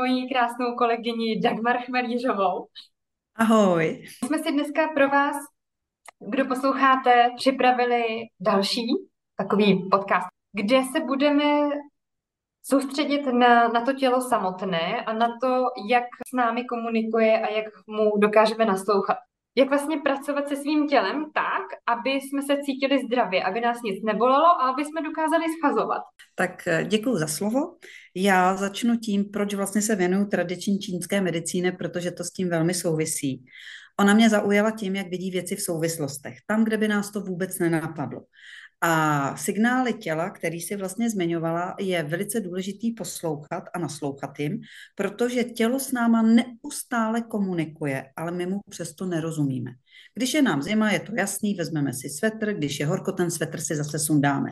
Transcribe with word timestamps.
moji 0.00 0.28
krásnou 0.28 0.74
kolegyni 0.76 1.40
Dagmar 1.40 1.76
Chmelířovou. 1.78 2.66
Ahoj. 3.34 4.04
Jsme 4.24 4.38
si 4.38 4.52
dneska 4.52 4.88
pro 4.94 5.08
vás, 5.08 5.36
kdo 6.30 6.44
posloucháte, 6.44 7.30
připravili 7.36 8.04
další 8.40 8.86
takový 9.36 9.88
podcast, 9.90 10.26
kde 10.52 10.82
se 10.92 11.00
budeme 11.00 11.44
soustředit 12.62 13.26
na, 13.26 13.68
na 13.68 13.84
to 13.84 13.92
tělo 13.92 14.20
samotné 14.20 15.04
a 15.04 15.12
na 15.12 15.28
to, 15.42 15.64
jak 15.88 16.04
s 16.28 16.32
námi 16.36 16.64
komunikuje 16.64 17.40
a 17.40 17.50
jak 17.50 17.66
mu 17.86 18.18
dokážeme 18.18 18.64
naslouchat 18.64 19.16
jak 19.56 19.68
vlastně 19.68 19.96
pracovat 19.96 20.48
se 20.48 20.56
svým 20.56 20.88
tělem 20.88 21.24
tak, 21.34 21.62
aby 21.86 22.10
jsme 22.10 22.42
se 22.42 22.56
cítili 22.62 23.04
zdravě, 23.06 23.42
aby 23.42 23.60
nás 23.60 23.82
nic 23.84 24.04
nebolelo 24.04 24.46
a 24.46 24.70
aby 24.70 24.84
jsme 24.84 25.02
dokázali 25.02 25.44
schazovat. 25.58 26.02
Tak 26.34 26.66
eh, 26.66 26.84
děkuji 26.84 27.16
za 27.16 27.26
slovo. 27.26 27.76
Já 28.14 28.56
začnu 28.56 28.96
tím, 28.96 29.24
proč 29.24 29.54
vlastně 29.54 29.82
se 29.82 29.96
věnuju 29.96 30.26
tradiční 30.26 30.78
čínské 30.78 31.20
medicíně, 31.20 31.72
protože 31.72 32.10
to 32.10 32.24
s 32.24 32.32
tím 32.32 32.48
velmi 32.48 32.74
souvisí. 32.74 33.44
Ona 34.00 34.14
mě 34.14 34.30
zaujala 34.30 34.70
tím, 34.70 34.96
jak 34.96 35.08
vidí 35.08 35.30
věci 35.30 35.56
v 35.56 35.62
souvislostech, 35.62 36.34
tam, 36.46 36.64
kde 36.64 36.76
by 36.76 36.88
nás 36.88 37.10
to 37.10 37.20
vůbec 37.20 37.58
nenapadlo. 37.58 38.20
A 38.80 39.36
signály 39.36 39.92
těla, 39.92 40.30
který 40.30 40.60
si 40.60 40.76
vlastně 40.76 41.10
zmiňovala, 41.10 41.74
je 41.80 42.02
velice 42.02 42.40
důležitý 42.40 42.92
poslouchat 42.92 43.64
a 43.74 43.78
naslouchat 43.78 44.38
jim, 44.38 44.60
protože 44.94 45.44
tělo 45.44 45.80
s 45.80 45.92
náma 45.92 46.22
neustále 46.22 47.22
komunikuje, 47.22 48.04
ale 48.16 48.32
my 48.32 48.46
mu 48.46 48.60
přesto 48.70 49.06
nerozumíme. 49.06 49.70
Když 50.14 50.34
je 50.34 50.42
nám 50.42 50.62
zima, 50.62 50.90
je 50.90 51.00
to 51.00 51.12
jasný, 51.14 51.54
vezmeme 51.54 51.92
si 51.92 52.08
svetr, 52.08 52.52
když 52.52 52.80
je 52.80 52.86
horko, 52.86 53.12
ten 53.12 53.30
svetr 53.30 53.60
si 53.60 53.76
zase 53.76 53.98
sundáme. 53.98 54.50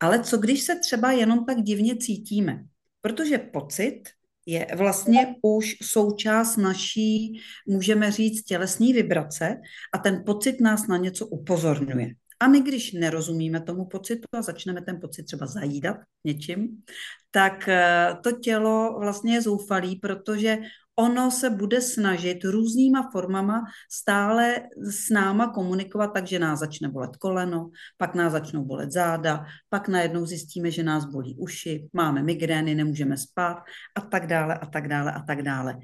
Ale 0.00 0.20
co 0.20 0.36
když 0.38 0.62
se 0.62 0.76
třeba 0.76 1.12
jenom 1.12 1.44
tak 1.44 1.62
divně 1.62 1.96
cítíme? 1.96 2.64
Protože 3.00 3.38
pocit 3.38 4.02
je 4.46 4.66
vlastně 4.76 5.36
už 5.42 5.76
součást 5.82 6.56
naší, 6.56 7.40
můžeme 7.66 8.12
říct, 8.12 8.42
tělesní 8.42 8.92
vibrace 8.92 9.60
a 9.94 9.98
ten 9.98 10.22
pocit 10.26 10.60
nás 10.60 10.86
na 10.86 10.96
něco 10.96 11.26
upozorňuje. 11.26 12.14
A 12.40 12.48
my, 12.48 12.60
když 12.60 12.92
nerozumíme 12.92 13.60
tomu 13.60 13.84
pocitu 13.84 14.28
a 14.32 14.42
začneme 14.42 14.82
ten 14.82 15.00
pocit 15.00 15.22
třeba 15.22 15.46
zajídat 15.46 15.96
něčím, 16.24 16.82
tak 17.30 17.68
eh, 17.68 18.16
to 18.22 18.32
tělo 18.32 18.96
vlastně 19.00 19.34
je 19.34 19.42
zoufalý, 19.42 19.96
protože 19.96 20.58
ono 20.98 21.30
se 21.30 21.50
bude 21.50 21.80
snažit 21.80 22.44
různýma 22.44 23.10
formama 23.12 23.64
stále 23.90 24.60
s 24.90 25.10
náma 25.10 25.46
komunikovat, 25.46 26.06
takže 26.06 26.38
nás 26.38 26.60
začne 26.60 26.88
bolet 26.88 27.16
koleno, 27.16 27.70
pak 27.96 28.14
nás 28.14 28.32
začnou 28.32 28.64
bolet 28.64 28.92
záda, 28.92 29.44
pak 29.68 29.88
najednou 29.88 30.26
zjistíme, 30.26 30.70
že 30.70 30.82
nás 30.82 31.04
bolí 31.04 31.36
uši, 31.38 31.88
máme 31.92 32.22
migrény, 32.22 32.74
nemůžeme 32.74 33.16
spát 33.16 33.56
a 33.94 34.00
tak 34.00 34.26
dále 34.26 34.58
a 34.58 34.66
tak 34.66 34.88
dále 34.88 35.12
a 35.12 35.22
tak 35.22 35.42
dále. 35.42 35.78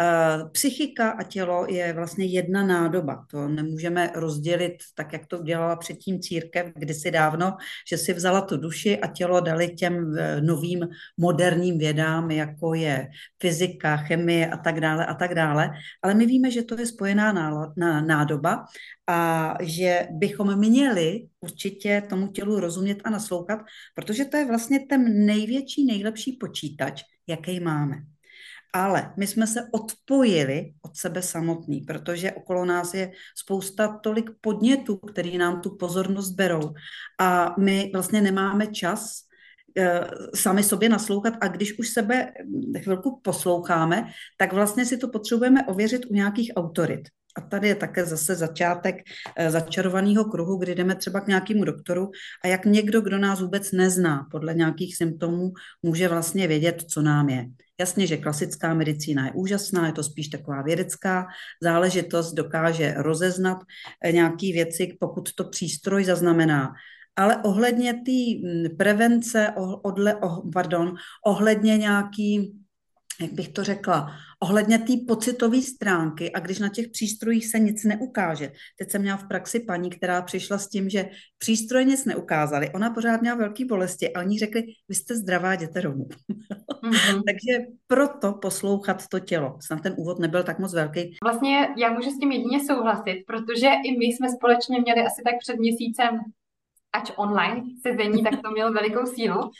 Uh, 0.00 0.48
psychika 0.50 1.10
a 1.10 1.22
tělo 1.22 1.66
je 1.68 1.92
vlastně 1.92 2.24
jedna 2.24 2.66
nádoba. 2.66 3.26
To 3.30 3.48
nemůžeme 3.48 4.10
rozdělit 4.14 4.76
tak, 4.94 5.12
jak 5.12 5.26
to 5.26 5.38
udělala 5.38 5.76
předtím 5.76 6.20
církev 6.20 6.66
kdysi 6.74 7.10
dávno, 7.10 7.56
že 7.88 7.98
si 7.98 8.12
vzala 8.12 8.40
tu 8.40 8.56
duši 8.56 9.00
a 9.00 9.06
tělo 9.06 9.40
dali 9.40 9.68
těm 9.68 10.16
eh, 10.18 10.40
novým 10.40 10.88
moderním 11.16 11.78
vědám, 11.78 12.30
jako 12.30 12.74
je 12.74 13.08
fyzika, 13.40 13.96
chemie 13.96 14.46
a 14.46 14.56
tak 14.56 14.80
dále 14.80 15.06
a 15.06 15.14
tak 15.14 15.34
dále. 15.34 15.70
Ale 16.02 16.14
my 16.14 16.26
víme, 16.26 16.50
že 16.50 16.62
to 16.62 16.80
je 16.80 16.86
spojená 16.86 17.32
nádoba 18.06 18.64
a 19.06 19.54
že 19.60 20.08
bychom 20.10 20.56
měli 20.56 21.26
určitě 21.40 22.02
tomu 22.08 22.28
tělu 22.28 22.60
rozumět 22.60 22.98
a 23.04 23.10
naslouchat, 23.10 23.60
protože 23.94 24.24
to 24.24 24.36
je 24.36 24.46
vlastně 24.46 24.80
ten 24.88 25.26
největší, 25.26 25.86
nejlepší 25.86 26.32
počítač, 26.32 27.02
jaký 27.26 27.60
máme. 27.60 28.15
Ale 28.76 29.12
my 29.16 29.26
jsme 29.26 29.46
se 29.46 29.60
odpojili 29.72 30.72
od 30.82 30.96
sebe 30.96 31.22
samotný, 31.22 31.80
protože 31.80 32.32
okolo 32.32 32.64
nás 32.64 32.94
je 32.94 33.12
spousta 33.36 33.98
tolik 34.02 34.30
podnětů, 34.40 34.96
který 34.96 35.38
nám 35.38 35.60
tu 35.60 35.76
pozornost 35.76 36.30
berou. 36.30 36.74
A 37.20 37.54
my 37.58 37.90
vlastně 37.94 38.20
nemáme 38.20 38.66
čas 38.66 39.26
Eh, 39.78 40.08
sami 40.34 40.62
sobě 40.62 40.88
naslouchat 40.88 41.34
a 41.40 41.48
když 41.48 41.78
už 41.78 41.88
sebe 41.88 42.32
chvilku 42.78 43.20
posloucháme, 43.22 44.04
tak 44.38 44.52
vlastně 44.52 44.86
si 44.86 44.96
to 44.96 45.08
potřebujeme 45.08 45.66
ověřit 45.66 46.06
u 46.06 46.14
nějakých 46.14 46.52
autorit. 46.56 47.00
A 47.36 47.40
tady 47.40 47.68
je 47.68 47.74
také 47.74 48.04
zase 48.04 48.34
začátek 48.34 48.96
eh, 49.36 49.50
začarovaného 49.50 50.24
kruhu, 50.24 50.56
kdy 50.56 50.74
jdeme 50.74 50.94
třeba 50.94 51.20
k 51.20 51.26
nějakému 51.26 51.64
doktoru 51.64 52.10
a 52.44 52.48
jak 52.48 52.64
někdo, 52.64 53.00
kdo 53.00 53.18
nás 53.18 53.40
vůbec 53.40 53.72
nezná 53.72 54.26
podle 54.30 54.54
nějakých 54.54 54.96
symptomů, 54.96 55.52
může 55.82 56.08
vlastně 56.08 56.48
vědět, 56.48 56.84
co 56.88 57.02
nám 57.02 57.28
je. 57.28 57.46
Jasně, 57.80 58.06
že 58.06 58.16
klasická 58.16 58.74
medicína 58.74 59.26
je 59.26 59.32
úžasná, 59.32 59.86
je 59.86 59.92
to 59.92 60.02
spíš 60.02 60.28
taková 60.28 60.62
vědecká 60.62 61.26
záležitost, 61.62 62.32
dokáže 62.32 62.94
rozeznat 62.96 63.58
eh, 64.04 64.12
nějaké 64.12 64.52
věci, 64.52 64.96
pokud 65.00 65.34
to 65.34 65.44
přístroj 65.44 66.04
zaznamená. 66.04 66.72
Ale 67.16 67.36
ohledně 67.36 67.94
té 67.94 68.48
mm, 68.48 68.76
prevence, 68.76 69.52
odle, 69.82 70.16
oh, 70.16 70.50
pardon, 70.52 70.94
ohledně 71.26 71.78
nějaký, 71.78 72.60
jak 73.20 73.32
bych 73.32 73.48
to 73.48 73.64
řekla, 73.64 74.16
ohledně 74.46 74.78
té 74.78 74.92
pocitové 75.08 75.62
stránky 75.62 76.32
a 76.32 76.38
když 76.38 76.58
na 76.58 76.68
těch 76.68 76.88
přístrojích 76.88 77.46
se 77.46 77.58
nic 77.58 77.84
neukáže. 77.84 78.52
Teď 78.78 78.90
jsem 78.90 79.02
měla 79.02 79.16
v 79.16 79.28
praxi 79.28 79.60
paní, 79.60 79.90
která 79.90 80.22
přišla 80.22 80.58
s 80.58 80.68
tím, 80.68 80.88
že 80.88 81.08
přístroje 81.38 81.84
nic 81.84 82.04
neukázali. 82.04 82.70
Ona 82.70 82.90
pořád 82.90 83.20
měla 83.20 83.36
velké 83.36 83.64
bolesti 83.64 84.12
a 84.12 84.20
oni 84.20 84.38
řekli, 84.38 84.62
vy 84.88 84.94
jste 84.94 85.14
zdravá, 85.14 85.54
jděte 85.54 85.82
domů. 85.82 86.08
Mm-hmm. 86.84 87.22
Takže 87.26 87.66
proto 87.86 88.32
poslouchat 88.32 89.08
to 89.08 89.20
tělo. 89.20 89.58
Snad 89.60 89.82
ten 89.82 89.94
úvod 89.96 90.18
nebyl 90.18 90.42
tak 90.42 90.58
moc 90.58 90.74
velký. 90.74 91.16
Vlastně 91.22 91.68
já 91.76 91.92
můžu 91.92 92.10
s 92.10 92.18
tím 92.18 92.32
jedině 92.32 92.64
souhlasit, 92.64 93.24
protože 93.26 93.68
i 93.84 93.98
my 93.98 94.04
jsme 94.04 94.28
společně 94.30 94.80
měli 94.80 95.00
asi 95.00 95.22
tak 95.24 95.34
před 95.38 95.56
měsícem 95.56 96.20
ač 96.92 97.10
online 97.16 97.62
sezení, 97.86 98.22
tak 98.22 98.42
to 98.42 98.50
mělo 98.50 98.72
velikou 98.72 99.06
sílu. 99.06 99.50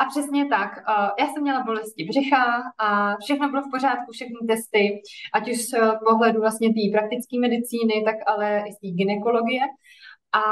A 0.00 0.04
přesně 0.04 0.46
tak, 0.46 0.70
uh, 0.88 1.08
já 1.20 1.26
jsem 1.26 1.42
měla 1.42 1.64
bolesti 1.64 2.04
břicha 2.04 2.44
a 2.78 3.16
všechno 3.16 3.50
bylo 3.50 3.62
v 3.62 3.70
pořádku, 3.70 4.12
všechny 4.12 4.40
testy, 4.48 4.82
ať 5.34 5.50
už 5.50 5.58
z 5.58 5.70
pohledu 6.08 6.40
vlastně 6.40 6.68
té 6.68 6.84
praktické 6.92 7.38
medicíny, 7.40 7.94
tak 8.04 8.16
ale 8.26 8.62
i 8.68 8.72
z 8.72 8.78
té 8.80 8.88
ginekologie 8.98 9.62
a 10.32 10.42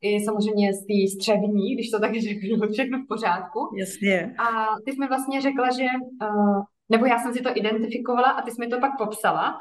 i 0.00 0.24
samozřejmě 0.24 0.72
z 0.74 0.80
té 0.90 0.98
střevní, 1.14 1.74
když 1.74 1.90
to 1.90 2.00
tak 2.00 2.14
řeknu, 2.28 2.72
všechno 2.72 2.98
v 2.98 3.08
pořádku. 3.08 3.60
Jasně. 3.80 4.34
A 4.38 4.46
ty 4.84 4.92
jsi 4.92 5.00
mi 5.00 5.06
vlastně 5.08 5.40
řekla, 5.40 5.68
že, 5.78 5.86
uh, 6.22 6.62
nebo 6.88 7.06
já 7.06 7.18
jsem 7.18 7.32
si 7.34 7.42
to 7.42 7.50
identifikovala 7.54 8.30
a 8.30 8.42
ty 8.42 8.50
jsi 8.50 8.60
mi 8.60 8.68
to 8.68 8.80
pak 8.80 8.92
popsala, 8.98 9.60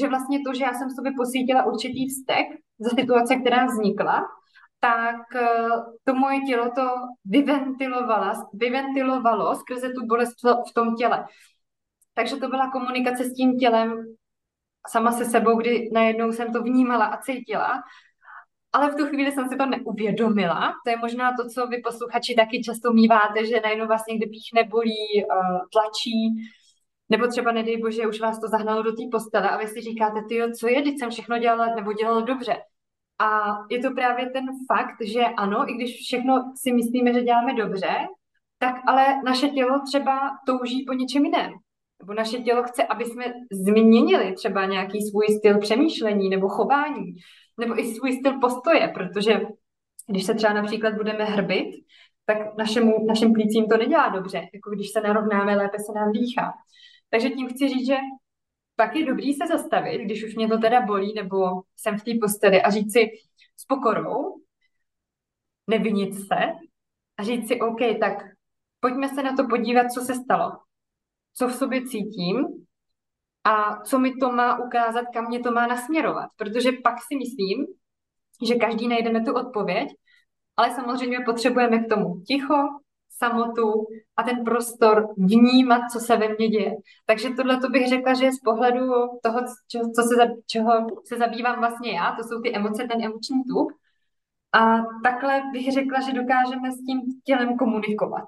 že 0.00 0.08
vlastně 0.08 0.38
to, 0.46 0.54
že 0.54 0.64
já 0.64 0.72
jsem 0.74 0.90
sobě 0.90 1.12
posítila 1.16 1.66
určitý 1.66 2.08
vztek 2.08 2.46
za 2.78 2.90
situace, 2.90 3.36
která 3.36 3.66
vznikla, 3.66 4.22
tak 4.80 5.34
eh, 5.36 5.68
to 6.04 6.14
moje 6.14 6.40
tělo 6.40 6.70
to 6.74 6.88
vyventilovalo, 7.24 8.32
vyventilovalo 8.54 9.54
skrze 9.54 9.88
tu 9.88 10.06
bolest 10.06 10.34
v 10.70 10.74
tom 10.74 10.96
těle. 10.96 11.26
Takže 12.14 12.36
to 12.36 12.48
byla 12.48 12.70
komunikace 12.70 13.24
s 13.24 13.34
tím 13.34 13.58
tělem 13.58 14.14
sama 14.88 15.12
se 15.12 15.24
sebou, 15.24 15.56
kdy 15.56 15.90
najednou 15.92 16.32
jsem 16.32 16.52
to 16.52 16.62
vnímala 16.62 17.04
a 17.04 17.22
cítila, 17.22 17.82
ale 18.72 18.90
v 18.90 18.94
tu 18.94 19.06
chvíli 19.06 19.32
jsem 19.32 19.48
si 19.48 19.56
to 19.56 19.66
neuvědomila. 19.66 20.74
To 20.84 20.90
je 20.90 20.96
možná 20.96 21.32
to, 21.36 21.48
co 21.48 21.66
vy 21.66 21.78
posluchači 21.78 22.34
taky 22.34 22.62
často 22.62 22.92
míváte, 22.92 23.46
že 23.46 23.60
najednou 23.60 23.86
vás 23.86 24.02
někde 24.08 24.26
píchne, 24.26 24.64
bolí, 24.64 25.22
eh, 25.22 25.24
tlačí, 25.72 26.28
nebo 27.08 27.26
třeba 27.26 27.52
nedej 27.52 27.76
bože, 27.76 28.06
už 28.06 28.20
vás 28.20 28.40
to 28.40 28.48
zahnalo 28.48 28.82
do 28.82 28.92
té 28.92 29.02
postele 29.12 29.50
a 29.50 29.56
vy 29.56 29.66
si 29.66 29.80
říkáte, 29.80 30.20
ty 30.28 30.52
co 30.60 30.68
je, 30.68 30.82
teď 30.82 30.98
jsem 30.98 31.10
všechno 31.10 31.38
dělala 31.38 31.74
nebo 31.74 31.92
dělala 31.92 32.20
dobře. 32.20 32.56
A 33.20 33.58
je 33.70 33.78
to 33.78 33.90
právě 33.90 34.30
ten 34.30 34.44
fakt, 34.72 34.96
že 35.02 35.24
ano, 35.24 35.70
i 35.70 35.74
když 35.74 35.96
všechno 35.96 36.52
si 36.56 36.72
myslíme, 36.72 37.12
že 37.12 37.22
děláme 37.22 37.54
dobře, 37.54 37.90
tak 38.58 38.74
ale 38.86 39.06
naše 39.24 39.48
tělo 39.48 39.80
třeba 39.86 40.30
touží 40.46 40.84
po 40.86 40.92
něčem 40.92 41.24
jiném. 41.24 41.50
Nebo 42.00 42.14
naše 42.14 42.38
tělo 42.38 42.62
chce, 42.62 42.86
aby 42.86 43.04
jsme 43.04 43.24
změnili 43.52 44.32
třeba 44.32 44.64
nějaký 44.64 44.98
svůj 45.02 45.26
styl 45.38 45.58
přemýšlení 45.58 46.28
nebo 46.28 46.48
chování, 46.48 47.14
nebo 47.60 47.80
i 47.80 47.94
svůj 47.94 48.12
styl 48.12 48.38
postoje, 48.38 48.88
protože 48.94 49.40
když 50.06 50.24
se 50.24 50.34
třeba 50.34 50.52
například 50.52 50.94
budeme 50.94 51.24
hrbit, 51.24 51.84
tak 52.26 52.58
našemu, 52.58 53.06
našim 53.06 53.32
plícím 53.32 53.68
to 53.68 53.76
nedělá 53.76 54.08
dobře. 54.08 54.38
Jako 54.38 54.70
když 54.70 54.90
se 54.90 55.00
narovnáme, 55.00 55.56
lépe 55.56 55.78
se 55.78 55.92
nám 55.92 56.12
dýchá. 56.12 56.52
Takže 57.10 57.30
tím 57.30 57.48
chci 57.48 57.68
říct, 57.68 57.86
že 57.86 57.96
pak 58.80 58.96
je 58.96 59.06
dobrý 59.06 59.34
se 59.34 59.46
zastavit, 59.46 59.98
když 59.98 60.24
už 60.24 60.34
mě 60.34 60.48
to 60.48 60.58
teda 60.58 60.80
bolí, 60.80 61.14
nebo 61.14 61.62
jsem 61.76 61.98
v 61.98 62.04
té 62.04 62.10
posteli 62.20 62.62
a 62.62 62.70
říct 62.70 62.92
si 62.92 63.10
s 63.56 63.64
pokorou, 63.64 64.40
nevinit 65.66 66.14
se 66.14 66.36
a 67.16 67.22
říct 67.22 67.48
si, 67.48 67.60
OK, 67.60 67.78
tak 68.00 68.12
pojďme 68.80 69.08
se 69.08 69.22
na 69.22 69.36
to 69.36 69.48
podívat, 69.48 69.92
co 69.92 70.00
se 70.00 70.14
stalo, 70.14 70.52
co 71.34 71.48
v 71.48 71.54
sobě 71.54 71.86
cítím 71.86 72.46
a 73.44 73.82
co 73.82 73.98
mi 73.98 74.16
to 74.16 74.32
má 74.32 74.58
ukázat, 74.64 75.04
kam 75.14 75.28
mě 75.28 75.40
to 75.40 75.52
má 75.52 75.66
nasměrovat. 75.66 76.30
Protože 76.36 76.72
pak 76.72 76.94
si 77.08 77.16
myslím, 77.16 77.66
že 78.46 78.54
každý 78.54 78.88
najdeme 78.88 79.24
tu 79.24 79.34
odpověď, 79.34 79.88
ale 80.56 80.74
samozřejmě 80.74 81.18
potřebujeme 81.24 81.78
k 81.78 81.88
tomu 81.88 82.20
ticho, 82.20 82.56
samotu 83.24 83.86
a 84.16 84.22
ten 84.22 84.44
prostor 84.44 85.08
vnímat, 85.16 85.90
co 85.92 86.00
se 86.00 86.16
ve 86.16 86.28
mně 86.28 86.48
děje. 86.48 86.76
Takže 87.06 87.30
tohle 87.30 87.60
to 87.60 87.68
bych 87.68 87.88
řekla, 87.88 88.14
že 88.14 88.24
je 88.24 88.32
z 88.32 88.40
pohledu 88.40 88.86
toho, 89.22 89.40
čo, 89.68 89.78
co 89.94 90.02
se, 90.02 90.34
čeho 90.46 90.86
se 91.04 91.18
zabývám 91.18 91.58
vlastně 91.58 91.92
já, 91.92 92.12
to 92.12 92.22
jsou 92.24 92.40
ty 92.40 92.56
emoce, 92.56 92.88
ten 92.88 93.04
emoční 93.04 93.44
tuk. 93.44 93.72
A 94.52 94.76
takhle 95.04 95.42
bych 95.52 95.72
řekla, 95.72 96.00
že 96.00 96.12
dokážeme 96.12 96.72
s 96.72 96.84
tím 96.86 97.00
tělem 97.24 97.56
komunikovat. 97.56 98.24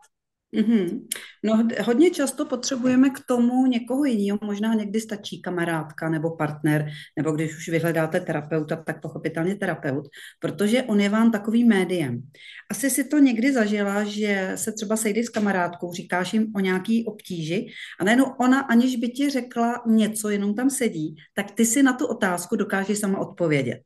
Mm-hmm. 0.56 1.06
No, 1.44 1.68
hodně 1.84 2.10
často 2.10 2.46
potřebujeme 2.46 3.10
k 3.10 3.20
tomu 3.26 3.66
někoho 3.66 4.04
jiného, 4.04 4.38
možná 4.42 4.74
někdy 4.74 5.00
stačí 5.00 5.42
kamarádka 5.42 6.08
nebo 6.08 6.36
partner, 6.36 6.90
nebo 7.16 7.32
když 7.32 7.56
už 7.56 7.68
vyhledáte 7.68 8.20
terapeuta, 8.20 8.76
tak 8.76 9.02
pochopitelně 9.02 9.54
terapeut, 9.54 10.08
protože 10.40 10.82
on 10.82 11.00
je 11.00 11.08
vám 11.08 11.30
takovým 11.30 11.68
médiem. 11.68 12.22
Asi 12.70 12.90
si 12.90 13.04
to 13.04 13.18
někdy 13.18 13.52
zažila, 13.52 14.04
že 14.04 14.52
se 14.54 14.72
třeba 14.72 14.96
sejdeš 14.96 15.26
s 15.26 15.28
kamarádkou, 15.28 15.92
říkáš 15.92 16.32
jim 16.32 16.52
o 16.56 16.60
nějaký 16.60 17.04
obtíži 17.06 17.66
a 18.00 18.04
najednou 18.04 18.26
ona, 18.40 18.60
aniž 18.60 18.96
by 18.96 19.08
ti 19.08 19.30
řekla 19.30 19.82
něco, 19.86 20.30
jenom 20.30 20.54
tam 20.54 20.70
sedí, 20.70 21.16
tak 21.34 21.50
ty 21.50 21.64
si 21.66 21.82
na 21.82 21.92
tu 21.92 22.06
otázku 22.06 22.56
dokážeš 22.56 22.98
sama 22.98 23.18
odpovědět. 23.18 23.80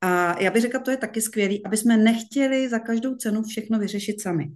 A 0.00 0.40
já 0.42 0.50
bych 0.50 0.62
řekla, 0.62 0.80
to 0.80 0.90
je 0.90 0.96
taky 0.96 1.20
skvělé, 1.20 1.54
aby 1.64 1.76
jsme 1.76 1.96
nechtěli 1.96 2.68
za 2.68 2.78
každou 2.78 3.14
cenu 3.14 3.42
všechno 3.42 3.78
vyřešit 3.78 4.20
sami. 4.20 4.52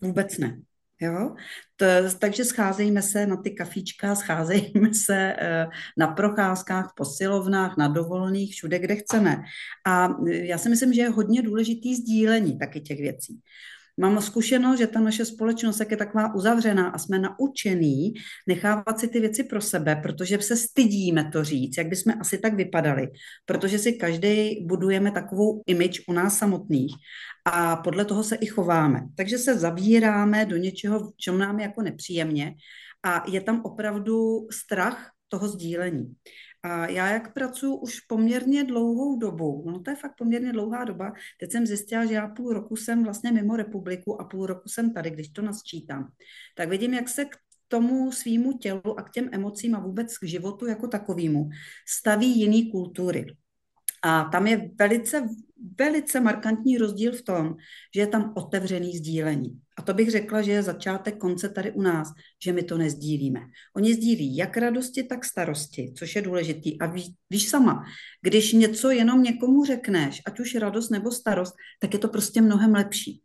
Vůbec 0.00 0.38
ne. 0.38 0.60
Jo? 1.00 1.34
To, 1.76 1.86
takže 2.18 2.44
scházejme 2.44 3.02
se 3.02 3.26
na 3.26 3.36
ty 3.36 3.50
kafíčka, 3.50 4.14
scházejme 4.14 4.94
se 4.94 5.16
e, 5.16 5.66
na 5.96 6.06
procházkách, 6.06 6.92
posilovnách, 6.96 7.76
na 7.76 7.88
dovolených, 7.88 8.52
všude, 8.54 8.78
kde 8.78 8.96
chceme. 8.96 9.42
A 9.86 10.08
já 10.26 10.58
si 10.58 10.68
myslím, 10.68 10.92
že 10.92 11.00
je 11.00 11.08
hodně 11.08 11.42
důležitý 11.42 11.96
sdílení 11.96 12.58
taky 12.58 12.80
těch 12.80 12.98
věcí. 12.98 13.40
Mám 13.96 14.20
zkušenost, 14.20 14.78
že 14.78 14.86
ta 14.86 15.00
naše 15.00 15.24
společnost 15.24 15.80
je 15.90 15.96
taková 15.96 16.34
uzavřená 16.34 16.88
a 16.88 16.98
jsme 16.98 17.18
naučený 17.18 18.12
nechávat 18.48 19.00
si 19.00 19.08
ty 19.08 19.20
věci 19.20 19.44
pro 19.44 19.60
sebe, 19.60 19.96
protože 19.96 20.38
se 20.38 20.56
stydíme 20.56 21.30
to 21.32 21.44
říct, 21.44 21.76
jak 21.78 21.88
bychom 21.88 22.14
asi 22.20 22.38
tak 22.38 22.54
vypadali, 22.54 23.08
protože 23.46 23.78
si 23.78 23.92
každý 23.92 24.66
budujeme 24.66 25.10
takovou 25.10 25.62
image 25.66 26.00
u 26.08 26.12
nás 26.12 26.38
samotných 26.38 26.92
a 27.44 27.76
podle 27.76 28.04
toho 28.04 28.24
se 28.24 28.36
i 28.36 28.46
chováme. 28.46 29.00
Takže 29.16 29.38
se 29.38 29.58
zavíráme 29.58 30.46
do 30.46 30.56
něčeho, 30.56 31.00
v 31.00 31.16
čem 31.16 31.38
nám 31.38 31.58
je 31.58 31.62
jako 31.62 31.82
nepříjemně 31.82 32.54
a 33.02 33.24
je 33.30 33.40
tam 33.40 33.60
opravdu 33.64 34.46
strach 34.50 35.10
toho 35.28 35.48
sdílení. 35.48 36.14
A 36.62 36.86
já 36.86 37.10
jak 37.12 37.34
pracuji 37.34 37.76
už 37.76 38.00
poměrně 38.00 38.64
dlouhou 38.64 39.18
dobu, 39.18 39.64
no 39.66 39.80
to 39.80 39.90
je 39.90 39.96
fakt 39.96 40.16
poměrně 40.18 40.52
dlouhá 40.52 40.84
doba, 40.84 41.12
teď 41.40 41.52
jsem 41.52 41.66
zjistila, 41.66 42.04
že 42.04 42.14
já 42.14 42.28
půl 42.28 42.52
roku 42.52 42.76
jsem 42.76 43.04
vlastně 43.04 43.32
mimo 43.32 43.56
republiku 43.56 44.20
a 44.20 44.24
půl 44.24 44.46
roku 44.46 44.68
jsem 44.68 44.94
tady, 44.94 45.10
když 45.10 45.28
to 45.28 45.42
nasčítám. 45.42 46.12
Tak 46.56 46.68
vidím, 46.68 46.94
jak 46.94 47.08
se 47.08 47.24
k 47.24 47.36
tomu 47.68 48.12
svýmu 48.12 48.58
tělu 48.58 48.98
a 48.98 49.02
k 49.02 49.10
těm 49.10 49.28
emocím 49.32 49.74
a 49.74 49.80
vůbec 49.80 50.18
k 50.18 50.24
životu 50.24 50.66
jako 50.66 50.88
takovému 50.88 51.48
staví 51.88 52.38
jiný 52.40 52.70
kultury. 52.70 53.26
A 54.02 54.24
tam 54.24 54.46
je 54.46 54.70
velice, 54.78 55.28
velice 55.78 56.20
markantní 56.20 56.78
rozdíl 56.78 57.12
v 57.12 57.22
tom, 57.22 57.56
že 57.94 58.00
je 58.00 58.06
tam 58.06 58.32
otevřený 58.36 58.96
sdílení. 58.96 59.60
A 59.78 59.82
to 59.82 59.94
bych 59.94 60.10
řekla, 60.10 60.42
že 60.42 60.52
je 60.52 60.62
začátek 60.62 61.18
konce 61.18 61.48
tady 61.48 61.72
u 61.72 61.82
nás, 61.82 62.08
že 62.44 62.52
my 62.52 62.62
to 62.62 62.78
nezdílíme. 62.78 63.40
Oni 63.76 63.94
sdílí 63.94 64.36
jak 64.36 64.56
radosti, 64.56 65.02
tak 65.02 65.24
starosti, 65.24 65.92
což 65.96 66.16
je 66.16 66.22
důležitý. 66.22 66.80
A 66.80 66.86
víš, 66.86 67.06
víš 67.30 67.48
sama, 67.48 67.84
když 68.22 68.52
něco 68.52 68.90
jenom 68.90 69.22
někomu 69.22 69.64
řekneš, 69.64 70.22
ať 70.26 70.40
už 70.40 70.54
radost 70.54 70.90
nebo 70.90 71.10
starost, 71.10 71.54
tak 71.80 71.92
je 71.92 71.98
to 71.98 72.08
prostě 72.08 72.40
mnohem 72.40 72.74
lepší. 72.74 73.22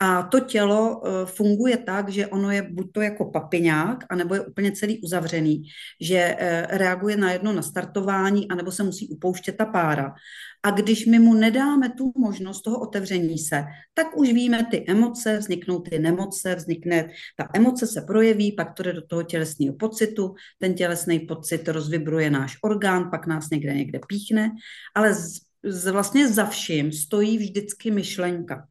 A 0.00 0.22
to 0.22 0.40
tělo 0.40 1.02
eh, 1.04 1.26
funguje 1.26 1.76
tak, 1.76 2.08
že 2.08 2.26
ono 2.26 2.50
je 2.50 2.62
buď 2.62 2.92
to 2.92 3.00
jako 3.00 3.24
papiňák, 3.30 4.04
anebo 4.10 4.34
je 4.34 4.40
úplně 4.40 4.72
celý 4.72 5.00
uzavřený, 5.00 5.62
že 6.00 6.36
eh, 6.38 6.66
reaguje 6.70 7.16
na 7.16 7.32
jedno 7.32 7.52
nastartování, 7.52 8.48
anebo 8.48 8.72
se 8.72 8.82
musí 8.82 9.08
upouštět 9.08 9.56
ta 9.56 9.64
pára. 9.64 10.14
A 10.62 10.70
když 10.70 11.06
my 11.06 11.18
mu 11.18 11.34
nedáme 11.34 11.88
tu 11.88 12.12
možnost 12.16 12.62
toho 12.62 12.80
otevření 12.80 13.38
se, 13.38 13.64
tak 13.94 14.16
už 14.16 14.32
víme 14.32 14.66
ty 14.70 14.84
emoce, 14.88 15.38
vzniknou 15.38 15.80
ty 15.80 15.98
nemoce, 15.98 16.54
vznikne, 16.54 17.08
ta 17.36 17.48
emoce 17.54 17.86
se 17.86 18.00
projeví, 18.00 18.52
pak 18.52 18.72
to 18.74 18.82
jde 18.82 18.92
do 18.92 19.06
toho 19.06 19.22
tělesného 19.22 19.74
pocitu, 19.74 20.34
ten 20.58 20.74
tělesný 20.74 21.20
pocit 21.20 21.68
rozvibruje 21.68 22.30
náš 22.30 22.56
orgán, 22.62 23.10
pak 23.10 23.26
nás 23.26 23.50
někde 23.50 23.74
někde 23.74 24.00
píchne, 24.08 24.50
ale 24.94 25.14
z, 25.14 25.40
z, 25.64 25.90
vlastně 25.90 26.28
za 26.28 26.46
vším 26.46 26.92
stojí 26.92 27.38
vždycky 27.38 27.90
myšlenka 27.90 28.66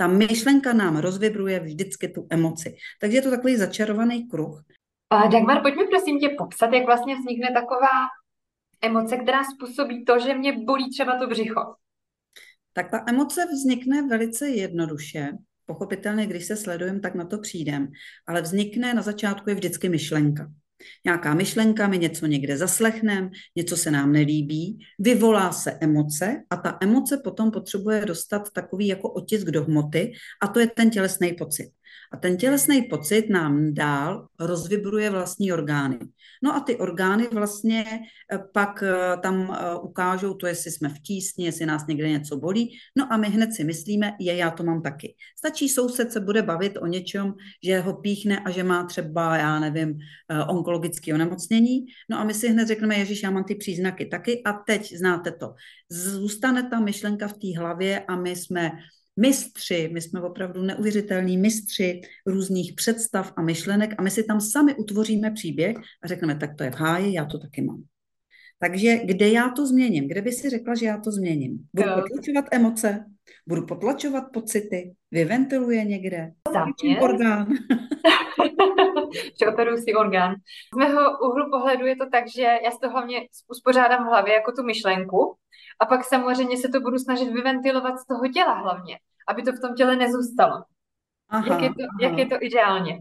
ta 0.00 0.06
myšlenka 0.06 0.72
nám 0.72 0.96
rozvibruje 0.96 1.60
vždycky 1.60 2.08
tu 2.08 2.26
emoci. 2.30 2.76
Takže 3.00 3.16
je 3.16 3.22
to 3.22 3.30
takový 3.30 3.56
začarovaný 3.56 4.28
kruh. 4.28 4.64
A 5.10 5.26
Dagmar, 5.26 5.62
pojďme 5.62 5.84
prosím 5.84 6.20
tě 6.20 6.28
popsat, 6.38 6.72
jak 6.72 6.86
vlastně 6.86 7.16
vznikne 7.16 7.48
taková 7.52 7.88
emoce, 8.82 9.16
která 9.16 9.44
způsobí 9.44 10.04
to, 10.04 10.18
že 10.18 10.34
mě 10.34 10.52
bolí 10.58 10.90
třeba 10.90 11.18
to 11.18 11.26
břicho. 11.26 11.60
Tak 12.72 12.90
ta 12.90 13.04
emoce 13.08 13.46
vznikne 13.52 14.08
velice 14.08 14.48
jednoduše. 14.48 15.28
Pochopitelně, 15.66 16.26
když 16.26 16.44
se 16.44 16.56
sledujeme, 16.56 17.00
tak 17.00 17.14
na 17.14 17.24
to 17.24 17.38
přijdem. 17.38 17.88
Ale 18.26 18.42
vznikne 18.42 18.94
na 18.94 19.02
začátku 19.02 19.50
je 19.50 19.54
vždycky 19.54 19.88
myšlenka. 19.88 20.50
Nějaká 21.04 21.34
myšlenka, 21.34 21.88
my 21.88 21.98
něco 21.98 22.26
někde 22.26 22.56
zaslechneme, 22.56 23.30
něco 23.56 23.76
se 23.76 23.90
nám 23.90 24.12
nelíbí, 24.12 24.78
vyvolá 24.98 25.52
se 25.52 25.78
emoce 25.80 26.42
a 26.50 26.56
ta 26.56 26.78
emoce 26.80 27.20
potom 27.24 27.50
potřebuje 27.50 28.06
dostat 28.06 28.50
takový 28.52 28.86
jako 28.86 29.10
otisk 29.12 29.46
do 29.46 29.64
hmoty 29.64 30.12
a 30.42 30.48
to 30.48 30.60
je 30.60 30.66
ten 30.66 30.90
tělesný 30.90 31.32
pocit. 31.32 31.70
A 32.12 32.16
ten 32.16 32.36
tělesný 32.36 32.82
pocit 32.82 33.30
nám 33.30 33.74
dál 33.74 34.28
rozvibruje 34.40 35.10
vlastní 35.10 35.52
orgány. 35.52 35.98
No 36.42 36.56
a 36.56 36.60
ty 36.60 36.76
orgány 36.76 37.28
vlastně 37.32 37.84
eh, 38.32 38.38
pak 38.52 38.82
eh, 38.82 39.16
tam 39.22 39.58
eh, 39.60 39.76
ukážou 39.76 40.34
to, 40.34 40.46
jestli 40.46 40.70
jsme 40.70 40.88
v 40.88 40.98
tísni, 40.98 41.44
jestli 41.44 41.66
nás 41.66 41.86
někde 41.86 42.08
něco 42.08 42.36
bolí. 42.36 42.78
No 42.96 43.12
a 43.12 43.16
my 43.16 43.28
hned 43.28 43.52
si 43.54 43.64
myslíme, 43.64 44.12
je, 44.20 44.36
já 44.36 44.50
to 44.50 44.62
mám 44.62 44.82
taky. 44.82 45.14
Stačí 45.38 45.68
soused 45.68 46.12
se 46.12 46.20
bude 46.20 46.42
bavit 46.42 46.76
o 46.76 46.86
něčem, 46.86 47.34
že 47.64 47.80
ho 47.80 47.94
píchne 47.94 48.40
a 48.40 48.50
že 48.50 48.64
má 48.64 48.84
třeba, 48.84 49.36
já 49.36 49.60
nevím, 49.60 49.98
onkologické 50.48 51.14
onemocnění. 51.14 51.86
No 52.10 52.18
a 52.18 52.24
my 52.24 52.34
si 52.34 52.48
hned 52.48 52.68
řekneme, 52.68 52.98
ježiš, 52.98 53.22
já 53.22 53.30
mám 53.30 53.44
ty 53.44 53.54
příznaky 53.54 54.06
taky 54.06 54.42
a 54.44 54.52
teď 54.52 54.96
znáte 54.96 55.32
to. 55.32 55.54
Zůstane 55.90 56.62
ta 56.70 56.80
myšlenka 56.80 57.28
v 57.28 57.32
té 57.32 57.58
hlavě 57.58 58.00
a 58.00 58.16
my 58.16 58.36
jsme 58.36 58.70
mistři, 59.16 59.90
my 59.92 60.00
jsme 60.00 60.20
opravdu 60.20 60.62
neuvěřitelní 60.62 61.38
mistři 61.38 62.00
různých 62.26 62.72
představ 62.72 63.32
a 63.36 63.42
myšlenek 63.42 63.94
a 63.98 64.02
my 64.02 64.10
si 64.10 64.24
tam 64.24 64.40
sami 64.40 64.74
utvoříme 64.74 65.30
příběh 65.30 65.76
a 66.02 66.08
řekneme, 66.08 66.36
tak 66.36 66.56
to 66.56 66.64
je 66.64 66.70
v 66.70 66.74
háji, 66.74 67.14
já 67.14 67.24
to 67.24 67.38
taky 67.38 67.62
mám. 67.62 67.82
Takže 68.58 68.98
kde 69.04 69.28
já 69.28 69.48
to 69.48 69.66
změním? 69.66 70.08
Kde 70.08 70.22
by 70.22 70.32
si 70.32 70.50
řekla, 70.50 70.74
že 70.74 70.86
já 70.86 70.98
to 70.98 71.10
změním? 71.10 71.58
Budu 71.74 71.88
potlačovat 71.94 72.44
emoce, 72.50 73.04
budu 73.46 73.66
potlačovat 73.66 74.24
pocity, 74.32 74.92
vyventiluje 75.10 75.84
někde, 75.84 76.32
orgán. 77.00 77.46
Přeoperuju 79.34 79.76
si 79.76 79.94
orgán. 79.94 80.34
Z 80.74 80.76
mého 80.76 81.18
úhlu 81.18 81.50
pohledu 81.50 81.86
je 81.86 81.96
to 81.96 82.06
tak, 82.12 82.28
že 82.28 82.42
já 82.42 82.70
si 82.70 82.78
to 82.82 82.90
hlavně 82.90 83.20
uspořádám 83.48 84.04
v 84.04 84.08
hlavě 84.08 84.34
jako 84.34 84.52
tu 84.52 84.62
myšlenku 84.62 85.36
a 85.80 85.86
pak 85.86 86.04
samozřejmě 86.04 86.56
se 86.56 86.68
to 86.68 86.80
budu 86.80 86.98
snažit 86.98 87.32
vyventilovat 87.32 87.98
z 87.98 88.06
toho 88.06 88.28
těla 88.28 88.52
hlavně, 88.52 88.98
aby 89.28 89.42
to 89.42 89.52
v 89.52 89.60
tom 89.60 89.74
těle 89.74 89.96
nezůstalo. 89.96 90.62
Aha, 91.28 91.46
jak, 91.54 91.62
je 91.62 91.68
to, 91.68 91.82
aha. 91.82 91.98
jak 92.00 92.18
je 92.18 92.26
to 92.26 92.36
ideálně? 92.40 92.98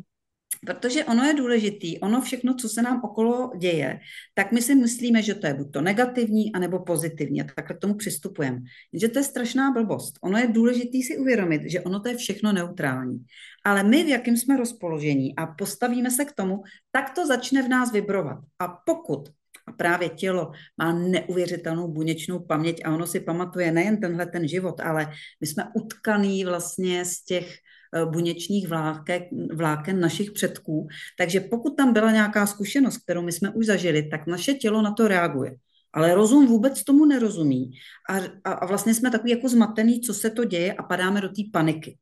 Protože 0.65 1.05
ono 1.05 1.23
je 1.23 1.33
důležitý, 1.33 1.99
ono 1.99 2.21
všechno, 2.21 2.53
co 2.53 2.69
se 2.69 2.81
nám 2.81 3.01
okolo 3.03 3.51
děje, 3.57 3.99
tak 4.33 4.51
my 4.51 4.61
si 4.61 4.75
myslíme, 4.75 5.21
že 5.21 5.35
to 5.35 5.47
je 5.47 5.53
buď 5.53 5.71
to 5.71 5.81
negativní, 5.81 6.53
anebo 6.53 6.79
pozitivní. 6.79 7.41
A 7.41 7.45
takhle 7.55 7.75
k 7.75 7.79
tomu 7.79 7.93
přistupujeme. 7.93 8.59
Že 8.93 9.07
to 9.07 9.19
je 9.19 9.23
strašná 9.23 9.71
blbost. 9.71 10.19
Ono 10.21 10.37
je 10.37 10.47
důležitý 10.47 11.03
si 11.03 11.17
uvědomit, 11.17 11.61
že 11.65 11.81
ono 11.81 11.99
to 11.99 12.09
je 12.09 12.17
všechno 12.17 12.53
neutrální. 12.53 13.25
Ale 13.65 13.83
my, 13.83 14.03
v 14.03 14.07
jakém 14.07 14.37
jsme 14.37 14.57
rozpoložení 14.57 15.35
a 15.35 15.47
postavíme 15.47 16.11
se 16.11 16.25
k 16.25 16.31
tomu, 16.31 16.63
tak 16.91 17.13
to 17.15 17.27
začne 17.27 17.63
v 17.63 17.69
nás 17.69 17.91
vibrovat. 17.91 18.37
A 18.59 18.67
pokud 18.67 19.29
a 19.67 19.71
právě 19.71 20.09
tělo 20.09 20.51
má 20.77 20.93
neuvěřitelnou 20.93 21.87
buněčnou 21.87 22.39
paměť 22.39 22.81
a 22.85 22.93
ono 22.93 23.07
si 23.07 23.19
pamatuje 23.19 23.71
nejen 23.71 24.01
tenhle 24.01 24.25
ten 24.25 24.47
život, 24.47 24.79
ale 24.79 25.13
my 25.41 25.47
jsme 25.47 25.63
utkaný 25.75 26.45
vlastně 26.45 27.05
z 27.05 27.23
těch 27.23 27.57
eh, 27.95 28.05
buněčních 28.05 28.67
vláken, 28.67 29.21
vláken 29.53 29.99
našich 29.99 30.31
předků. 30.31 30.87
Takže 31.17 31.39
pokud 31.39 31.77
tam 31.77 31.93
byla 31.93 32.11
nějaká 32.11 32.45
zkušenost, 32.47 32.97
kterou 32.97 33.21
my 33.21 33.31
jsme 33.31 33.49
už 33.49 33.65
zažili, 33.65 34.03
tak 34.03 34.27
naše 34.27 34.53
tělo 34.53 34.81
na 34.81 34.91
to 34.91 35.07
reaguje. 35.07 35.55
Ale 35.93 36.15
rozum 36.15 36.47
vůbec 36.47 36.83
tomu 36.83 37.05
nerozumí. 37.05 37.71
A, 38.09 38.17
a, 38.43 38.51
a 38.51 38.65
vlastně 38.65 38.93
jsme 38.93 39.11
takový 39.11 39.31
jako 39.31 39.49
zmatený, 39.49 40.01
co 40.01 40.13
se 40.13 40.29
to 40.29 40.43
děje 40.43 40.73
a 40.73 40.83
padáme 40.83 41.21
do 41.21 41.29
té 41.29 41.41
paniky. 41.53 41.97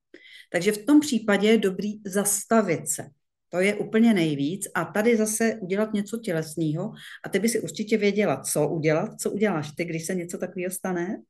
Takže 0.49 0.71
v 0.71 0.85
tom 0.85 0.99
případě 0.99 1.47
je 1.47 1.57
dobrý 1.57 1.93
zastavit 2.05 2.89
se. 2.89 3.03
To 3.49 3.59
je 3.59 3.75
úplně 3.75 4.13
nejvíc. 4.13 4.67
A 4.75 4.85
tady 4.85 5.17
zase 5.17 5.55
udělat 5.61 5.93
něco 5.93 6.17
tělesného. 6.17 6.91
A 7.25 7.29
ty 7.29 7.39
by 7.39 7.49
si 7.49 7.59
určitě 7.59 7.97
věděla, 7.97 8.41
co 8.41 8.67
udělat. 8.67 9.19
Co 9.19 9.31
uděláš 9.31 9.71
ty, 9.71 9.85
když 9.85 10.05
se 10.05 10.15
něco 10.15 10.37
takového 10.37 10.71
stane? 10.71 11.21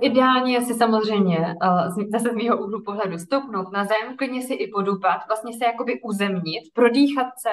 Ideálně 0.00 0.52
je 0.54 0.60
si 0.60 0.74
samozřejmě 0.74 1.38
uh, 1.38 2.08
zase 2.12 2.28
z 2.28 2.34
mého 2.34 2.58
úhlu 2.64 2.82
pohledu 2.84 3.18
stoupnout 3.18 3.72
na 3.72 3.84
zem, 3.84 4.16
klidně 4.16 4.42
si 4.42 4.54
i 4.54 4.70
podupat, 4.70 5.20
vlastně 5.28 5.58
se 5.58 5.64
jakoby 5.64 6.00
uzemnit, 6.00 6.64
prodýchat 6.74 7.26
se 7.38 7.50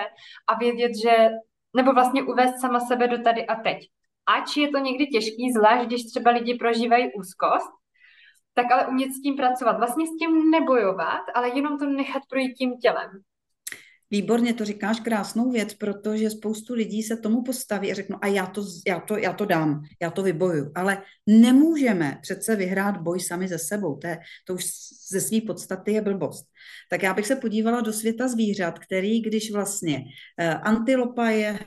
a 0.48 0.58
vědět, 0.58 0.92
že, 1.04 1.30
nebo 1.76 1.94
vlastně 1.94 2.24
uvést 2.24 2.62
sama 2.62 2.80
sebe 2.80 3.08
do 3.08 3.24
tady 3.24 3.48
a 3.48 3.56
teď. 3.56 3.78
Ač 4.26 4.58
je 4.58 4.70
to 4.70 4.78
někdy 4.78 5.08
těžký, 5.08 5.52
zvlášť 5.52 5.86
když 5.86 6.06
třeba 6.06 6.32
lidi 6.32 6.54
prožívají 6.56 7.14
úzkost, 7.14 7.72
tak 8.54 8.72
ale 8.72 8.88
umět 8.88 9.12
s 9.12 9.22
tím 9.22 9.36
pracovat. 9.36 9.78
Vlastně 9.78 10.08
s 10.08 10.18
tím 10.20 10.52
nebojovat, 10.52 11.22
ale 11.36 11.50
jenom 11.50 11.80
to 11.80 11.86
nechat 11.86 12.24
projít 12.30 12.54
tím 12.54 12.78
tělem. 12.78 13.10
Výborně, 14.12 14.54
to 14.54 14.66
říkáš 14.66 15.00
krásnou 15.00 15.52
věc, 15.52 15.74
protože 15.74 16.30
spoustu 16.30 16.74
lidí 16.74 17.04
se 17.04 17.18
tomu 17.18 17.44
postaví 17.44 17.92
a 17.92 17.96
řeknou, 17.96 18.18
a 18.22 18.28
já 18.28 18.46
to, 18.46 18.66
já 18.88 19.00
to, 19.00 19.18
já 19.18 19.34
to 19.34 19.46
dám, 19.46 19.84
já 20.02 20.12
to 20.12 20.24
vyboju. 20.24 20.72
Ale 20.76 21.02
nemůžeme 21.28 22.18
přece 22.22 22.56
vyhrát 22.56 23.02
boj 23.02 23.20
sami 23.20 23.48
ze 23.48 23.60
sebou. 23.60 23.96
To, 23.96 24.08
je, 24.08 24.20
to 24.48 24.54
už 24.54 24.66
ze 25.12 25.22
své 25.22 25.42
podstaty 25.42 25.92
je 25.92 26.02
blbost. 26.02 26.46
Tak 26.90 27.04
já 27.04 27.14
bych 27.14 27.28
se 27.28 27.36
podívala 27.36 27.82
do 27.82 27.94
světa 27.94 28.28
zvířat, 28.28 28.80
který, 28.80 29.22
když 29.22 29.52
vlastně 29.52 30.04
eh, 30.40 30.54
antilopa 30.54 31.30
je 31.30 31.60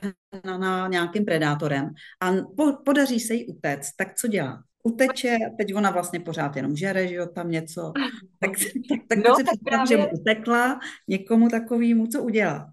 na, 0.45 0.57
na 0.57 0.87
nějakým 0.87 1.25
predátorem 1.25 1.89
a 2.21 2.31
po, 2.57 2.73
podaří 2.85 3.19
se 3.19 3.33
jí 3.33 3.47
utéct, 3.47 3.91
tak 3.97 4.15
co 4.15 4.27
dělá? 4.27 4.63
Uteče, 4.83 5.37
teď 5.57 5.75
ona 5.75 5.91
vlastně 5.91 6.19
pořád 6.19 6.55
jenom 6.55 6.75
žere, 6.75 7.07
že 7.07 7.15
jo, 7.15 7.25
tam 7.25 7.51
něco. 7.51 7.93
Tak, 8.39 8.51
tak, 8.89 8.99
tak, 9.07 9.17
no, 9.27 9.35
si 9.35 9.43
tak 9.43 9.55
právě... 9.65 9.87
že 9.87 9.97
mu 9.97 10.07
utekla 10.19 10.79
někomu 11.07 11.49
takovýmu, 11.49 12.07
co 12.07 12.23
udělá? 12.23 12.69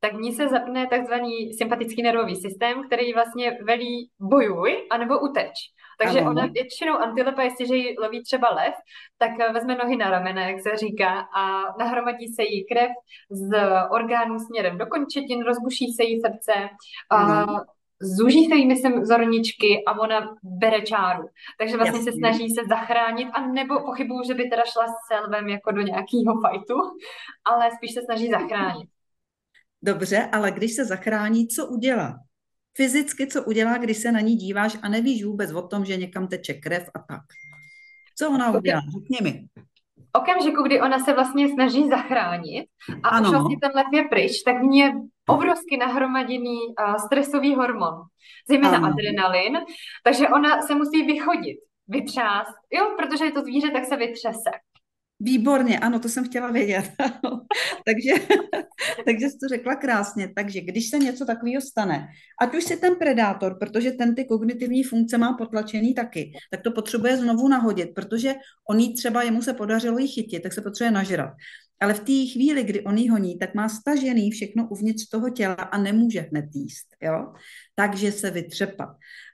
Tak 0.00 0.14
v 0.14 0.20
ní 0.20 0.32
se 0.32 0.48
zapne 0.48 0.86
takzvaný 0.86 1.54
sympatický 1.58 2.02
nervový 2.02 2.36
systém, 2.36 2.86
který 2.86 3.12
vlastně 3.12 3.58
velí 3.66 4.10
bojuj 4.20 4.86
anebo 4.90 5.20
uteč. 5.20 5.52
Takže 6.00 6.20
ano. 6.20 6.30
ona 6.30 6.46
většinou 6.46 6.94
antilopa, 6.94 7.42
jestliže 7.42 7.76
ji 7.76 7.96
loví 7.98 8.22
třeba 8.22 8.48
lev, 8.50 8.74
tak 9.18 9.52
vezme 9.52 9.76
nohy 9.76 9.96
na 9.96 10.10
ramena, 10.10 10.48
jak 10.48 10.60
se 10.60 10.76
říká, 10.76 11.20
a 11.20 11.74
nahromadí 11.78 12.28
se 12.34 12.42
jí 12.42 12.66
krev 12.66 12.90
z 13.30 13.50
orgánů 13.90 14.38
směrem 14.38 14.78
do 14.78 14.86
končetin, 14.86 15.44
rozbuší 15.44 15.92
se 15.92 16.04
jí 16.04 16.20
srdce, 16.20 16.52
a 17.10 17.46
zúží 18.02 18.46
se 18.46 18.54
jí, 18.54 18.66
myslím, 18.66 19.04
zorničky 19.04 19.84
a 19.86 20.00
ona 20.00 20.36
bere 20.42 20.82
čáru. 20.82 21.28
Takže 21.58 21.76
vlastně 21.76 21.98
Jasně. 21.98 22.12
se 22.12 22.18
snaží 22.18 22.50
se 22.50 22.60
zachránit 22.68 23.28
a 23.32 23.46
nebo 23.46 23.80
pochybuju, 23.80 24.22
že 24.26 24.34
by 24.34 24.44
teda 24.44 24.62
šla 24.72 24.86
s 24.88 24.96
selvem 25.12 25.48
jako 25.48 25.72
do 25.72 25.80
nějakého 25.82 26.40
fajtu, 26.42 26.74
ale 27.44 27.70
spíš 27.76 27.94
se 27.94 28.02
snaží 28.02 28.30
zachránit. 28.30 28.88
Dobře, 29.82 30.28
ale 30.32 30.50
když 30.50 30.72
se 30.74 30.84
zachrání, 30.84 31.48
co 31.48 31.66
udělá? 31.66 32.18
Fyzicky, 32.76 33.26
co 33.26 33.44
udělá, 33.44 33.78
když 33.78 33.98
se 33.98 34.12
na 34.12 34.20
ní 34.20 34.36
díváš 34.36 34.78
a 34.82 34.88
nevíš 34.88 35.24
vůbec 35.24 35.52
o 35.52 35.62
tom, 35.62 35.84
že 35.84 35.96
někam 35.96 36.28
teče 36.28 36.54
krev 36.54 36.90
a 36.94 36.98
tak. 36.98 37.22
Co 38.18 38.30
ona 38.30 38.50
udělá? 38.50 38.80
Řekni 38.80 39.18
mi 39.30 39.46
okamžiku, 40.12 40.62
kdy 40.62 40.80
ona 40.80 40.98
se 40.98 41.12
vlastně 41.12 41.48
snaží 41.48 41.88
zachránit 41.88 42.66
a 43.02 43.08
ano. 43.08 43.28
už 43.28 43.30
vlastně 43.30 43.56
ten 43.62 43.70
lev 43.74 43.86
je 43.92 44.04
pryč, 44.08 44.42
tak 44.42 44.56
v 44.56 44.62
ní 44.62 44.78
je 44.78 44.92
obrovsky 45.28 45.76
nahromaděný 45.76 46.58
uh, 46.66 46.96
stresový 46.96 47.54
hormon, 47.54 47.94
zejména 48.48 48.76
ano. 48.76 48.86
adrenalin, 48.86 49.58
takže 50.04 50.28
ona 50.28 50.62
se 50.62 50.74
musí 50.74 51.02
vychodit, 51.02 51.58
vytřást, 51.88 52.54
jo, 52.72 52.94
protože 52.98 53.24
je 53.24 53.32
to 53.32 53.40
zvíře, 53.40 53.70
tak 53.70 53.84
se 53.84 53.96
vytřese. 53.96 54.50
Výborně, 55.20 55.78
ano, 55.78 55.98
to 55.98 56.08
jsem 56.08 56.24
chtěla 56.24 56.50
vědět. 56.50 56.92
takže, 57.86 58.26
takže 59.06 59.28
jsi 59.28 59.38
to 59.38 59.48
řekla 59.48 59.74
krásně. 59.74 60.32
Takže 60.36 60.60
když 60.60 60.90
se 60.90 60.98
něco 60.98 61.24
takového 61.24 61.60
stane, 61.60 62.08
ať 62.40 62.54
už 62.54 62.64
si 62.64 62.76
ten 62.76 62.96
predátor, 62.96 63.58
protože 63.58 63.92
ten 63.92 64.14
ty 64.14 64.24
kognitivní 64.24 64.82
funkce 64.82 65.18
má 65.18 65.32
potlačený 65.32 65.94
taky, 65.94 66.32
tak 66.50 66.62
to 66.62 66.70
potřebuje 66.70 67.16
znovu 67.16 67.48
nahodit, 67.48 67.94
protože 67.94 68.34
on 68.70 68.78
jí 68.80 68.94
třeba, 68.94 69.22
jemu 69.22 69.42
se 69.42 69.54
podařilo 69.54 69.98
jí 69.98 70.08
chytit, 70.08 70.42
tak 70.42 70.52
se 70.52 70.60
potřebuje 70.60 70.90
nažrat. 70.90 71.30
Ale 71.80 71.94
v 71.94 72.00
té 72.00 72.32
chvíli, 72.32 72.64
kdy 72.64 72.80
on 72.80 72.98
jí 72.98 73.08
honí, 73.08 73.38
tak 73.38 73.54
má 73.54 73.68
stažený 73.68 74.30
všechno 74.30 74.68
uvnitř 74.68 75.08
toho 75.08 75.30
těla 75.30 75.54
a 75.54 75.78
nemůže 75.78 76.20
hned 76.20 76.44
jíst. 76.54 76.86
Jo? 77.02 77.32
Takže 77.74 78.12
se 78.12 78.30
vytřepat. 78.30 78.88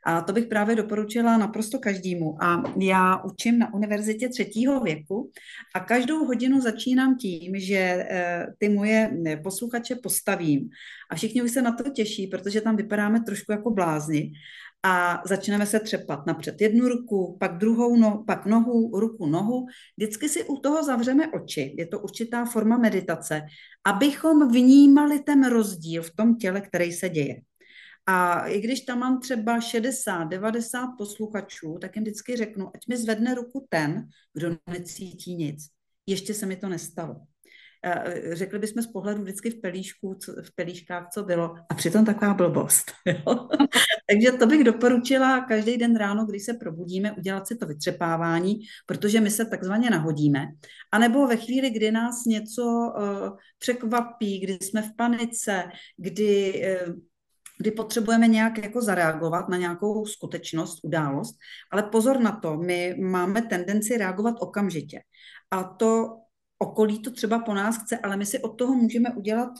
A 0.06 0.20
to 0.20 0.32
bych 0.32 0.46
právě 0.46 0.76
doporučila 0.76 1.38
naprosto 1.38 1.78
každému. 1.78 2.44
A 2.44 2.62
já 2.80 3.24
učím 3.24 3.58
na 3.58 3.74
univerzitě 3.74 4.28
třetího 4.28 4.80
věku 4.80 5.30
a 5.74 5.80
každou 5.80 6.24
hodinu 6.24 6.60
začínám 6.60 7.16
tím, 7.16 7.60
že 7.60 8.06
eh, 8.10 8.46
ty 8.58 8.68
moje 8.68 9.10
eh, 9.26 9.36
posluchače 9.36 9.94
postavím. 9.94 10.68
A 11.10 11.14
všichni 11.14 11.42
už 11.42 11.50
se 11.50 11.62
na 11.62 11.72
to 11.72 11.90
těší, 11.90 12.26
protože 12.26 12.60
tam 12.60 12.76
vypadáme 12.76 13.20
trošku 13.20 13.52
jako 13.52 13.70
blázni 13.70 14.32
a 14.86 15.22
začneme 15.26 15.66
se 15.66 15.80
třepat 15.80 16.26
napřed 16.26 16.60
jednu 16.60 16.88
ruku, 16.88 17.36
pak 17.40 17.58
druhou, 17.58 17.96
no, 17.96 18.24
pak 18.26 18.46
nohu, 18.46 19.00
ruku, 19.00 19.26
nohu. 19.26 19.66
Vždycky 19.96 20.28
si 20.28 20.44
u 20.44 20.56
toho 20.56 20.84
zavřeme 20.84 21.32
oči. 21.32 21.74
Je 21.78 21.86
to 21.86 21.98
určitá 21.98 22.44
forma 22.44 22.76
meditace, 22.76 23.42
abychom 23.84 24.52
vnímali 24.52 25.20
ten 25.20 25.48
rozdíl 25.48 26.02
v 26.02 26.14
tom 26.14 26.36
těle, 26.36 26.60
který 26.60 26.92
se 26.92 27.08
děje. 27.08 27.40
A 28.06 28.46
i 28.46 28.60
když 28.60 28.80
tam 28.80 28.98
mám 28.98 29.20
třeba 29.20 29.60
60, 29.60 30.24
90 30.24 30.86
posluchačů, 30.98 31.78
tak 31.80 31.96
jim 31.96 32.04
vždycky 32.04 32.36
řeknu, 32.36 32.70
ať 32.74 32.88
mi 32.88 32.96
zvedne 32.96 33.34
ruku 33.34 33.66
ten, 33.68 34.08
kdo 34.34 34.56
necítí 34.70 35.34
nic. 35.34 35.66
Ještě 36.06 36.34
se 36.34 36.46
mi 36.46 36.56
to 36.56 36.68
nestalo. 36.68 37.16
Eh, 37.86 38.36
řekli 38.36 38.58
bychom 38.58 38.82
z 38.82 38.86
pohledu 38.86 39.22
vždycky 39.22 39.50
v 39.50 39.60
pelíšku, 39.60 40.14
co, 40.14 40.32
v 40.32 40.54
pelíškách, 40.54 41.08
co 41.14 41.22
bylo, 41.22 41.54
a 41.68 41.74
přitom 41.74 42.04
taková 42.04 42.34
blbost. 42.34 42.92
Takže 44.06 44.32
to 44.32 44.46
bych 44.46 44.64
doporučila 44.64 45.40
každý 45.40 45.76
den 45.76 45.96
ráno, 45.96 46.26
když 46.26 46.44
se 46.44 46.54
probudíme, 46.54 47.12
udělat 47.12 47.46
si 47.46 47.56
to 47.56 47.66
vytřepávání, 47.66 48.60
protože 48.86 49.20
my 49.20 49.30
se 49.30 49.44
takzvaně 49.44 49.90
nahodíme. 49.90 50.46
A 50.92 50.98
nebo 50.98 51.26
ve 51.26 51.36
chvíli, 51.36 51.70
kdy 51.70 51.90
nás 51.90 52.24
něco 52.24 52.62
uh, 52.62 53.36
překvapí, 53.58 54.40
kdy 54.40 54.52
jsme 54.52 54.82
v 54.82 54.96
panice, 54.96 55.64
kdy 55.96 56.62
uh, 56.86 56.94
kdy 57.58 57.70
potřebujeme 57.70 58.28
nějak 58.28 58.58
jako 58.58 58.82
zareagovat 58.82 59.48
na 59.48 59.56
nějakou 59.56 60.06
skutečnost, 60.06 60.78
událost, 60.84 61.34
ale 61.72 61.82
pozor 61.82 62.20
na 62.20 62.32
to, 62.32 62.56
my 62.56 62.96
máme 63.00 63.42
tendenci 63.42 63.98
reagovat 63.98 64.34
okamžitě. 64.38 65.00
A 65.50 65.64
to 65.64 66.18
okolí 66.58 66.98
to 66.98 67.10
třeba 67.10 67.38
po 67.38 67.54
nás 67.54 67.78
chce, 67.78 67.98
ale 67.98 68.16
my 68.16 68.26
si 68.26 68.38
od 68.38 68.48
toho 68.48 68.74
můžeme 68.74 69.10
udělat 69.14 69.50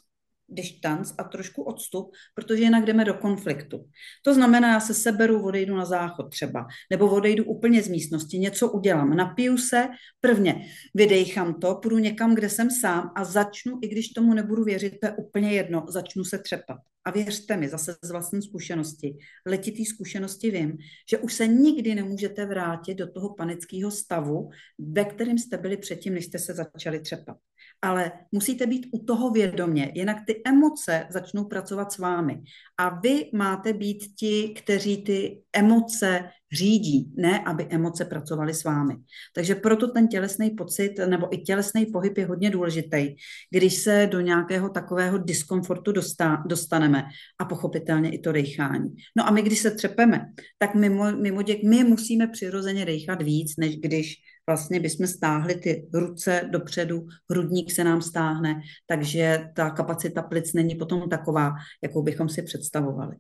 distanc 0.49 1.13
a 1.19 1.25
trošku 1.25 1.63
odstup, 1.63 2.13
protože 2.35 2.63
jinak 2.63 2.85
jdeme 2.85 3.05
do 3.05 3.15
konfliktu. 3.15 3.85
To 4.23 4.35
znamená, 4.35 4.73
já 4.73 4.81
se 4.81 4.95
seberu, 4.95 5.45
odejdu 5.45 5.77
na 5.77 5.85
záchod 5.85 6.31
třeba, 6.31 6.67
nebo 6.91 7.11
odejdu 7.11 7.45
úplně 7.45 7.83
z 7.83 7.89
místnosti, 7.89 8.39
něco 8.39 8.71
udělám, 8.73 9.17
napiju 9.17 9.59
se, 9.59 9.89
prvně 10.21 10.67
vydejchám 10.95 11.55
to, 11.55 11.75
půjdu 11.75 11.99
někam, 11.99 12.35
kde 12.35 12.51
jsem 12.51 12.71
sám 12.71 13.13
a 13.17 13.25
začnu, 13.25 13.79
i 13.83 13.89
když 13.89 14.09
tomu 14.09 14.35
nebudu 14.35 14.65
věřit, 14.65 15.01
to 15.01 15.07
je 15.07 15.13
úplně 15.13 15.53
jedno, 15.53 15.85
začnu 15.89 16.25
se 16.25 16.39
třepat. 16.39 16.79
A 17.07 17.11
věřte 17.11 17.57
mi, 17.57 17.69
zase 17.69 17.97
z 18.03 18.11
vlastní 18.11 18.43
zkušenosti, 18.43 19.17
letitý 19.47 19.85
zkušenosti 19.85 20.51
vím, 20.51 20.79
že 21.11 21.19
už 21.19 21.35
se 21.35 21.47
nikdy 21.47 21.95
nemůžete 21.95 22.47
vrátit 22.47 22.95
do 22.95 23.13
toho 23.13 23.35
panického 23.35 23.91
stavu, 23.91 24.51
ve 24.79 25.05
kterém 25.05 25.39
jste 25.39 25.59
byli 25.59 25.77
předtím, 25.77 26.15
než 26.15 26.25
jste 26.25 26.39
se 26.39 26.55
začali 26.55 27.01
třepat 27.01 27.37
ale 27.83 28.13
musíte 28.33 28.67
být 28.67 28.87
u 28.93 29.05
toho 29.05 29.31
vědomě, 29.31 29.93
jinak 29.95 30.17
ty 30.27 30.43
emoce 30.47 31.07
začnou 31.11 31.45
pracovat 31.45 31.93
s 31.93 31.99
vámi. 31.99 32.41
A 32.79 33.01
vy 33.01 33.31
máte 33.35 33.73
být 33.73 34.05
ti, 34.19 34.55
kteří 34.57 35.05
ty 35.05 35.43
emoce 35.53 36.31
řídí, 36.53 37.13
ne 37.17 37.41
aby 37.45 37.67
emoce 37.71 38.05
pracovaly 38.05 38.55
s 38.55 38.65
vámi. 38.65 38.97
Takže 39.35 39.55
proto 39.55 39.89
ten 39.89 40.09
tělesný 40.09 40.51
pocit 40.51 40.93
nebo 41.07 41.35
i 41.35 41.39
tělesný 41.39 41.87
pohyb 41.87 42.19
je 42.19 42.27
hodně 42.27 42.51
důležitý, 42.51 43.15
když 43.51 43.75
se 43.75 44.09
do 44.11 44.21
nějakého 44.21 44.69
takového 44.69 45.19
diskomfortu 45.19 45.93
dostaneme 46.47 47.05
a 47.39 47.45
pochopitelně 47.45 48.11
i 48.11 48.19
to 48.19 48.33
dechání. 48.33 48.95
No 49.17 49.29
a 49.29 49.31
my, 49.31 49.43
když 49.43 49.59
se 49.59 49.71
třepeme, 49.71 50.27
tak 50.59 50.75
mimo, 50.75 51.13
mimo 51.17 51.43
děk, 51.43 51.63
my 51.63 51.85
musíme 51.85 52.27
přirozeně 52.27 52.85
dechat 52.85 53.23
víc, 53.23 53.57
než 53.59 53.77
když 53.77 54.15
vlastně 54.47 54.81
bychom 54.81 55.07
stáhli 55.07 55.55
ty 55.55 55.89
ruce 55.95 56.49
dopředu, 56.51 57.07
hrudník 57.31 57.73
se 57.73 57.85
nám 57.85 58.03
stáhne, 58.03 58.61
takže 58.87 59.51
ta 59.57 59.71
kapacita 59.71 60.23
plic 60.23 60.53
není 60.53 60.75
potom 60.75 61.09
taková, 61.09 61.53
jakou 61.83 62.03
bychom 62.03 62.29
si 62.29 62.43
představovali. 62.43 63.17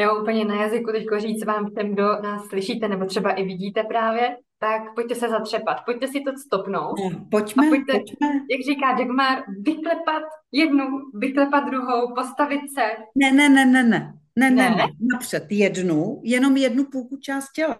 Nebo 0.00 0.20
úplně 0.20 0.44
na 0.44 0.62
jazyku 0.62 0.92
teďko 0.92 1.20
říct 1.20 1.44
vám 1.44 1.70
ten, 1.74 1.92
kdo 1.92 2.02
nás 2.22 2.46
slyšíte 2.46 2.88
nebo 2.88 3.04
třeba 3.04 3.30
i 3.30 3.44
vidíte 3.44 3.82
právě, 3.82 4.36
tak 4.58 4.94
pojďte 4.94 5.14
se 5.14 5.28
zatřepat, 5.28 5.76
pojďte 5.84 6.08
si 6.08 6.20
to 6.20 6.30
stopnout. 6.46 6.96
No, 7.12 7.26
pojďme, 7.30 7.66
a 7.66 7.68
pojďte, 7.68 7.92
pojďme. 7.92 8.28
jak 8.50 8.60
říká 8.66 8.92
Dagmar, 8.92 9.38
vyklepat 9.60 10.22
jednu, 10.52 10.84
vyklepat 11.14 11.64
druhou, 11.64 12.14
postavit 12.14 12.60
se. 12.74 12.82
Ne, 13.14 13.32
ne, 13.32 13.48
ne, 13.48 13.66
ne, 13.66 13.82
ne. 13.82 14.14
Ne, 14.38 14.50
ne, 14.50 14.70
ne, 14.70 14.86
napřed 15.12 15.46
jednu, 15.50 16.20
jenom 16.24 16.56
jednu 16.56 16.84
půlku 16.84 17.16
část 17.16 17.52
těla. 17.52 17.76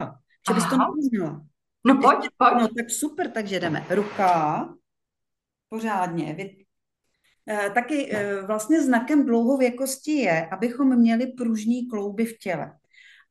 Že 0.49 0.55
bys 0.55 0.65
to 0.65 0.77
neuznala. 0.77 1.43
No 1.89 1.95
pojď, 1.95 2.31
pojď. 2.37 2.53
No 2.61 2.69
tak 2.69 2.91
super, 2.91 3.31
takže 3.31 3.61
jdeme. 3.61 3.87
Ruka, 3.91 4.69
pořádně. 5.69 6.35
Vy, 6.35 6.65
eh, 7.49 7.71
taky 7.71 8.13
eh, 8.13 8.43
vlastně 8.43 8.83
znakem 8.83 9.27
dlouhověkosti 9.27 10.13
je, 10.13 10.47
abychom 10.47 10.97
měli 10.97 11.27
pružní 11.27 11.89
klouby 11.89 12.25
v 12.25 12.39
těle. 12.39 12.73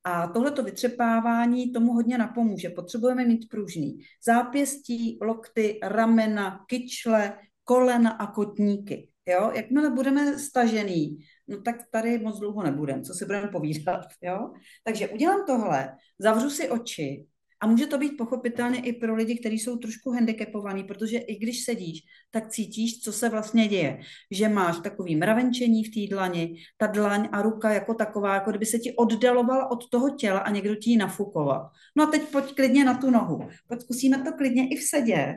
A 0.03 0.27
tohleto 0.27 0.63
vytřepávání 0.63 1.71
tomu 1.71 1.93
hodně 1.93 2.17
napomůže. 2.17 2.69
Potřebujeme 2.69 3.25
mít 3.25 3.49
pružný 3.49 3.99
zápěstí, 4.25 5.17
lokty, 5.21 5.79
ramena, 5.83 6.65
kyčle, 6.67 7.37
kolena 7.63 8.09
a 8.11 8.31
kotníky. 8.31 9.09
Jo? 9.25 9.51
Jakmile 9.55 9.89
budeme 9.89 10.39
stažený, 10.39 11.17
no 11.47 11.61
tak 11.61 11.75
tady 11.91 12.19
moc 12.19 12.39
dlouho 12.39 12.63
nebudeme, 12.63 13.01
co 13.01 13.13
si 13.13 13.25
budeme 13.25 13.47
povídat. 13.47 14.05
Jo? 14.21 14.51
Takže 14.83 15.07
udělám 15.07 15.45
tohle, 15.45 15.95
zavřu 16.19 16.49
si 16.49 16.69
oči 16.69 17.27
a 17.59 17.67
může 17.67 17.87
to 17.87 17.97
být 17.97 18.17
pochopitelně 18.17 18.79
i 18.79 18.93
pro 18.93 19.15
lidi, 19.15 19.39
kteří 19.39 19.59
jsou 19.59 19.77
trošku 19.77 20.11
handicapovaní, 20.11 20.83
protože 20.83 21.17
i 21.17 21.35
když 21.35 21.63
sedíš, 21.63 21.99
tak 22.31 22.49
cítíš, 22.49 23.01
co 23.01 23.13
se 23.13 23.29
vlastně 23.29 23.67
děje. 23.67 23.99
Že 24.31 24.49
máš 24.49 24.79
takový 24.79 25.15
mravenčení 25.15 25.83
v 25.83 25.93
té 25.93 26.15
dlani, 26.15 26.55
ta 26.77 26.87
dlaň 26.87 27.29
a 27.31 27.41
ruka 27.41 27.73
jako 27.73 27.93
taková, 27.93 28.33
jako 28.33 28.49
kdyby 28.49 28.65
se 28.65 28.79
ti 28.79 28.95
oddalovala 28.95 29.71
od 29.71 29.89
toho 29.89 30.09
těla 30.09 30.39
a 30.39 30.51
někdo 30.51 30.75
ti 30.75 30.89
ji 30.89 30.97
nafukoval. 30.97 31.69
No 31.95 32.03
a 32.03 32.11
teď 32.11 32.21
pojď 32.21 32.55
klidně 32.55 32.85
na 32.85 32.97
tu 32.97 33.09
nohu. 33.09 33.49
Pojď 33.67 33.81
zkusíme 33.81 34.23
to 34.23 34.33
klidně 34.33 34.67
i 34.69 34.75
v 34.75 34.83
sedě. 34.83 35.35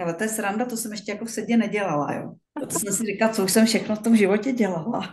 Ale 0.00 0.14
to 0.14 0.22
je 0.22 0.28
sranda, 0.28 0.64
to 0.64 0.76
jsem 0.76 0.92
ještě 0.92 1.12
jako 1.12 1.24
v 1.24 1.30
sedě 1.30 1.56
nedělala, 1.56 2.14
jo. 2.14 2.32
To 2.60 2.78
jsem 2.78 2.92
si 2.92 3.04
říkala, 3.04 3.32
co 3.32 3.44
už 3.44 3.52
jsem 3.52 3.66
všechno 3.66 3.96
v 3.96 4.02
tom 4.02 4.16
životě 4.16 4.52
dělala. 4.52 5.08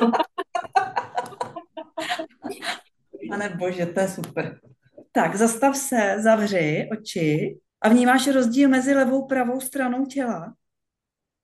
Pane 3.28 3.48
bože, 3.48 3.86
to 3.86 4.00
je 4.00 4.08
super. 4.08 4.60
Tak, 5.16 5.34
zastav 5.34 5.76
se, 5.76 6.16
zavři 6.18 6.88
oči 6.92 7.58
a 7.80 7.88
vnímáš 7.88 8.26
rozdíl 8.28 8.68
mezi 8.68 8.94
levou 8.94 9.24
a 9.24 9.26
pravou 9.26 9.60
stranou 9.60 10.06
těla? 10.06 10.54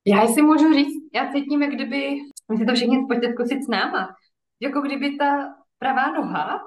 Já 0.06 0.26
si 0.26 0.42
můžu 0.42 0.74
říct, 0.74 1.10
já 1.14 1.32
cítím, 1.32 1.62
jak 1.62 1.72
kdyby, 1.72 2.16
my 2.52 2.58
si 2.58 2.66
to 2.66 2.74
všichni 2.74 3.06
pojďte 3.06 3.32
zkusit 3.32 3.64
s 3.64 3.68
náma, 3.68 4.16
jako 4.60 4.80
kdyby 4.80 5.16
ta 5.16 5.54
pravá 5.78 6.12
noha 6.12 6.60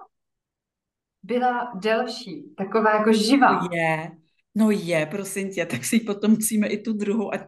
byla 1.24 1.72
delší, 1.76 2.54
taková 2.58 2.98
jako 2.98 3.14
živá. 3.14 3.68
Je, 3.72 4.12
no 4.56 4.72
je, 4.72 5.06
prosím 5.06 5.50
tě, 5.50 5.66
tak 5.66 5.86
si 5.86 6.00
potom 6.00 6.32
musíme 6.32 6.68
i 6.68 6.82
tu 6.82 6.94
druhou, 6.94 7.34
ať, 7.34 7.42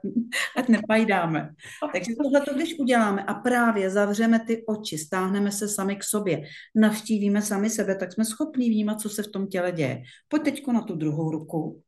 ať 0.57 0.67
nepajdáme. 0.67 1.49
Takže 1.93 2.11
tohle 2.23 2.41
to, 2.41 2.53
když 2.53 2.79
uděláme 2.79 3.23
a 3.23 3.33
právě 3.33 3.89
zavřeme 3.89 4.39
ty 4.39 4.65
oči, 4.65 4.97
stáhneme 4.97 5.51
se 5.51 5.69
sami 5.69 5.95
k 5.95 6.03
sobě, 6.03 6.43
navštívíme 6.75 7.41
sami 7.41 7.69
sebe, 7.69 7.95
tak 7.95 8.13
jsme 8.13 8.25
schopní 8.25 8.69
vnímat, 8.69 9.01
co 9.01 9.09
se 9.09 9.23
v 9.23 9.31
tom 9.31 9.47
těle 9.47 9.71
děje. 9.71 10.01
Pojď 10.27 10.43
teď 10.43 10.67
na 10.67 10.81
tu 10.81 10.95
druhou 10.95 11.31
ruku. 11.31 11.81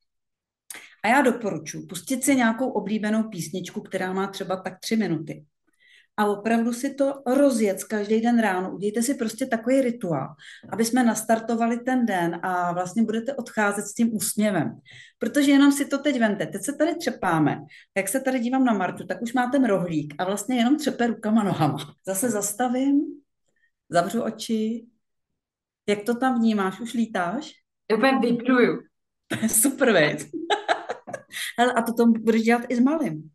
A 1.03 1.07
já 1.07 1.21
doporučuji 1.21 1.85
pustit 1.85 2.23
si 2.23 2.35
nějakou 2.35 2.69
oblíbenou 2.69 3.23
písničku, 3.23 3.81
která 3.81 4.13
má 4.13 4.27
třeba 4.27 4.55
tak 4.55 4.79
tři 4.79 4.95
minuty 4.95 5.45
a 6.19 6.25
opravdu 6.25 6.73
si 6.73 6.93
to 6.93 7.21
rozjet 7.25 7.83
každý 7.83 8.21
den 8.21 8.39
ráno. 8.39 8.75
Udějte 8.75 9.01
si 9.01 9.13
prostě 9.13 9.45
takový 9.45 9.81
rituál, 9.81 10.27
aby 10.69 10.85
jsme 10.85 11.03
nastartovali 11.03 11.79
ten 11.79 12.05
den 12.05 12.39
a 12.43 12.73
vlastně 12.73 13.03
budete 13.03 13.35
odcházet 13.35 13.85
s 13.85 13.93
tím 13.93 14.15
úsměvem. 14.15 14.79
Protože 15.19 15.51
jenom 15.51 15.71
si 15.71 15.85
to 15.85 15.97
teď 15.97 16.19
vente. 16.19 16.45
Teď 16.45 16.63
se 16.63 16.73
tady 16.73 16.95
třepáme. 16.95 17.61
Jak 17.97 18.07
se 18.07 18.19
tady 18.19 18.39
dívám 18.39 18.63
na 18.63 18.73
Martu, 18.73 19.07
tak 19.07 19.21
už 19.21 19.33
má 19.33 19.49
ten 19.49 19.65
rohlík 19.65 20.13
a 20.17 20.25
vlastně 20.25 20.57
jenom 20.57 20.77
třepe 20.77 21.07
rukama, 21.07 21.43
nohama. 21.43 21.93
Zase 22.07 22.29
zastavím, 22.29 23.01
zavřu 23.89 24.23
oči. 24.23 24.85
Jak 25.89 26.03
to 26.03 26.15
tam 26.15 26.39
vnímáš? 26.39 26.79
Už 26.79 26.93
lítáš? 26.93 27.51
Úplně 27.97 28.19
vypluju. 28.19 28.79
Super 29.47 29.91
věc. 29.91 30.25
Hele, 31.59 31.73
a 31.73 31.81
to 31.81 31.93
tom 31.93 32.13
budeš 32.13 32.41
dělat 32.41 32.61
i 32.69 32.75
s 32.75 32.79
malým. 32.79 33.29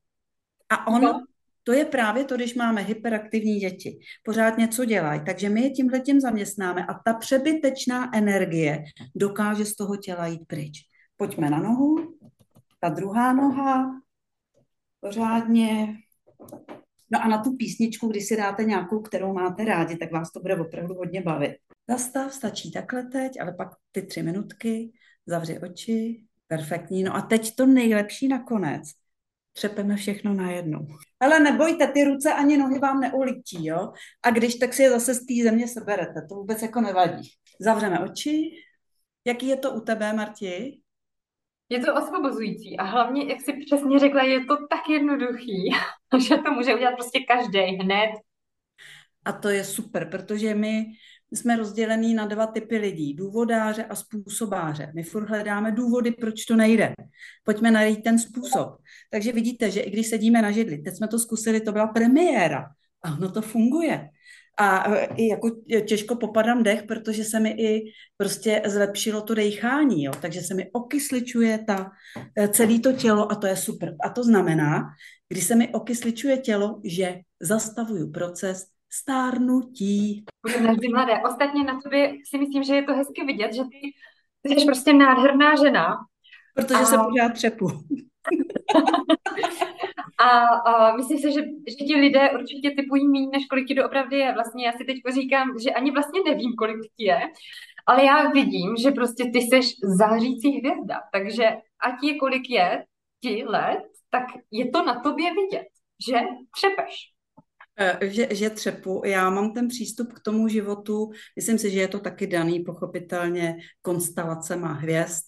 A 0.71 0.87
on, 0.87 1.03
no 1.03 1.25
to 1.65 1.73
je 1.73 1.85
právě 1.85 2.25
to, 2.25 2.37
když 2.37 2.55
máme 2.55 2.81
hyperaktivní 2.81 3.59
děti. 3.59 3.99
Pořád 4.25 4.59
něco 4.59 4.85
dělají, 4.85 5.21
takže 5.27 5.49
my 5.49 5.63
je 5.63 5.71
tímhle 5.71 6.01
tím 6.01 6.21
zaměstnáme 6.21 6.87
a 6.87 6.95
ta 6.95 7.15
přebytečná 7.15 8.17
energie 8.17 8.85
dokáže 9.15 9.65
z 9.65 9.75
toho 9.75 9.97
těla 9.97 10.27
jít 10.27 10.47
pryč. 10.47 10.79
Pojďme 11.17 11.51
na 11.51 11.59
nohu, 11.59 12.15
ta 12.81 12.89
druhá 12.89 13.33
noha, 13.33 14.01
pořádně. 15.01 15.97
No 17.11 17.23
a 17.23 17.29
na 17.29 17.43
tu 17.43 17.57
písničku, 17.57 18.09
když 18.09 18.29
si 18.29 18.37
dáte 18.37 18.65
nějakou, 18.65 19.01
kterou 19.01 19.33
máte 19.33 19.65
rádi, 19.65 19.97
tak 19.97 20.13
vás 20.13 20.33
to 20.33 20.41
bude 20.41 20.57
opravdu 20.57 20.95
hodně 20.95 21.23
bavit. 21.23 21.57
Zastav, 21.89 22.33
stačí 22.33 22.73
takhle 22.73 23.03
teď, 23.03 23.41
ale 23.41 23.53
pak 23.53 23.69
ty 23.93 24.03
tři 24.03 24.23
minutky, 24.23 24.93
zavři 25.27 25.59
oči, 25.59 26.25
perfektní. 26.47 27.03
No 27.03 27.17
a 27.17 27.21
teď 27.21 27.55
to 27.55 27.67
nejlepší 27.67 28.29
nakonec 28.29 28.83
třepeme 29.55 29.97
všechno 29.97 30.35
najednou. 30.35 30.87
Ale 31.21 31.41
nebojte, 31.41 31.87
ty 31.87 32.05
ruce 32.05 32.33
ani 32.33 32.57
nohy 32.57 32.79
vám 32.79 33.01
neulití, 33.01 33.67
jo? 33.67 33.93
A 34.23 34.31
když, 34.31 34.55
tak 34.55 34.75
si 34.75 34.83
je 34.83 34.91
zase 34.91 35.15
z 35.15 35.27
té 35.27 35.35
země 35.43 35.69
seberete, 35.69 36.27
to 36.29 36.35
vůbec 36.35 36.63
jako 36.63 36.81
nevadí. 36.81 37.31
Zavřeme 37.61 38.01
oči. 38.01 38.51
Jaký 39.25 39.49
je 39.49 39.57
to 39.57 39.73
u 39.73 39.81
tebe, 39.81 40.13
Marti? 40.13 40.81
Je 41.69 41.81
to 41.81 41.95
osvobozující 41.95 42.77
a 42.77 42.83
hlavně, 42.83 43.27
jak 43.33 43.41
si 43.41 43.53
přesně 43.67 43.99
řekla, 43.99 44.23
je 44.23 44.45
to 44.45 44.57
tak 44.71 44.89
jednoduchý, 44.89 45.71
že 46.29 46.37
to 46.37 46.53
může 46.53 46.75
udělat 46.75 46.95
prostě 46.95 47.21
každý 47.29 47.59
hned. 47.59 48.11
A 49.25 49.33
to 49.33 49.49
je 49.49 49.65
super, 49.65 50.11
protože 50.11 50.55
my 50.55 50.85
jsme 51.37 51.57
rozdělení 51.57 52.15
na 52.15 52.27
dva 52.27 52.47
typy 52.47 52.79
lidí, 52.79 53.15
důvodáře 53.15 53.85
a 53.85 53.95
způsobáře. 53.95 54.93
My 54.95 55.03
furt 55.03 55.29
hledáme 55.29 55.73
důvody, 55.73 56.11
proč 56.11 56.45
to 56.45 56.57
nejde. 56.57 56.95
Pojďme 57.45 57.71
najít 57.71 58.03
ten 58.05 58.19
způsob. 58.19 58.77
Takže 59.11 59.33
vidíte, 59.33 59.71
že 59.71 59.81
i 59.81 59.91
když 59.91 60.09
sedíme 60.09 60.43
na 60.43 60.51
židli, 60.51 60.79
teď 60.79 60.97
jsme 60.97 61.09
to 61.09 61.19
zkusili, 61.19 61.61
to 61.61 61.73
byla 61.73 61.87
premiéra 61.87 62.67
a 63.03 63.13
ono 63.13 63.31
to 63.31 63.43
funguje. 63.43 64.09
A 64.59 64.95
e, 64.95 65.09
i 65.17 65.29
jako 65.29 65.51
těžko 65.87 66.17
popadám 66.17 66.63
dech, 66.63 66.83
protože 66.83 67.25
se 67.25 67.41
mi 67.41 67.51
i 67.51 67.93
prostě 68.17 68.63
zlepšilo 68.67 69.21
to 69.21 69.35
dechání, 69.35 70.05
jo. 70.05 70.13
takže 70.21 70.41
se 70.41 70.55
mi 70.55 70.71
okysličuje 70.73 71.59
ta, 71.67 71.91
e, 72.39 72.49
celé 72.49 72.79
to 72.79 72.93
tělo 72.93 73.33
a 73.33 73.35
to 73.35 73.47
je 73.47 73.57
super. 73.57 73.97
A 74.05 74.09
to 74.09 74.25
znamená, 74.25 74.83
když 75.29 75.45
se 75.45 75.55
mi 75.55 75.69
okysličuje 75.69 76.37
tělo, 76.37 76.81
že 76.85 77.17
zastavuju 77.41 78.11
proces 78.11 78.74
stárnutí. 79.01 80.25
Navždy 80.63 80.89
mladé. 80.89 81.23
Ostatně 81.25 81.65
na 81.65 81.81
tobě 81.81 82.15
si 82.25 82.39
myslím, 82.39 82.63
že 82.63 82.75
je 82.75 82.83
to 82.83 82.95
hezky 82.95 83.25
vidět, 83.25 83.55
že 83.55 83.63
ty, 83.63 83.93
ty 84.43 84.61
jsi 84.61 84.67
prostě 84.67 84.93
nádherná 84.93 85.57
žena. 85.57 85.97
Protože 86.55 86.81
a... 86.81 86.85
se 86.85 86.97
pořád 86.99 87.33
třepu. 87.33 87.67
a, 90.19 90.29
a 90.47 90.97
myslím 90.97 91.19
si, 91.19 91.33
že, 91.33 91.41
že 91.69 91.85
ti 91.87 91.97
lidé 91.97 92.31
určitě 92.31 92.71
typují 92.71 93.09
méně, 93.09 93.29
než 93.33 93.47
kolik 93.47 93.69
ti 93.69 93.75
doopravdy 93.75 94.19
je. 94.19 94.35
Vlastně 94.35 94.67
já 94.67 94.73
si 94.73 94.85
teď 94.85 94.97
říkám, 95.15 95.59
že 95.63 95.71
ani 95.71 95.91
vlastně 95.91 96.21
nevím, 96.27 96.53
kolik 96.59 96.77
ti 96.97 97.05
je, 97.05 97.21
ale 97.87 98.05
já 98.05 98.31
vidím, 98.31 98.77
že 98.77 98.91
prostě 98.91 99.25
ty 99.25 99.39
jsi 99.39 99.61
zářící 99.83 100.59
hvězda. 100.59 101.01
Takže 101.13 101.45
ať 101.81 101.95
je 102.03 102.19
kolik 102.19 102.51
je 102.51 102.85
ti 103.21 103.45
let, 103.47 103.83
tak 104.11 104.25
je 104.51 104.71
to 104.71 104.85
na 104.85 105.01
tobě 105.01 105.31
vidět, 105.35 105.69
že 106.09 106.21
třepeš. 106.57 107.14
Eh, 107.79 107.99
že, 108.09 108.29
že 108.31 108.51
třepu. 108.51 109.03
Já 109.05 109.31
mám 109.31 109.53
ten 109.53 109.69
přístup 109.69 110.13
k 110.13 110.21
tomu 110.21 110.49
životu, 110.49 111.11
myslím 111.37 111.59
si, 111.59 111.71
že 111.71 111.81
je 111.81 111.89
to 111.89 111.99
taky 111.99 112.27
daný 112.27 112.61
pochopitelně 112.61 113.57
konstelacema 113.83 114.73
hvězd 114.73 115.25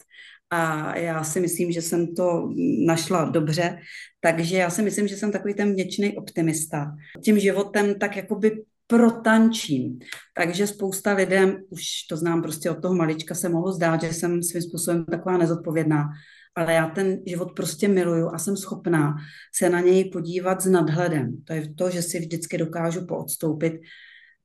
a 0.51 0.97
já 0.99 1.25
si 1.25 1.41
myslím, 1.41 1.73
že 1.73 1.83
jsem 1.83 2.15
to 2.15 2.53
našla 2.87 3.25
dobře, 3.25 3.79
takže 4.21 4.57
já 4.57 4.71
si 4.71 4.83
myslím, 4.83 5.09
že 5.09 5.17
jsem 5.17 5.33
takový 5.33 5.55
ten 5.55 5.73
vděčný 5.73 6.17
optimista. 6.17 6.97
Tím 7.25 7.39
životem 7.39 7.99
tak 7.99 8.17
jakoby 8.17 8.65
protančím. 8.87 9.99
Takže 10.35 10.67
spousta 10.67 11.13
lidem, 11.13 11.57
už 11.71 11.83
to 12.09 12.17
znám 12.17 12.43
prostě 12.43 12.71
od 12.71 12.83
toho 12.83 12.95
malička, 12.95 13.35
se 13.35 13.49
mohlo 13.49 13.73
zdát, 13.73 14.03
že 14.03 14.13
jsem 14.13 14.43
svým 14.43 14.63
způsobem 14.63 15.05
taková 15.05 15.39
nezodpovědná 15.39 16.05
ale 16.57 16.75
já 16.75 16.89
ten 16.89 17.23
život 17.27 17.53
prostě 17.57 17.89
miluju 17.89 18.29
a 18.35 18.39
jsem 18.39 18.57
schopná 18.57 19.15
se 19.55 19.71
na 19.71 19.81
něj 19.81 20.11
podívat 20.11 20.61
s 20.61 20.67
nadhledem. 20.67 21.43
To 21.45 21.53
je 21.53 21.75
to, 21.75 21.91
že 21.91 22.03
si 22.03 22.19
vždycky 22.19 22.59
dokážu 22.59 23.07
poodstoupit. 23.07 23.73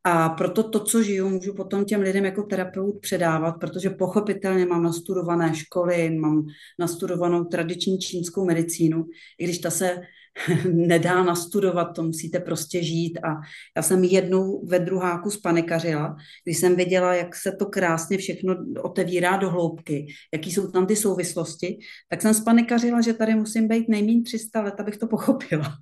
A 0.04 0.30
proto 0.30 0.64
to, 0.64 0.80
co 0.80 1.04
žiju, 1.04 1.30
můžu 1.30 1.54
potom 1.54 1.86
těm 1.86 2.02
lidem 2.02 2.26
jako 2.26 2.44
terapeut 2.44 3.02
předávat, 3.02 3.52
protože 3.52 3.90
pochopitelně 3.90 4.66
mám 4.66 4.84
nastudované 4.84 5.56
školy, 5.56 6.10
mám 6.10 6.46
nastudovanou 6.80 7.44
tradiční 7.44 8.00
čínskou 8.00 8.46
medicínu, 8.46 9.06
i 9.40 9.44
když 9.44 9.60
ta 9.60 9.70
se 9.70 10.02
nedá 10.74 11.24
nastudovat, 11.24 11.86
to 11.96 12.04
musíte 12.04 12.40
prostě 12.40 12.84
žít. 12.84 13.20
A 13.24 13.36
já 13.78 13.84
jsem 13.84 14.04
jednou 14.04 14.66
ve 14.66 14.80
druháku 14.80 15.32
spanikařila, 15.32 16.16
když 16.44 16.58
jsem 16.58 16.76
viděla, 16.76 17.14
jak 17.14 17.36
se 17.36 17.52
to 17.52 17.66
krásně 17.66 18.18
všechno 18.18 18.56
otevírá 18.82 19.38
do 19.38 19.50
hloubky, 19.50 20.08
jaký 20.34 20.52
jsou 20.52 20.72
tam 20.72 20.88
ty 20.88 20.96
souvislosti, 20.96 21.80
tak 22.10 22.22
jsem 22.22 22.34
spanikařila, 22.34 23.02
že 23.02 23.14
tady 23.14 23.36
musím 23.36 23.68
být 23.68 23.90
nejméně 23.90 24.24
300 24.24 24.62
let, 24.62 24.80
abych 24.80 24.98
to 24.98 25.08
pochopila. 25.08 25.78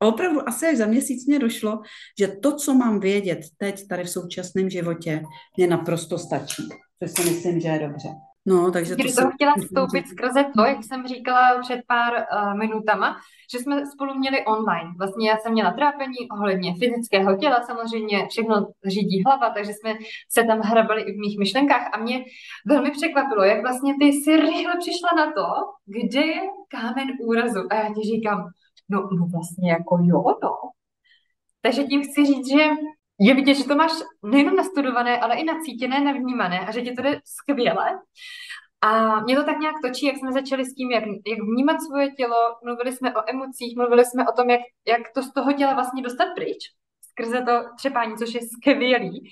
A 0.00 0.06
opravdu 0.06 0.48
asi 0.48 0.66
až 0.66 0.76
za 0.76 0.86
měsíc 0.86 1.26
mě 1.26 1.38
došlo, 1.38 1.80
že 2.18 2.28
to, 2.28 2.56
co 2.56 2.74
mám 2.74 3.00
vědět 3.00 3.40
teď 3.56 3.86
tady 3.88 4.04
v 4.04 4.10
současném 4.10 4.70
životě, 4.70 5.22
mě 5.56 5.66
naprosto 5.66 6.18
stačí. 6.18 6.62
To 6.98 7.08
si 7.08 7.30
myslím, 7.30 7.60
že 7.60 7.68
je 7.68 7.78
dobře. 7.78 8.08
No, 8.50 8.70
takže 8.70 8.96
to 8.96 9.08
jsem... 9.08 9.30
chtěla 9.30 9.54
vstoupit 9.54 10.08
skrze 10.08 10.44
to, 10.56 10.62
jak 10.64 10.84
jsem 10.84 11.06
říkala 11.06 11.60
před 11.60 11.80
pár 11.86 12.12
uh, 12.12 12.58
minutama, 12.58 13.16
že 13.52 13.58
jsme 13.58 13.86
spolu 13.86 14.14
měli 14.14 14.44
online. 14.44 14.90
Vlastně 14.98 15.28
já 15.28 15.36
jsem 15.36 15.52
měla 15.52 15.70
trápení 15.72 16.30
ohledně 16.32 16.74
fyzického 16.78 17.36
těla, 17.36 17.62
samozřejmě 17.62 18.26
všechno 18.30 18.66
řídí 18.86 19.22
hlava, 19.26 19.50
takže 19.50 19.72
jsme 19.72 19.94
se 20.28 20.44
tam 20.44 20.60
hrabali 20.60 21.02
i 21.02 21.12
v 21.12 21.18
mých 21.18 21.38
myšlenkách 21.38 21.90
a 21.92 21.98
mě 21.98 22.24
velmi 22.66 22.90
překvapilo, 22.90 23.44
jak 23.44 23.60
vlastně 23.60 23.94
ty 24.00 24.12
si 24.12 24.36
rychle 24.36 24.74
přišla 24.78 25.10
na 25.16 25.26
to, 25.26 25.46
kde 25.86 26.26
je 26.26 26.40
kámen 26.68 27.08
úrazu. 27.20 27.60
A 27.70 27.74
já 27.74 27.88
ti 27.94 28.02
říkám, 28.14 28.38
no, 28.88 28.98
no 29.00 29.26
vlastně 29.32 29.70
jako 29.70 29.98
jo, 30.02 30.24
no. 30.42 30.52
Takže 31.62 31.82
tím 31.84 32.02
chci 32.02 32.26
říct, 32.26 32.50
že 32.50 32.64
je 33.20 33.34
vidět, 33.34 33.54
že 33.54 33.64
to 33.64 33.74
máš 33.74 33.92
nejenom 34.22 34.56
nastudované, 34.56 35.20
ale 35.20 35.36
i 35.36 35.44
nacítěné, 35.44 36.00
navnímané 36.00 36.60
a 36.60 36.70
že 36.70 36.82
ti 36.82 36.92
to 36.92 37.02
jde 37.02 37.20
skvěle. 37.24 37.98
A 38.80 39.20
mě 39.20 39.36
to 39.36 39.44
tak 39.44 39.58
nějak 39.58 39.74
točí, 39.84 40.06
jak 40.06 40.16
jsme 40.16 40.32
začali 40.32 40.64
s 40.64 40.74
tím, 40.74 40.90
jak, 40.90 41.04
jak 41.04 41.38
vnímat 41.38 41.76
svoje 41.80 42.10
tělo, 42.10 42.36
mluvili 42.64 42.92
jsme 42.92 43.14
o 43.14 43.20
emocích, 43.30 43.76
mluvili 43.76 44.04
jsme 44.04 44.28
o 44.28 44.32
tom, 44.32 44.50
jak, 44.50 44.60
jak 44.86 45.00
to 45.14 45.22
z 45.22 45.32
toho 45.32 45.52
těla 45.52 45.74
vlastně 45.74 46.02
dostat 46.02 46.26
pryč, 46.34 46.58
skrze 47.10 47.42
to 47.42 47.52
třepání, 47.76 48.16
což 48.16 48.34
je 48.34 48.40
skvělý. 48.40 49.30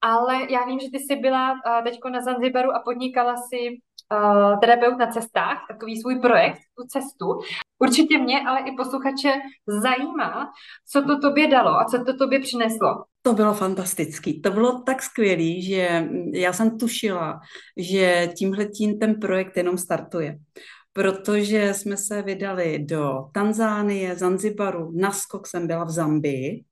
Ale 0.00 0.52
já 0.52 0.64
vím, 0.64 0.80
že 0.80 0.90
ty 0.90 0.98
jsi 0.98 1.16
byla 1.16 1.52
uh, 1.52 1.84
teďko 1.84 2.08
na 2.08 2.20
Zanzibaru 2.20 2.70
a 2.72 2.82
podnikala 2.84 3.34
si 3.36 3.68
uh, 4.12 4.60
terapeut 4.60 4.98
na 4.98 5.06
cestách, 5.06 5.64
takový 5.68 6.00
svůj 6.00 6.20
projekt, 6.20 6.58
tu 6.78 6.86
cestu. 6.86 7.26
Určitě 7.78 8.18
mě, 8.18 8.40
ale 8.48 8.60
i 8.60 8.76
posluchače 8.76 9.32
zajímá, 9.66 10.50
co 10.92 11.02
to 11.02 11.20
tobě 11.20 11.48
dalo 11.48 11.70
a 11.70 11.84
co 11.84 12.04
to 12.04 12.16
tobě 12.16 12.40
přineslo. 12.40 13.04
To 13.26 13.32
bylo 13.32 13.54
fantastický. 13.54 14.40
To 14.42 14.50
bylo 14.50 14.80
tak 14.80 15.02
skvělý, 15.02 15.62
že 15.62 16.08
já 16.32 16.52
jsem 16.52 16.78
tušila, 16.78 17.40
že 17.76 18.30
tímhle 18.36 18.66
tím 18.66 18.98
ten 18.98 19.14
projekt 19.14 19.56
jenom 19.56 19.78
startuje. 19.78 20.38
Protože 20.92 21.74
jsme 21.74 21.96
se 21.96 22.22
vydali 22.22 22.78
do 22.78 23.24
Tanzánie, 23.32 24.16
Zanzibaru, 24.16 24.92
naskok 24.94 25.46
jsem 25.46 25.66
byla 25.66 25.84
v 25.84 25.90
Zambii, 25.90 26.64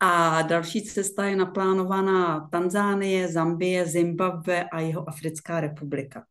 a 0.00 0.42
další 0.42 0.82
cesta 0.82 1.24
je 1.24 1.36
naplánovaná 1.36 2.48
Tanzánie, 2.52 3.28
Zambie, 3.28 3.86
Zimbabwe 3.86 4.64
a 4.64 4.80
jeho 4.80 5.08
Africká 5.08 5.60
republika. 5.60 6.24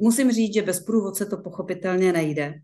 Musím 0.00 0.32
říct, 0.32 0.54
že 0.54 0.62
bez 0.62 0.80
průvodce 0.84 1.26
to 1.26 1.36
pochopitelně 1.36 2.12
nejde, 2.12 2.54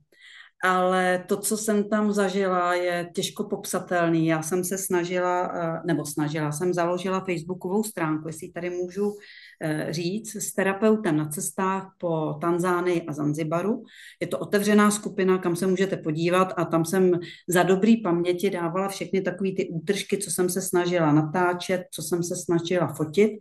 ale 0.64 1.24
to, 1.28 1.36
co 1.36 1.56
jsem 1.56 1.88
tam 1.88 2.12
zažila, 2.12 2.74
je 2.74 3.10
těžko 3.14 3.44
popsatelný. 3.44 4.26
Já 4.26 4.42
jsem 4.42 4.64
se 4.64 4.78
snažila, 4.78 5.52
eh, 5.54 5.80
nebo 5.86 6.06
snažila, 6.06 6.52
jsem 6.52 6.74
založila 6.74 7.20
facebookovou 7.20 7.82
stránku, 7.82 8.28
jestli 8.28 8.52
tady 8.52 8.70
můžu 8.70 9.16
eh, 9.62 9.86
říct, 9.90 10.36
s 10.36 10.52
terapeutem 10.52 11.16
na 11.16 11.28
cestách 11.28 11.94
po 11.98 12.38
Tanzánii 12.40 13.02
a 13.02 13.12
Zanzibaru. 13.12 13.84
Je 14.20 14.26
to 14.26 14.38
otevřená 14.38 14.90
skupina, 14.90 15.38
kam 15.38 15.56
se 15.56 15.66
můžete 15.66 15.96
podívat 15.96 16.54
a 16.56 16.64
tam 16.64 16.84
jsem 16.84 17.12
za 17.48 17.62
dobrý 17.62 18.02
paměti 18.02 18.50
dávala 18.50 18.88
všechny 18.88 19.20
takové 19.20 19.50
ty 19.56 19.68
útržky, 19.68 20.18
co 20.18 20.30
jsem 20.30 20.48
se 20.48 20.62
snažila 20.62 21.12
natáčet, 21.12 21.82
co 21.90 22.02
jsem 22.02 22.22
se 22.22 22.36
snažila 22.36 22.94
fotit, 22.94 23.32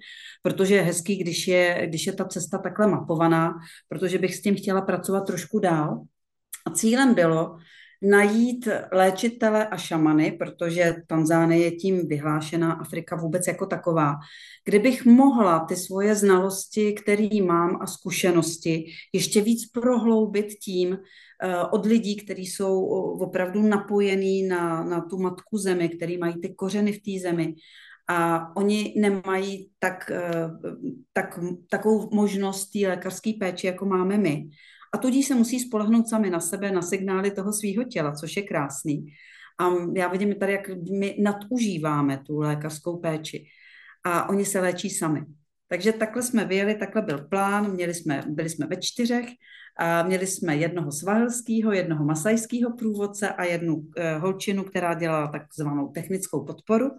protože 0.44 0.76
je 0.76 0.82
hezký, 0.82 1.16
když 1.16 1.48
je, 1.48 1.88
když 1.88 2.08
je 2.08 2.14
ta 2.14 2.26
cesta 2.26 2.58
takhle 2.58 2.88
mapovaná, 2.88 3.54
protože 3.90 4.18
bych 4.18 4.36
s 4.36 4.42
tím 4.42 4.56
chtěla 4.56 4.82
pracovat 4.82 5.26
trošku 5.26 5.60
dál. 5.60 6.06
A 6.66 6.70
cílem 6.70 7.14
bylo 7.14 7.58
najít 8.02 8.68
léčitele 8.92 9.68
a 9.68 9.78
šamany, 9.78 10.32
protože 10.32 10.96
Tanzánie 11.08 11.64
je 11.64 11.72
tím 11.72 12.08
vyhlášená 12.08 12.74
Afrika 12.74 13.16
vůbec 13.16 13.48
jako 13.48 13.66
taková, 13.66 14.16
kdybych 14.66 15.06
mohla 15.06 15.60
ty 15.60 15.76
svoje 15.76 16.16
znalosti, 16.16 16.94
které 16.94 17.42
mám 17.44 17.78
a 17.82 17.88
zkušenosti 17.88 18.86
ještě 19.14 19.42
víc 19.42 19.70
prohloubit 19.72 20.46
tím 20.46 20.90
uh, 20.90 20.98
od 21.72 21.86
lidí, 21.86 22.16
kteří 22.16 22.46
jsou 22.46 22.86
opravdu 23.20 23.62
napojení 23.62 24.44
na, 24.44 24.84
na 24.84 25.02
tu 25.02 25.18
matku 25.18 25.58
zemi, 25.58 25.90
který 25.90 26.18
mají 26.18 26.42
ty 26.42 26.50
kořeny 26.50 26.92
v 26.92 27.02
té 27.02 27.30
zemi 27.30 27.56
a 28.08 28.50
oni 28.56 28.94
nemají 28.98 29.70
tak, 29.80 30.12
uh, 30.12 30.72
tak, 31.14 31.40
takovou 31.70 32.10
možnost 32.14 32.66
té 32.66 32.88
lékařské 32.88 33.34
péče, 33.40 33.68
jako 33.68 33.86
máme 33.86 34.18
my. 34.18 34.50
A 34.96 34.98
tudíž 34.98 35.28
se 35.28 35.36
musí 35.36 35.60
spolehnout 35.60 36.08
sami 36.08 36.30
na 36.30 36.40
sebe, 36.40 36.72
na 36.72 36.82
signály 36.82 37.32
toho 37.32 37.54
svého 37.54 37.84
těla, 37.84 38.12
což 38.12 38.36
je 38.36 38.44
krásný. 38.44 39.06
A 39.60 39.70
já 39.96 40.08
vidím 40.08 40.36
tady, 40.36 40.52
jak 40.52 40.70
my 41.00 41.18
nadužíváme 41.20 42.18
tu 42.18 42.40
lékařskou 42.40 42.98
péči. 42.98 43.46
A 44.04 44.30
oni 44.30 44.46
se 44.46 44.60
léčí 44.60 44.90
sami. 44.90 45.26
Takže 45.68 45.94
takhle 45.94 46.24
jsme 46.24 46.46
vyjeli, 46.46 46.76
takhle 46.76 47.02
byl 47.02 47.28
plán, 47.28 47.72
měli 47.72 47.94
jsme, 47.94 48.24
byli 48.28 48.50
jsme 48.50 48.68
ve 48.68 48.76
čtyřech, 48.76 49.26
a 49.78 50.04
měli 50.04 50.28
jsme 50.28 50.56
jednoho 50.56 50.92
svahelského, 50.92 51.72
jednoho 51.72 52.06
masajského 52.06 52.74
průvodce 52.78 53.30
a 53.30 53.44
jednu 53.44 53.76
uh, 53.76 53.86
holčinu, 54.18 54.64
která 54.64 54.94
dělala 54.94 55.28
takzvanou 55.28 55.88
technickou 55.88 56.46
podporu. 56.46 56.92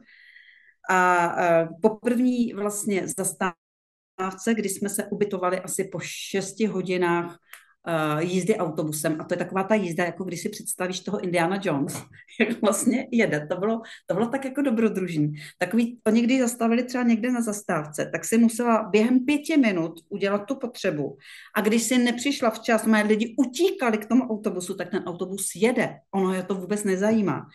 A 0.91 1.29
uh, 1.37 1.69
po 1.83 1.97
první 1.97 2.53
vlastně 2.53 3.09
zastávce, 3.09 4.55
kdy 4.55 4.69
jsme 4.69 4.89
se 4.89 5.05
ubytovali 5.05 5.61
asi 5.61 5.85
po 5.85 5.99
šesti 6.03 6.67
hodinách 6.67 7.39
uh, 7.87 8.21
jízdy 8.21 8.57
autobusem 8.57 9.17
a 9.21 9.25
to 9.25 9.35
je 9.35 9.39
taková 9.39 9.63
ta 9.63 9.75
jízda, 9.75 10.05
jako 10.05 10.25
když 10.25 10.41
si 10.41 10.49
představíš 10.49 11.01
toho 11.01 11.21
Indiana 11.21 11.61
Jones, 11.63 12.03
jak 12.41 12.63
vlastně 12.63 13.09
jede. 13.11 13.47
To 13.47 13.57
bylo, 13.57 13.83
to 14.07 14.15
bylo 14.15 14.27
tak 14.27 14.45
jako 14.45 14.63
dobrodružný. 14.63 15.35
Takový, 15.59 15.99
oni 16.07 16.23
když 16.23 16.41
zastavili 16.41 16.83
třeba 16.83 17.05
někde 17.05 17.33
na 17.33 17.41
zastávce, 17.41 18.11
tak 18.13 18.25
si 18.25 18.39
musela 18.39 18.83
během 18.83 19.25
pěti 19.25 19.57
minut 19.57 20.01
udělat 20.09 20.39
tu 20.39 20.55
potřebu. 20.55 21.17
A 21.55 21.61
když 21.61 21.83
si 21.83 21.99
nepřišla 21.99 22.51
včas, 22.51 22.87
moje 22.87 23.03
lidi 23.03 23.35
utíkali 23.39 23.99
k 23.99 24.07
tomu 24.07 24.23
autobusu, 24.23 24.75
tak 24.75 24.91
ten 24.91 25.03
autobus 25.07 25.55
jede. 25.55 25.99
Ono 26.15 26.33
je 26.33 26.43
to 26.43 26.55
vůbec 26.55 26.85
nezajímá. 26.85 27.47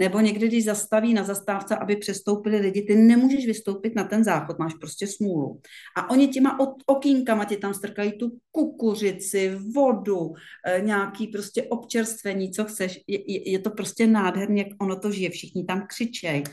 Nebo 0.00 0.20
někdy, 0.20 0.48
když 0.48 0.64
zastaví 0.64 1.14
na 1.14 1.24
zastávce, 1.24 1.76
aby 1.76 1.96
přestoupili 1.96 2.58
lidi, 2.58 2.82
ty 2.82 2.96
nemůžeš 2.96 3.46
vystoupit 3.46 3.94
na 3.94 4.04
ten 4.04 4.24
záchod, 4.24 4.58
máš 4.58 4.74
prostě 4.74 5.06
smůlu. 5.06 5.60
A 5.96 6.10
oni 6.10 6.28
těma 6.28 6.58
okýnkama 6.86 7.44
ti 7.44 7.56
tam 7.56 7.74
strkají 7.74 8.12
tu 8.12 8.38
kukuřici, 8.50 9.56
vodu, 9.74 10.32
eh, 10.66 10.80
nějaký 10.80 11.26
prostě 11.26 11.62
občerstvení, 11.62 12.50
co 12.50 12.64
chceš. 12.64 13.00
Je, 13.06 13.50
je 13.50 13.58
to 13.58 13.70
prostě 13.70 14.06
nádherně, 14.06 14.62
jak 14.62 14.82
ono 14.82 14.96
to 14.96 15.12
žije, 15.12 15.30
všichni 15.30 15.64
tam 15.64 15.86
křičej. 15.86 16.44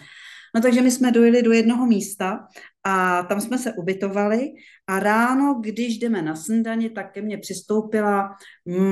No 0.55 0.61
takže 0.61 0.81
my 0.81 0.91
jsme 0.91 1.11
dojeli 1.11 1.43
do 1.43 1.51
jednoho 1.51 1.85
místa 1.85 2.47
a 2.83 3.23
tam 3.23 3.41
jsme 3.41 3.57
se 3.57 3.73
ubytovali 3.73 4.53
a 4.87 4.99
ráno, 4.99 5.59
když 5.61 5.97
jdeme 5.97 6.21
na 6.21 6.35
snídani, 6.35 6.89
tak 6.89 7.13
ke 7.13 7.21
mně 7.21 7.37
přistoupila 7.37 8.35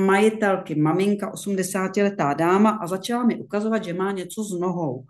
majitelky, 0.06 0.74
maminka, 0.74 1.32
80-letá 1.32 2.34
dáma 2.34 2.70
a 2.70 2.86
začala 2.86 3.24
mi 3.24 3.36
ukazovat, 3.36 3.84
že 3.84 3.94
má 3.94 4.12
něco 4.12 4.44
s 4.44 4.60
nohou. 4.60 5.04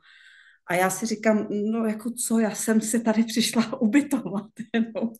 A 0.66 0.74
já 0.74 0.90
si 0.90 1.06
říkám, 1.06 1.46
no 1.50 1.86
jako 1.86 2.10
co, 2.10 2.38
já 2.38 2.50
jsem 2.50 2.80
si 2.80 3.00
tady 3.00 3.24
přišla 3.24 3.80
ubytovat. 3.80 4.46
Jenom. 4.74 5.10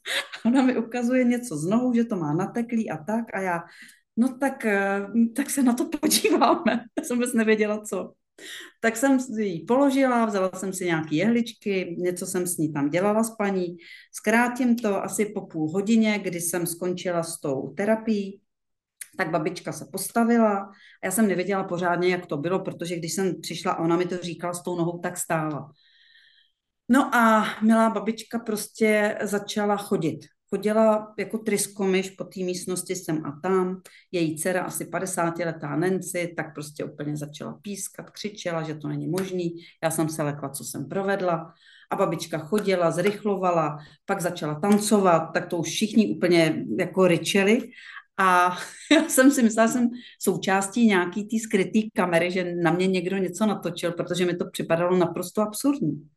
Ona 0.46 0.62
mi 0.62 0.76
ukazuje 0.76 1.24
něco 1.24 1.56
z 1.56 1.64
nohou, 1.64 1.94
že 1.94 2.04
to 2.04 2.16
má 2.16 2.34
nateklý 2.34 2.90
a 2.90 2.96
tak 2.96 3.24
a 3.34 3.40
já, 3.40 3.62
no 4.16 4.38
tak, 4.38 4.64
eh, 4.64 5.06
tak 5.36 5.50
se 5.50 5.62
na 5.62 5.72
to 5.72 5.84
podíváme. 6.00 6.84
Já 6.98 7.04
jsem 7.04 7.16
vůbec 7.16 7.34
nevěděla, 7.34 7.80
co. 7.80 8.12
Tak 8.80 8.96
jsem 8.96 9.18
ji 9.38 9.64
položila, 9.64 10.24
vzala 10.24 10.50
jsem 10.54 10.72
si 10.72 10.84
nějaké 10.84 11.14
jehličky, 11.16 11.96
něco 11.98 12.26
jsem 12.26 12.46
s 12.46 12.56
ní 12.56 12.72
tam 12.72 12.90
dělala 12.90 13.24
s 13.24 13.36
paní. 13.36 13.76
Zkrátím 14.12 14.76
to 14.76 15.04
asi 15.04 15.26
po 15.26 15.46
půl 15.46 15.70
hodině, 15.70 16.18
kdy 16.18 16.40
jsem 16.40 16.66
skončila 16.66 17.22
s 17.22 17.40
tou 17.40 17.74
terapií, 17.76 18.40
tak 19.16 19.30
babička 19.30 19.72
se 19.72 19.88
postavila 19.92 20.58
a 20.58 20.70
já 21.04 21.10
jsem 21.10 21.28
nevěděla 21.28 21.64
pořádně, 21.64 22.08
jak 22.08 22.26
to 22.26 22.36
bylo, 22.36 22.60
protože 22.60 22.96
když 22.96 23.12
jsem 23.12 23.40
přišla 23.40 23.72
a 23.72 23.84
ona 23.84 23.96
mi 23.96 24.06
to 24.06 24.16
říkala 24.16 24.54
s 24.54 24.62
tou 24.62 24.76
nohou, 24.76 24.98
tak 24.98 25.16
stála. 25.16 25.72
No 26.88 27.14
a 27.14 27.46
milá 27.62 27.90
babička 27.90 28.38
prostě 28.38 29.18
začala 29.22 29.76
chodit 29.76 30.18
chodila 30.50 31.14
jako 31.18 31.38
tryskomiš 31.38 32.10
po 32.10 32.24
té 32.24 32.40
místnosti 32.40 32.94
sem 32.96 33.26
a 33.26 33.40
tam. 33.42 33.80
Její 34.12 34.36
dcera, 34.36 34.62
asi 34.62 34.84
50-letá 34.84 35.76
Nancy, 35.76 36.34
tak 36.36 36.54
prostě 36.54 36.84
úplně 36.84 37.16
začala 37.16 37.58
pískat, 37.62 38.10
křičela, 38.10 38.62
že 38.62 38.74
to 38.74 38.88
není 38.88 39.06
možný. 39.06 39.54
Já 39.82 39.90
jsem 39.90 40.08
se 40.08 40.22
lekla, 40.22 40.48
co 40.48 40.64
jsem 40.64 40.88
provedla. 40.88 41.54
A 41.90 41.96
babička 41.96 42.38
chodila, 42.38 42.90
zrychlovala, 42.90 43.78
pak 44.04 44.20
začala 44.20 44.60
tancovat, 44.60 45.30
tak 45.34 45.46
to 45.46 45.56
už 45.56 45.68
všichni 45.68 46.16
úplně 46.16 46.64
jako 46.78 47.06
ryčeli. 47.06 47.70
A 48.18 48.56
já 48.92 49.08
jsem 49.08 49.30
si 49.30 49.42
myslela, 49.42 49.66
že 49.66 49.72
jsem 49.72 49.90
součástí 50.18 50.86
nějaký 50.86 51.24
té 51.24 51.36
skryté 51.38 51.78
kamery, 51.94 52.30
že 52.30 52.54
na 52.54 52.70
mě 52.70 52.86
někdo 52.86 53.16
něco 53.16 53.46
natočil, 53.46 53.92
protože 53.92 54.26
mi 54.26 54.36
to 54.36 54.50
připadalo 54.50 54.96
naprosto 54.96 55.42
absurdní. 55.42 56.08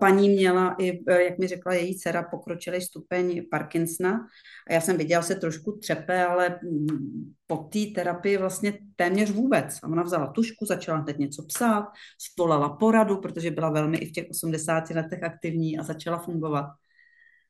Paní 0.00 0.28
měla 0.28 0.76
i, 0.78 1.02
e, 1.08 1.22
jak 1.22 1.38
mi 1.38 1.46
řekla 1.46 1.74
její 1.74 1.98
dcera, 1.98 2.22
pokročilý 2.22 2.80
stupeň 2.80 3.42
Parkinsona 3.50 4.26
a 4.70 4.72
já 4.72 4.80
jsem 4.80 4.96
viděla 4.96 5.22
se 5.22 5.34
trošku 5.34 5.72
třepe, 5.72 6.26
ale 6.26 6.58
mm, 6.62 7.32
po 7.46 7.56
té 7.56 7.78
terapii 7.94 8.36
vlastně 8.36 8.78
téměř 8.96 9.30
vůbec. 9.30 9.78
A 9.82 9.88
ona 9.88 10.02
vzala 10.02 10.26
tušku, 10.26 10.66
začala 10.66 11.02
teď 11.02 11.18
něco 11.18 11.42
psát, 11.42 11.88
spolala 12.18 12.68
poradu, 12.68 13.16
protože 13.16 13.50
byla 13.50 13.70
velmi 13.70 13.98
i 13.98 14.06
v 14.06 14.12
těch 14.12 14.26
80 14.30 14.90
letech 14.90 15.22
aktivní 15.22 15.78
a 15.78 15.82
začala 15.82 16.18
fungovat. 16.18 16.66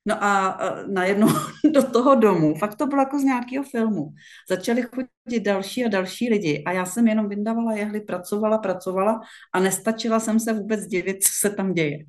No 0.07 0.25
a 0.25 0.59
najednou 0.87 1.29
do 1.75 1.83
toho 1.83 2.15
domu, 2.15 2.55
fakt 2.55 2.75
to 2.75 2.87
bylo 2.87 3.03
jako 3.03 3.19
z 3.19 3.23
nějakého 3.23 3.65
filmu, 3.65 4.09
začali 4.49 4.83
chodit 4.83 5.41
další 5.41 5.85
a 5.85 5.88
další 5.88 6.31
lidi 6.31 6.62
a 6.67 6.73
já 6.73 6.87
jsem 6.87 7.09
jenom 7.09 7.29
vyndavala 7.29 7.73
jehly, 7.73 8.01
pracovala, 8.01 8.59
pracovala 8.59 9.21
a 9.53 9.61
nestačila 9.61 10.21
jsem 10.21 10.41
se 10.41 10.53
vůbec 10.53 10.87
divit, 10.87 11.25
co 11.25 11.31
se 11.33 11.51
tam 11.51 11.73
děje. 11.73 11.99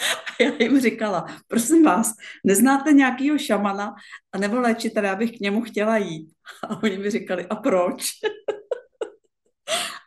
A 0.00 0.42
já 0.42 0.52
jim 0.60 0.80
říkala, 0.80 1.26
prosím 1.48 1.84
vás, 1.84 2.14
neznáte 2.46 2.92
nějakýho 2.92 3.38
šamana 3.38 3.94
a 4.32 4.38
nebo 4.38 4.60
léčitele, 4.60 5.08
já 5.08 5.16
bych 5.16 5.36
k 5.36 5.40
němu 5.40 5.62
chtěla 5.62 5.96
jít. 5.96 6.30
A 6.68 6.82
oni 6.82 6.98
mi 6.98 7.10
říkali, 7.10 7.46
a 7.46 7.56
proč? 7.56 8.10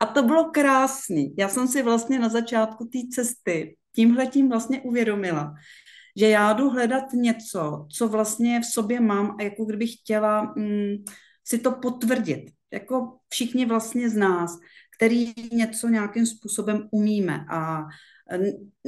A 0.02 0.06
to 0.06 0.24
bylo 0.24 0.46
krásný. 0.46 1.36
Já 1.38 1.50
jsem 1.50 1.68
si 1.68 1.84
vlastně 1.84 2.20
na 2.20 2.30
začátku 2.30 2.86
té 2.86 3.00
cesty 3.14 3.76
tímhle 3.96 4.28
tím 4.28 4.50
vlastně 4.50 4.82
uvědomila, 4.82 5.54
že 6.16 6.30
já 6.30 6.54
jdu 6.54 6.70
hledat 6.70 7.14
něco, 7.14 7.88
co 7.92 8.08
vlastně 8.08 8.62
v 8.62 8.66
sobě 8.66 9.00
mám 9.00 9.36
a 9.40 9.44
jako 9.44 9.66
kdybych 9.66 9.94
chtěla 9.94 10.54
mm, 10.58 10.96
si 11.44 11.58
to 11.58 11.72
potvrdit. 11.72 12.46
Jako 12.72 13.18
všichni 13.30 13.66
vlastně 13.66 14.10
z 14.10 14.16
nás, 14.16 14.58
který 14.98 15.34
něco 15.52 15.88
nějakým 15.88 16.26
způsobem 16.26 16.88
umíme 16.92 17.46
a 17.50 17.84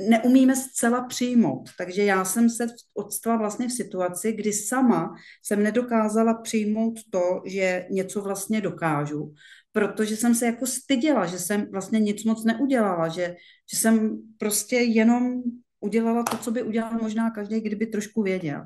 neumíme 0.09 0.55
zcela 0.55 1.03
přijmout. 1.03 1.69
Takže 1.77 2.03
já 2.03 2.25
jsem 2.25 2.49
se 2.49 2.67
odstala 2.93 3.37
vlastně 3.37 3.67
v 3.67 3.71
situaci, 3.71 4.33
kdy 4.33 4.53
sama 4.53 5.15
jsem 5.43 5.63
nedokázala 5.63 6.33
přijmout 6.33 6.99
to, 7.09 7.41
že 7.45 7.87
něco 7.91 8.21
vlastně 8.21 8.61
dokážu, 8.61 9.33
protože 9.71 10.17
jsem 10.17 10.35
se 10.35 10.45
jako 10.45 10.65
styděla, 10.65 11.25
že 11.25 11.39
jsem 11.39 11.71
vlastně 11.71 11.99
nic 11.99 12.23
moc 12.23 12.43
neudělala, 12.43 13.07
že, 13.07 13.35
že 13.73 13.77
jsem 13.77 14.21
prostě 14.37 14.75
jenom 14.75 15.43
udělala 15.85 16.23
to, 16.23 16.37
co 16.37 16.51
by 16.51 16.63
udělal 16.63 16.91
možná 17.01 17.31
každý, 17.31 17.61
kdyby 17.61 17.85
trošku 17.85 18.23
věděl. 18.23 18.61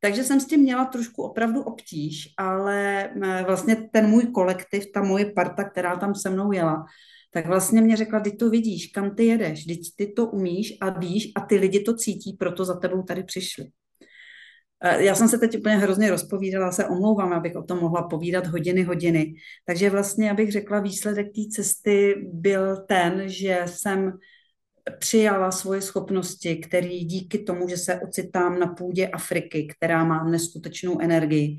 Takže 0.00 0.24
jsem 0.24 0.40
s 0.40 0.46
tím 0.46 0.60
měla 0.60 0.84
trošku 0.84 1.22
opravdu 1.22 1.62
obtíž, 1.62 2.28
ale 2.38 3.04
eh, 3.04 3.44
vlastně 3.46 3.88
ten 3.92 4.06
můj 4.06 4.26
kolektiv, 4.26 4.92
ta 4.94 5.02
moje 5.02 5.32
parta, 5.32 5.64
která 5.64 5.96
tam 5.96 6.14
se 6.14 6.30
mnou 6.30 6.52
jela, 6.52 6.84
tak 7.32 7.46
vlastně 7.46 7.80
mě 7.80 7.96
řekla, 7.96 8.20
ty 8.20 8.32
to 8.32 8.50
vidíš, 8.50 8.86
kam 8.86 9.14
ty 9.14 9.26
jedeš, 9.26 9.64
teď 9.64 9.80
ty 9.96 10.06
to 10.06 10.26
umíš 10.26 10.76
a 10.80 10.98
víš 10.98 11.32
a 11.36 11.40
ty 11.40 11.56
lidi 11.56 11.80
to 11.80 11.96
cítí, 11.96 12.36
proto 12.38 12.64
za 12.64 12.76
tebou 12.76 13.02
tady 13.02 13.22
přišli. 13.22 13.64
Eh, 14.84 15.04
já 15.04 15.14
jsem 15.14 15.28
se 15.28 15.38
teď 15.38 15.58
úplně 15.58 15.76
hrozně 15.76 16.10
rozpovídala, 16.10 16.72
se 16.72 16.86
omlouvám, 16.86 17.32
abych 17.32 17.56
o 17.56 17.62
tom 17.62 17.78
mohla 17.78 18.02
povídat 18.02 18.46
hodiny, 18.46 18.82
hodiny. 18.82 19.34
Takže 19.66 19.90
vlastně, 19.90 20.30
abych 20.30 20.52
řekla, 20.52 20.80
výsledek 20.80 21.26
té 21.26 21.42
cesty 21.50 22.14
byl 22.32 22.76
ten, 22.88 23.22
že 23.26 23.62
jsem 23.66 24.12
přijala 24.98 25.50
svoje 25.50 25.80
schopnosti, 25.80 26.56
které 26.56 26.88
díky 26.88 27.38
tomu, 27.38 27.68
že 27.68 27.76
se 27.76 28.00
ocitám 28.00 28.58
na 28.58 28.66
půdě 28.66 29.08
Afriky, 29.08 29.68
která 29.76 30.04
má 30.04 30.24
neskutečnou 30.24 31.00
energii, 31.00 31.58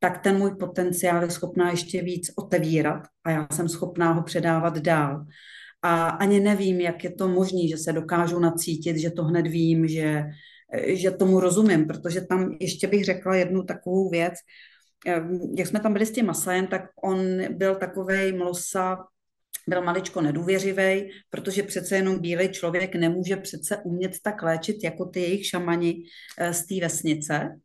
tak 0.00 0.18
ten 0.18 0.38
můj 0.38 0.54
potenciál 0.54 1.22
je 1.22 1.30
schopná 1.30 1.70
ještě 1.70 2.02
víc 2.02 2.30
otevírat 2.36 3.02
a 3.24 3.30
já 3.30 3.46
jsem 3.52 3.68
schopná 3.68 4.12
ho 4.12 4.22
předávat 4.22 4.78
dál. 4.78 5.26
A 5.82 6.08
ani 6.08 6.40
nevím, 6.40 6.80
jak 6.80 7.04
je 7.04 7.10
to 7.12 7.28
možné, 7.28 7.68
že 7.68 7.76
se 7.76 7.92
dokážu 7.92 8.38
nacítit, 8.38 8.96
že 8.96 9.10
to 9.10 9.24
hned 9.24 9.46
vím, 9.46 9.88
že, 9.88 10.24
že 10.86 11.10
tomu 11.10 11.40
rozumím, 11.40 11.86
protože 11.86 12.20
tam 12.20 12.56
ještě 12.60 12.86
bych 12.86 13.04
řekla 13.04 13.36
jednu 13.36 13.62
takovou 13.62 14.10
věc. 14.10 14.34
Jak 15.56 15.66
jsme 15.66 15.80
tam 15.80 15.92
byli 15.92 16.06
s 16.06 16.12
tím 16.12 16.26
Masajem, 16.26 16.66
tak 16.66 16.82
on 17.04 17.18
byl 17.50 17.74
takovej 17.74 18.32
mlosa, 18.32 18.98
byl 19.68 19.82
maličko 19.82 20.20
nedůvěřivý, 20.20 21.10
protože 21.30 21.62
přece 21.62 21.96
jenom 21.96 22.18
bílej 22.18 22.48
člověk 22.48 22.94
nemůže 22.94 23.36
přece 23.36 23.76
umět 23.76 24.12
tak 24.24 24.42
léčit 24.42 24.84
jako 24.84 25.04
ty 25.04 25.20
jejich 25.20 25.46
šamani 25.46 26.02
eh, 26.38 26.54
z 26.54 26.66
té 26.66 26.74
vesnice. 26.80 27.60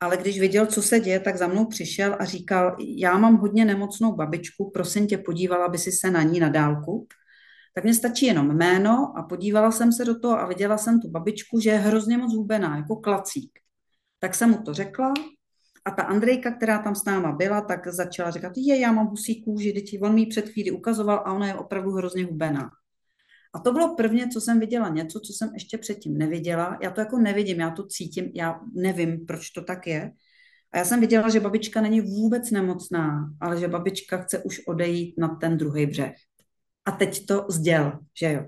Ale 0.00 0.16
když 0.16 0.40
viděl, 0.40 0.66
co 0.66 0.82
se 0.82 1.00
děje, 1.00 1.20
tak 1.20 1.36
za 1.36 1.46
mnou 1.46 1.66
přišel 1.66 2.16
a 2.18 2.24
říkal, 2.24 2.76
já 2.96 3.18
mám 3.18 3.36
hodně 3.36 3.64
nemocnou 3.64 4.12
babičku, 4.12 4.70
prosím 4.70 5.06
tě, 5.06 5.18
podívala 5.18 5.68
by 5.68 5.78
si 5.78 5.92
se 5.92 6.10
na 6.10 6.22
ní 6.22 6.40
na 6.40 6.48
dálku. 6.48 7.06
Tak 7.74 7.84
mě 7.84 7.94
stačí 7.94 8.26
jenom 8.26 8.56
jméno 8.56 9.12
a 9.16 9.22
podívala 9.22 9.70
jsem 9.70 9.92
se 9.92 10.04
do 10.04 10.18
toho 10.20 10.38
a 10.40 10.46
viděla 10.46 10.78
jsem 10.78 11.00
tu 11.00 11.10
babičku, 11.10 11.60
že 11.60 11.70
je 11.70 11.78
hrozně 11.78 12.18
moc 12.18 12.34
hubená, 12.34 12.76
jako 12.76 12.96
klacík. 12.96 13.50
Tak 14.18 14.34
jsem 14.34 14.50
mu 14.50 14.62
to 14.62 14.74
řekla 14.74 15.12
a 15.86 15.90
ta 15.90 16.02
Andrejka, 16.02 16.50
která 16.50 16.78
tam 16.78 16.94
s 16.94 17.04
náma 17.04 17.32
byla, 17.32 17.60
tak 17.60 17.88
začala 17.88 18.30
říkat, 18.30 18.52
je, 18.56 18.78
já 18.78 18.92
mám 18.92 19.06
husí 19.06 19.44
kůži, 19.44 19.72
děti, 19.72 20.00
on 20.00 20.14
mi 20.14 20.26
před 20.26 20.48
chvíli 20.48 20.70
ukazoval 20.70 21.22
a 21.24 21.32
ona 21.32 21.46
je 21.46 21.54
opravdu 21.54 21.90
hrozně 21.90 22.24
hubená. 22.24 22.70
A 23.54 23.58
to 23.58 23.72
bylo 23.72 23.94
prvně, 23.94 24.28
co 24.28 24.40
jsem 24.40 24.60
viděla, 24.60 24.88
něco, 24.88 25.20
co 25.20 25.32
jsem 25.32 25.50
ještě 25.54 25.78
předtím 25.78 26.18
neviděla. 26.18 26.78
Já 26.82 26.90
to 26.90 27.00
jako 27.00 27.18
nevidím, 27.18 27.60
já 27.60 27.70
to 27.70 27.86
cítím, 27.86 28.30
já 28.34 28.60
nevím, 28.74 29.26
proč 29.26 29.50
to 29.50 29.62
tak 29.62 29.86
je. 29.86 30.12
A 30.72 30.78
já 30.78 30.84
jsem 30.84 31.00
viděla, 31.00 31.28
že 31.28 31.40
babička 31.40 31.80
není 31.80 32.00
vůbec 32.00 32.50
nemocná, 32.50 33.30
ale 33.40 33.60
že 33.60 33.68
babička 33.68 34.18
chce 34.18 34.38
už 34.38 34.60
odejít 34.66 35.14
na 35.18 35.28
ten 35.28 35.58
druhý 35.58 35.86
břeh. 35.86 36.14
A 36.84 36.90
teď 36.90 37.26
to 37.26 37.46
sděl, 37.50 37.98
že 38.20 38.32
jo. 38.32 38.44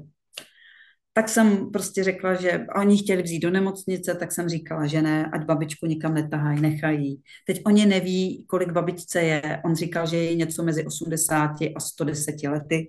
Tak 1.18 1.28
jsem 1.28 1.70
prostě 1.70 2.04
řekla, 2.04 2.34
že 2.34 2.66
oni 2.76 2.98
chtěli 2.98 3.22
vzít 3.22 3.40
do 3.40 3.50
nemocnice, 3.50 4.14
tak 4.14 4.32
jsem 4.32 4.48
říkala, 4.48 4.86
že 4.86 5.02
ne, 5.02 5.30
ať 5.32 5.44
babičku 5.44 5.86
nikam 5.86 6.14
netahají, 6.14 6.60
nechají. 6.60 7.22
Teď 7.46 7.60
oni 7.66 7.86
neví, 7.86 8.44
kolik 8.48 8.72
babičce 8.72 9.20
je. 9.20 9.60
On 9.64 9.76
říkal, 9.76 10.06
že 10.06 10.16
je 10.16 10.34
něco 10.34 10.62
mezi 10.62 10.86
80 10.86 11.50
a 11.76 11.80
110 11.80 12.34
lety 12.42 12.88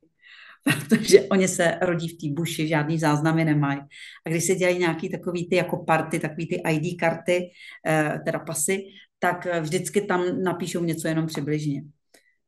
protože 0.89 1.21
oni 1.21 1.47
se 1.47 1.75
rodí 1.81 2.07
v 2.07 2.17
té 2.17 2.33
buši, 2.33 2.67
žádný 2.67 2.99
záznamy 2.99 3.45
nemají. 3.45 3.79
A 4.25 4.29
když 4.29 4.45
se 4.45 4.55
dělají 4.55 4.79
nějaký 4.79 5.09
takový 5.09 5.49
ty 5.49 5.55
jako 5.55 5.77
party, 5.77 6.19
takový 6.19 6.47
ty 6.47 6.61
ID 6.69 6.99
karty, 6.99 7.51
eh, 7.87 8.19
teda 8.25 8.39
pasy, 8.39 8.83
tak 9.19 9.47
vždycky 9.61 10.01
tam 10.01 10.43
napíšou 10.43 10.83
něco 10.83 11.07
jenom 11.07 11.25
přibližně. 11.25 11.81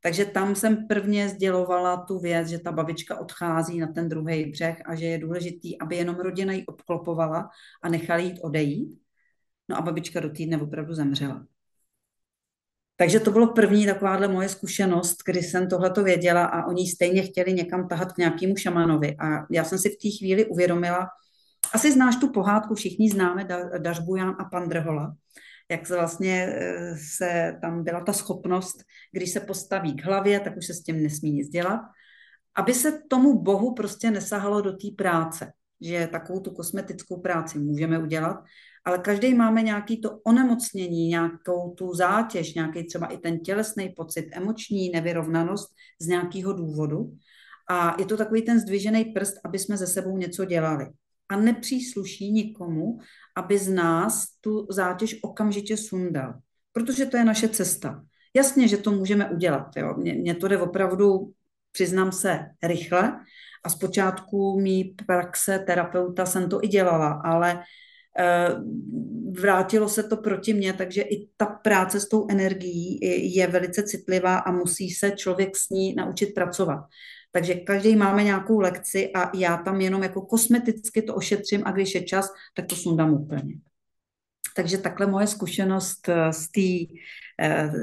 Takže 0.04 0.26
tam 0.26 0.56
jsem 0.56 0.88
prvně 0.88 1.30
sdělovala 1.30 1.98
tu 1.98 2.20
věc, 2.20 2.48
že 2.48 2.60
ta 2.60 2.72
babička 2.72 3.20
odchází 3.20 3.80
na 3.80 3.88
ten 3.88 4.10
druhý 4.10 4.46
břeh 4.46 4.82
a 4.86 4.96
že 4.96 5.06
je 5.06 5.18
důležitý, 5.18 5.80
aby 5.80 5.96
jenom 5.96 6.16
rodina 6.16 6.54
ji 6.54 6.66
obklopovala 6.66 7.50
a 7.82 7.90
nechala 7.90 8.20
jít 8.20 8.40
odejít. 8.42 9.02
No 9.70 9.78
a 9.78 9.82
babička 9.82 10.20
do 10.20 10.30
týdne 10.30 10.62
opravdu 10.62 10.94
zemřela. 10.94 11.46
Takže 12.96 13.20
to 13.20 13.32
bylo 13.32 13.54
první 13.54 13.86
takováhle 13.86 14.28
moje 14.28 14.50
zkušenost, 14.50 15.18
kdy 15.26 15.44
jsem 15.44 15.70
tohleto 15.70 16.04
věděla 16.04 16.46
a 16.46 16.66
oni 16.66 16.88
stejně 16.88 17.22
chtěli 17.22 17.54
někam 17.54 17.88
tahat 17.88 18.12
k 18.12 18.18
nějakému 18.18 18.58
šamanovi. 18.58 19.16
A 19.20 19.46
já 19.52 19.64
jsem 19.64 19.78
si 19.78 19.90
v 19.90 19.98
té 19.98 20.18
chvíli 20.18 20.46
uvědomila, 20.46 21.08
asi 21.74 21.92
znáš 21.92 22.16
tu 22.16 22.32
pohádku, 22.32 22.76
všichni 22.76 23.10
známe 23.10 23.44
da, 23.44 23.78
Dařbujan 23.78 24.36
a 24.40 24.44
pan 24.44 24.70
Drhola, 24.70 25.16
jak 25.72 25.88
se 25.88 25.96
vlastně 25.96 26.56
eh, 26.58 26.96
se 26.98 27.58
tam 27.62 27.84
byla 27.84 28.02
ta 28.02 28.14
schopnost, 28.14 28.84
když 29.12 29.32
se 29.32 29.40
postaví 29.40 29.96
k 29.96 30.06
hlavě, 30.06 30.40
tak 30.40 30.58
už 30.58 30.66
se 30.66 30.74
s 30.74 30.84
tím 30.84 31.04
nesmí 31.04 31.32
nic 31.32 31.50
dělat, 31.50 31.82
aby 32.56 32.74
se 32.74 33.02
tomu 33.10 33.42
bohu 33.42 33.74
prostě 33.74 34.12
nesahalo 34.12 34.62
do 34.62 34.72
té 34.72 34.88
práce, 34.98 35.52
že 35.82 36.10
takovou 36.12 36.40
tu 36.40 36.52
kosmetickou 36.52 37.22
práci 37.22 37.60
můžeme 37.60 38.00
udělat, 38.00 38.38
ale 38.86 38.98
každý 38.98 39.34
máme 39.34 39.62
nějaký 39.62 40.02
to 40.02 40.20
onemocnění, 40.26 41.08
nějakou 41.08 41.72
tu 41.78 41.94
zátěž, 41.94 42.54
nějaký 42.54 42.84
třeba 42.84 43.08
i 43.08 43.18
ten 43.18 43.40
tělesný 43.40 43.90
pocit, 43.90 44.30
emoční 44.32 44.90
nevyrovnanost 44.90 45.76
z 46.02 46.08
nějakého 46.08 46.54
důvodu. 46.54 47.12
A 47.70 47.96
je 48.00 48.06
to 48.06 48.18
takový 48.18 48.42
ten 48.42 48.60
zdvižený 48.60 49.06
prst, 49.06 49.34
aby 49.46 49.60
jsme 49.60 49.78
ze 49.78 49.88
sebou 49.88 50.18
něco 50.18 50.46
dělali. 50.46 50.88
A 51.30 51.36
nepřísluší 51.36 52.32
nikomu, 52.32 53.00
aby 53.36 53.58
z 53.58 53.70
nás 53.70 54.26
tu 54.42 54.68
zátěž 54.70 55.20
okamžitě 55.22 55.78
sundal. 55.78 56.34
Protože 56.74 57.06
to 57.06 57.18
je 57.18 57.26
naše 57.26 57.50
cesta. 57.50 58.04
Jasně, 58.36 58.68
že 58.68 58.78
to 58.78 58.92
můžeme 58.92 59.30
udělat. 59.30 59.78
Jo. 59.78 59.94
Mně, 59.98 60.14
mně 60.14 60.36
to 60.36 60.48
jde 60.48 60.58
opravdu, 60.58 61.32
přiznám 61.72 62.12
se, 62.12 62.40
rychle. 62.64 63.20
A 63.64 63.70
zpočátku 63.70 64.60
mý 64.60 64.96
praxe 65.06 65.60
terapeuta 65.60 66.26
jsem 66.26 66.50
to 66.50 66.64
i 66.64 66.68
dělala, 66.68 67.22
ale 67.26 67.64
Eh, 68.20 68.56
vrátilo 69.42 69.90
se 69.90 70.04
to 70.04 70.18
proti 70.18 70.54
mně, 70.54 70.74
takže 70.74 71.02
i 71.02 71.28
ta 71.38 71.46
práce 71.46 72.00
s 72.00 72.10
tou 72.10 72.28
energií 72.30 73.00
je 73.36 73.48
velice 73.48 73.84
citlivá 73.84 74.38
a 74.38 74.52
musí 74.52 74.90
se 74.90 75.12
člověk 75.12 75.58
s 75.58 75.70
ní 75.70 75.96
naučit 75.96 76.34
pracovat. 76.36 76.80
Takže 77.32 77.56
každý 77.56 77.96
máme 77.96 78.24
nějakou 78.24 78.60
lekci 78.60 79.12
a 79.14 79.38
já 79.38 79.58
tam 79.58 79.82
jenom 79.82 80.04
jako 80.04 80.22
kosmeticky 80.22 81.02
to 81.02 81.16
ošetřím 81.16 81.62
a 81.66 81.72
když 81.72 81.96
je 81.96 82.04
čas, 82.04 82.34
tak 82.54 82.66
to 82.66 82.76
sundám 82.76 83.14
úplně. 83.14 83.54
Takže 84.56 84.78
takhle 84.78 85.08
moje 85.08 85.28
zkušenost 85.28 86.10
eh, 86.10 86.34
z 86.34 86.48
té 86.52 86.96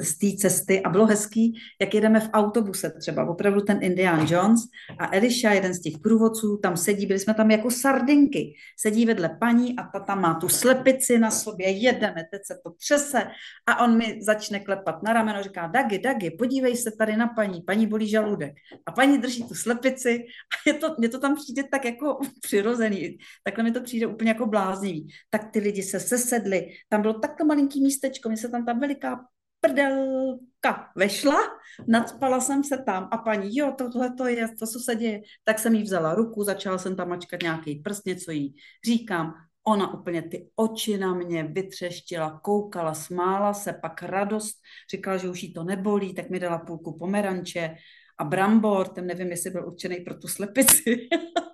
z 0.01 0.19
té 0.19 0.37
cesty 0.37 0.83
a 0.83 0.89
bylo 0.89 1.07
hezký, 1.07 1.55
jak 1.81 1.95
jedeme 1.95 2.21
v 2.21 2.31
autobuse 2.33 2.91
třeba, 3.01 3.29
opravdu 3.29 3.61
ten 3.61 3.79
Indian 3.83 4.27
Jones 4.31 4.61
a 4.99 5.17
Elisha, 5.17 5.53
jeden 5.53 5.75
z 5.75 5.81
těch 5.81 5.99
průvodců, 5.99 6.57
tam 6.57 6.77
sedí, 6.77 7.07
byli 7.07 7.19
jsme 7.19 7.35
tam 7.35 7.51
jako 7.51 7.71
sardinky, 7.71 8.55
sedí 8.81 9.07
vedle 9.07 9.37
paní 9.41 9.79
a 9.79 9.83
ta 9.83 10.01
tam 10.01 10.21
má 10.21 10.35
tu 10.35 10.49
slepici 10.49 11.19
na 11.19 11.31
sobě, 11.31 11.71
jedeme, 11.71 12.25
teď 12.31 12.41
se 12.45 12.61
to 12.65 12.71
třese 12.71 13.27
a 13.67 13.85
on 13.85 13.97
mi 13.97 14.19
začne 14.23 14.61
klepat 14.61 15.03
na 15.03 15.13
rameno, 15.13 15.43
říká, 15.43 15.67
Dagi, 15.67 15.99
Dagi, 15.99 16.31
podívej 16.31 16.77
se 16.77 16.91
tady 16.99 17.17
na 17.17 17.27
paní, 17.27 17.63
paní 17.63 17.87
bolí 17.87 18.09
žaludek. 18.09 18.55
A 18.87 18.93
paní 18.93 19.19
drží 19.19 19.45
tu 19.45 19.55
slepici 19.55 20.25
a 20.53 20.69
je 20.69 20.75
to, 20.75 20.95
mě 20.99 21.09
to 21.09 21.19
tam 21.19 21.37
přijde 21.37 21.63
tak 21.71 21.85
jako 21.85 22.19
přirozený, 22.43 23.19
takhle 23.45 23.65
mi 23.65 23.73
to 23.73 23.81
přijde 23.81 24.07
úplně 24.07 24.31
jako 24.31 24.47
bláznivý. 24.47 25.09
Tak 25.31 25.51
ty 25.51 25.59
lidi 25.59 25.83
se 25.83 26.01
sesedli, 26.01 26.69
tam 26.89 27.03
bylo 27.03 27.15
takto 27.15 27.45
malinký 27.45 27.83
místečko, 27.83 28.29
mě 28.29 28.37
se 28.39 28.49
tam 28.49 28.65
ta 28.65 28.73
veliká 28.73 29.25
prdelka 29.61 30.91
vešla, 30.97 31.39
nadspala 31.87 32.41
jsem 32.41 32.65
se 32.65 32.79
tam 32.79 33.09
a 33.11 33.19
paní, 33.19 33.57
jo, 33.57 33.75
tohle 33.79 34.15
to 34.15 34.27
je, 34.27 34.49
to, 34.49 34.67
co 34.67 34.81
se 34.81 34.95
děje, 34.95 35.23
tak 35.45 35.59
jsem 35.59 35.75
jí 35.75 35.83
vzala 35.83 36.15
ruku, 36.15 36.45
začala 36.45 36.79
jsem 36.79 36.97
tam 36.97 37.09
mačkat 37.09 37.43
nějaký 37.43 37.75
prst, 37.75 38.07
něco 38.07 38.31
jí 38.31 38.55
říkám, 38.87 39.35
ona 39.67 39.95
úplně 39.95 40.23
ty 40.23 40.51
oči 40.57 40.99
na 40.99 41.15
mě 41.15 41.45
vytřeštila, 41.45 42.41
koukala, 42.41 42.95
smála 42.95 43.55
se, 43.55 43.73
pak 43.73 44.03
radost, 44.03 44.57
říkala, 44.91 45.17
že 45.17 45.29
už 45.29 45.43
jí 45.43 45.53
to 45.53 45.65
nebolí, 45.65 46.15
tak 46.15 46.31
mi 46.31 46.41
dala 46.41 46.59
půlku 46.59 46.99
pomeranče 46.99 47.77
a 48.19 48.25
brambor, 48.25 48.89
ten 48.89 49.07
nevím, 49.07 49.31
jestli 49.31 49.51
byl 49.51 49.67
určený 49.67 49.97
pro 49.97 50.15
tu 50.15 50.29
slepici. 50.29 51.09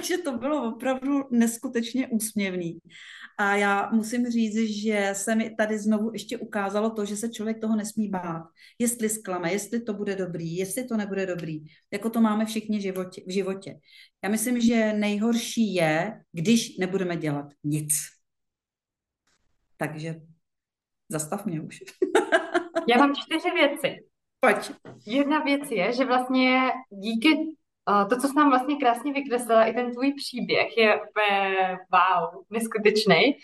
Takže 0.10 0.18
to 0.18 0.38
bylo 0.38 0.74
opravdu 0.74 1.24
neskutečně 1.30 2.08
úsměvný. 2.08 2.78
A 3.38 3.56
já 3.56 3.90
musím 3.92 4.26
říct, 4.26 4.82
že 4.82 5.10
se 5.12 5.34
mi 5.34 5.54
tady 5.56 5.78
znovu 5.78 6.10
ještě 6.12 6.38
ukázalo 6.38 6.90
to, 6.90 7.04
že 7.04 7.16
se 7.16 7.28
člověk 7.28 7.60
toho 7.60 7.76
nesmí 7.76 8.08
bát. 8.08 8.42
Jestli 8.78 9.08
zklame, 9.08 9.52
jestli 9.52 9.80
to 9.80 9.94
bude 9.94 10.16
dobrý, 10.16 10.56
jestli 10.56 10.84
to 10.84 10.96
nebude 10.96 11.26
dobrý. 11.26 11.64
Jako 11.92 12.10
to 12.10 12.20
máme 12.20 12.46
všichni 12.46 12.78
v 12.78 12.82
životě. 12.82 13.22
V 13.26 13.32
životě. 13.32 13.78
Já 14.24 14.30
myslím, 14.30 14.60
že 14.60 14.92
nejhorší 14.92 15.74
je, 15.74 16.20
když 16.32 16.78
nebudeme 16.78 17.16
dělat 17.16 17.46
nic. 17.64 17.92
Takže 19.76 20.20
zastav 21.08 21.46
mě 21.46 21.60
už. 21.60 21.78
Já 22.88 22.98
mám 22.98 23.14
čtyři 23.14 23.50
věci. 23.54 24.04
Pojď. 24.40 24.72
Jedna 25.06 25.40
věc 25.40 25.70
je, 25.70 25.92
že 25.92 26.04
vlastně 26.04 26.60
díky 26.90 27.56
to, 28.10 28.20
co 28.20 28.28
jsi 28.28 28.36
nám 28.36 28.50
vlastně 28.50 28.76
krásně 28.76 29.12
vykreslila, 29.12 29.64
i 29.64 29.74
ten 29.74 29.92
tvůj 29.92 30.12
příběh 30.12 30.76
je 30.76 31.00
wow, 31.92 32.44
neskutečný. 32.50 33.36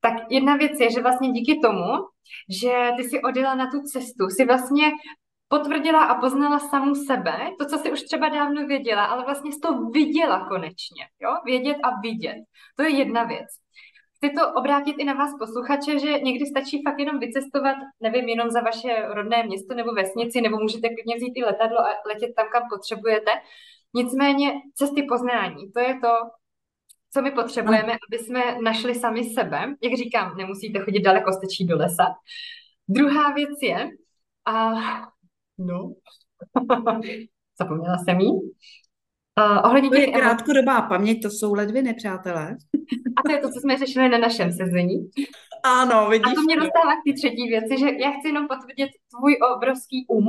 Tak 0.00 0.14
jedna 0.30 0.56
věc 0.56 0.80
je, 0.80 0.90
že 0.90 1.02
vlastně 1.02 1.28
díky 1.28 1.60
tomu, 1.62 1.84
že 2.62 2.90
ty 2.96 3.04
si 3.04 3.22
odjela 3.22 3.54
na 3.54 3.70
tu 3.70 3.80
cestu, 3.80 4.28
si 4.28 4.44
vlastně 4.44 4.92
potvrdila 5.48 6.04
a 6.04 6.20
poznala 6.20 6.58
samu 6.58 6.94
sebe, 6.94 7.50
to, 7.58 7.66
co 7.66 7.78
si 7.78 7.92
už 7.92 8.02
třeba 8.02 8.28
dávno 8.28 8.66
věděla, 8.66 9.04
ale 9.04 9.24
vlastně 9.24 9.52
jsi 9.52 9.60
to 9.60 9.80
viděla 9.80 10.48
konečně, 10.48 11.04
jo? 11.22 11.30
Vědět 11.44 11.76
a 11.82 12.00
vidět. 12.00 12.36
To 12.76 12.82
je 12.82 12.90
jedna 12.90 13.24
věc. 13.24 13.46
Chci 14.16 14.30
to 14.30 14.52
obrátit 14.52 14.96
i 14.98 15.04
na 15.04 15.12
vás 15.12 15.30
posluchače, 15.38 15.98
že 15.98 16.18
někdy 16.18 16.46
stačí 16.46 16.82
fakt 16.82 16.98
jenom 16.98 17.18
vycestovat, 17.18 17.76
nevím, 18.00 18.28
jenom 18.28 18.50
za 18.50 18.60
vaše 18.60 19.06
rodné 19.08 19.42
město 19.42 19.74
nebo 19.74 19.92
vesnici, 19.92 20.40
nebo 20.40 20.56
můžete 20.58 20.88
klidně 20.88 21.16
vzít 21.16 21.32
i 21.36 21.44
letadlo 21.44 21.80
a 21.80 21.88
letět 22.06 22.34
tam, 22.36 22.46
kam 22.52 22.62
potřebujete, 22.70 23.30
Nicméně 23.94 24.52
cesty 24.74 25.02
poznání, 25.02 25.72
to 25.72 25.80
je 25.80 25.94
to, 26.00 26.08
co 27.12 27.22
my 27.22 27.30
potřebujeme, 27.30 27.92
aby 27.92 28.18
jsme 28.18 28.60
našli 28.62 28.94
sami 28.94 29.24
sebe. 29.24 29.74
Jak 29.82 29.94
říkám, 29.94 30.36
nemusíte 30.36 30.80
chodit 30.80 31.00
daleko, 31.00 31.32
stačí 31.32 31.66
do 31.66 31.76
lesa. 31.76 32.14
Druhá 32.88 33.32
věc 33.32 33.58
je, 33.62 33.88
a 34.46 34.72
no, 35.58 35.94
zapomněla 37.58 37.96
jsem 37.98 38.20
jí, 38.20 38.30
Uh, 39.40 39.66
ohledně 39.66 39.88
to 39.88 39.94
je 39.96 40.06
těch 40.06 40.14
krátkodobá 40.14 40.82
paměť, 40.82 41.22
to 41.22 41.30
jsou 41.30 41.54
ledvy 41.54 41.82
nepřátelé. 41.82 42.56
A 43.16 43.22
to 43.22 43.32
je 43.32 43.38
to, 43.38 43.48
co 43.48 43.60
jsme 43.60 43.78
řešili 43.78 44.08
na 44.08 44.18
našem 44.18 44.52
sezení. 44.52 45.10
Ano, 45.64 46.08
vidíš. 46.08 46.32
A 46.32 46.34
to 46.34 46.42
mě 46.42 46.56
dostává 46.56 46.92
k 46.92 47.04
té 47.06 47.12
třetí 47.12 47.48
věci, 47.48 47.78
že 47.78 47.86
já 47.86 48.10
chci 48.10 48.28
jenom 48.28 48.48
potvrdit 48.48 48.90
tvůj 49.16 49.36
obrovský 49.56 50.06
um, 50.08 50.26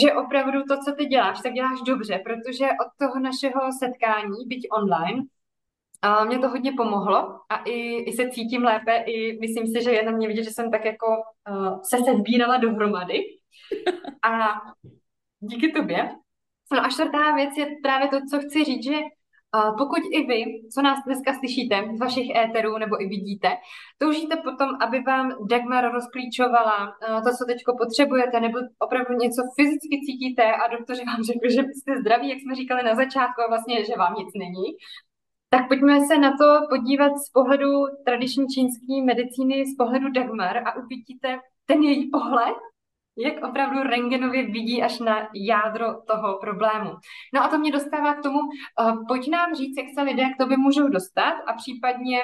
že 0.00 0.12
opravdu 0.12 0.62
to, 0.62 0.76
co 0.76 0.92
ty 0.92 1.04
děláš, 1.04 1.42
tak 1.42 1.52
děláš 1.52 1.78
dobře, 1.86 2.20
protože 2.24 2.64
od 2.64 2.88
toho 2.98 3.20
našeho 3.20 3.60
setkání, 3.78 4.46
byť 4.46 4.68
online, 4.78 5.22
a 6.02 6.24
mě 6.24 6.38
to 6.38 6.48
hodně 6.48 6.72
pomohlo 6.76 7.40
a 7.48 7.56
i, 7.64 7.96
i 7.96 8.12
se 8.12 8.30
cítím 8.30 8.62
lépe, 8.62 8.96
i 8.96 9.38
myslím 9.40 9.66
si, 9.66 9.84
že 9.84 9.90
je 9.90 10.02
na 10.02 10.12
mě 10.12 10.28
vidět, 10.28 10.42
že 10.42 10.50
jsem 10.50 10.70
tak 10.70 10.84
jako 10.84 11.06
uh, 11.50 11.80
se 11.82 11.96
sezbírala 12.04 12.56
dohromady. 12.56 13.18
A 14.22 14.48
díky 15.40 15.72
tobě. 15.72 16.10
No 16.72 16.84
a 16.84 16.88
čtvrtá 16.88 17.34
věc 17.34 17.56
je 17.58 17.66
právě 17.82 18.08
to, 18.08 18.16
co 18.30 18.38
chci 18.38 18.64
říct, 18.64 18.84
že 18.84 18.96
pokud 19.78 20.02
i 20.12 20.26
vy, 20.26 20.44
co 20.74 20.82
nás 20.82 20.98
dneska 21.06 21.32
slyšíte 21.38 21.76
z 21.96 22.00
vašich 22.00 22.36
éterů 22.36 22.78
nebo 22.78 23.02
i 23.02 23.06
vidíte, 23.08 23.48
toužíte 23.98 24.36
potom, 24.36 24.68
aby 24.80 25.00
vám 25.00 25.26
Dagmar 25.50 25.92
rozklíčovala 25.92 26.96
to, 27.24 27.30
co 27.38 27.44
teď 27.46 27.58
potřebujete, 27.78 28.40
nebo 28.40 28.58
opravdu 28.78 29.14
něco 29.14 29.42
fyzicky 29.56 29.96
cítíte 30.06 30.44
a 30.52 30.68
doktoři 30.76 31.02
vám 31.04 31.22
řekli, 31.30 31.48
že 31.54 31.62
jste 31.62 31.92
zdraví, 32.00 32.28
jak 32.28 32.38
jsme 32.40 32.54
říkali 32.54 32.82
na 32.82 32.94
začátku, 32.94 33.40
a 33.42 33.48
vlastně, 33.48 33.84
že 33.84 33.94
vám 33.98 34.14
nic 34.14 34.30
není, 34.44 34.66
tak 35.50 35.68
pojďme 35.68 36.06
se 36.06 36.18
na 36.18 36.30
to 36.40 36.48
podívat 36.68 37.12
z 37.26 37.30
pohledu 37.30 37.70
tradiční 38.06 38.44
čínské 38.54 38.94
medicíny, 39.04 39.66
z 39.66 39.76
pohledu 39.76 40.08
Dagmar 40.10 40.56
a 40.56 40.76
uvidíte 40.76 41.38
ten 41.66 41.82
její 41.82 42.10
pohled 42.10 42.56
jak 43.16 43.44
opravdu 43.48 43.82
rengenově 43.82 44.46
vidí 44.46 44.82
až 44.82 44.98
na 44.98 45.28
jádro 45.34 45.86
toho 46.06 46.38
problému. 46.38 46.90
No 47.34 47.44
a 47.44 47.48
to 47.48 47.58
mě 47.58 47.72
dostává 47.72 48.14
k 48.14 48.22
tomu, 48.22 48.38
uh, 48.38 49.06
pojď 49.08 49.30
nám 49.30 49.54
říct, 49.54 49.76
jak 49.76 49.86
se 49.94 50.02
lidé 50.02 50.22
k 50.34 50.38
tobě 50.38 50.56
můžou 50.56 50.88
dostat 50.88 51.34
a 51.46 51.52
případně, 51.52 52.18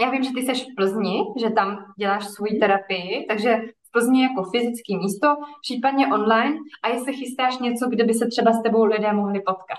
já 0.00 0.10
vím, 0.10 0.22
že 0.22 0.30
ty 0.34 0.40
jsi 0.40 0.54
v 0.54 0.74
Plzni, 0.76 1.20
že 1.40 1.50
tam 1.50 1.84
děláš 1.98 2.28
svoji 2.28 2.58
terapii, 2.58 3.26
takže 3.28 3.56
v 3.88 3.90
Plzni 3.92 4.22
jako 4.22 4.50
fyzické 4.50 4.96
místo, 4.96 5.36
případně 5.62 6.06
online 6.06 6.56
a 6.82 6.88
jestli 6.88 7.12
chystáš 7.12 7.58
něco, 7.58 7.88
kde 7.88 8.04
by 8.04 8.14
se 8.14 8.26
třeba 8.26 8.52
s 8.52 8.62
tebou 8.62 8.84
lidé 8.84 9.12
mohli 9.12 9.40
potkat. 9.40 9.78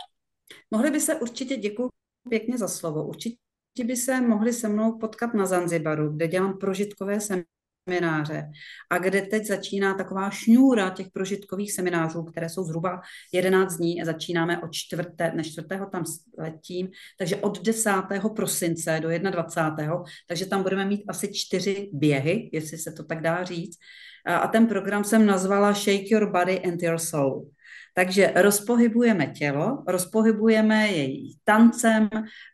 Mohli 0.72 0.92
by 0.92 1.00
se 1.00 1.16
určitě, 1.16 1.58
děkuji 1.58 1.90
pěkně 2.30 2.58
za 2.58 2.68
slovo, 2.68 3.04
určitě 3.04 3.38
by 3.84 3.96
se 3.96 4.22
mohli 4.22 4.54
se 4.54 4.70
mnou 4.70 4.98
potkat 4.98 5.34
na 5.34 5.46
Zanzibaru, 5.46 6.10
kde 6.10 6.28
dělám 6.28 6.58
prožitkové 6.58 7.20
semináře 7.20 7.55
semináře 7.90 8.52
a 8.90 8.98
kde 8.98 9.22
teď 9.22 9.46
začíná 9.46 9.94
taková 9.94 10.30
šňůra 10.30 10.90
těch 10.90 11.08
prožitkových 11.14 11.74
seminářů, 11.74 12.24
které 12.24 12.50
jsou 12.50 12.64
zhruba 12.64 13.02
11 13.34 13.78
dní 13.78 14.02
a 14.02 14.06
začínáme 14.06 14.62
od 14.64 14.72
čtvrté, 14.72 15.32
ne 15.36 15.44
čtvrtého 15.44 15.86
tam 15.86 16.04
letím, 16.38 16.90
takže 17.18 17.36
od 17.36 17.62
10. 17.64 17.92
prosince 18.36 19.00
do 19.00 19.10
21. 19.10 20.04
takže 20.28 20.46
tam 20.46 20.64
budeme 20.64 20.86
mít 20.86 21.04
asi 21.08 21.34
čtyři 21.34 21.90
běhy, 21.94 22.50
jestli 22.54 22.78
se 22.78 22.92
to 22.92 23.04
tak 23.04 23.22
dá 23.22 23.44
říct. 23.44 23.78
A 24.26 24.48
ten 24.48 24.68
program 24.68 25.04
jsem 25.04 25.26
nazvala 25.26 25.74
Shake 25.74 26.12
Your 26.12 26.32
Body 26.32 26.60
and 26.60 26.82
Your 26.82 26.98
Soul. 26.98 27.52
Takže 27.98 28.34
rozpohybujeme 28.36 29.28
tělo, 29.28 29.84
rozpohybujeme 29.88 30.88
jej 30.88 31.36
tancem, 31.44 32.10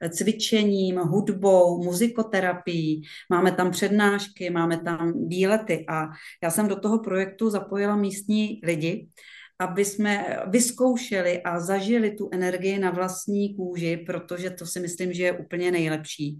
cvičením, 0.09 0.97
hudbou, 0.97 1.83
muzikoterapií, 1.83 3.01
máme 3.29 3.51
tam 3.51 3.71
přednášky, 3.71 4.49
máme 4.49 4.77
tam 4.77 5.27
výlety 5.27 5.85
a 5.89 6.07
já 6.43 6.49
jsem 6.49 6.67
do 6.67 6.75
toho 6.75 6.99
projektu 6.99 7.49
zapojila 7.49 7.95
místní 7.95 8.61
lidi, 8.63 9.07
aby 9.61 9.85
jsme 9.85 10.39
vyzkoušeli 10.47 11.41
a 11.41 11.59
zažili 11.59 12.11
tu 12.11 12.29
energii 12.31 12.79
na 12.79 12.91
vlastní 12.91 13.55
kůži, 13.55 13.97
protože 14.05 14.49
to 14.49 14.65
si 14.65 14.79
myslím, 14.79 15.13
že 15.13 15.23
je 15.23 15.31
úplně 15.31 15.71
nejlepší. 15.71 16.39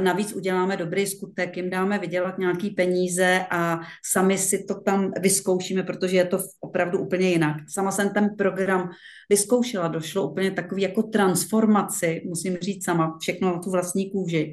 Navíc 0.00 0.32
uděláme 0.32 0.76
dobrý 0.76 1.06
skutek, 1.06 1.56
jim 1.56 1.70
dáme 1.70 1.98
vydělat 1.98 2.38
nějaký 2.38 2.70
peníze 2.70 3.46
a 3.50 3.80
sami 4.12 4.38
si 4.38 4.64
to 4.64 4.80
tam 4.80 5.12
vyzkoušíme, 5.20 5.82
protože 5.82 6.16
je 6.16 6.24
to 6.24 6.38
opravdu 6.60 6.98
úplně 6.98 7.30
jinak. 7.30 7.56
Sama 7.68 7.90
jsem 7.90 8.10
ten 8.10 8.36
program 8.38 8.90
vyzkoušela, 9.30 9.88
došlo 9.88 10.30
úplně 10.30 10.50
takový 10.50 10.82
jako 10.82 11.02
transformaci, 11.02 12.22
musím 12.26 12.56
říct 12.56 12.84
sama, 12.84 13.16
všechno 13.20 13.52
na 13.52 13.58
tu 13.58 13.70
vlastní 13.70 14.10
kůži. 14.10 14.52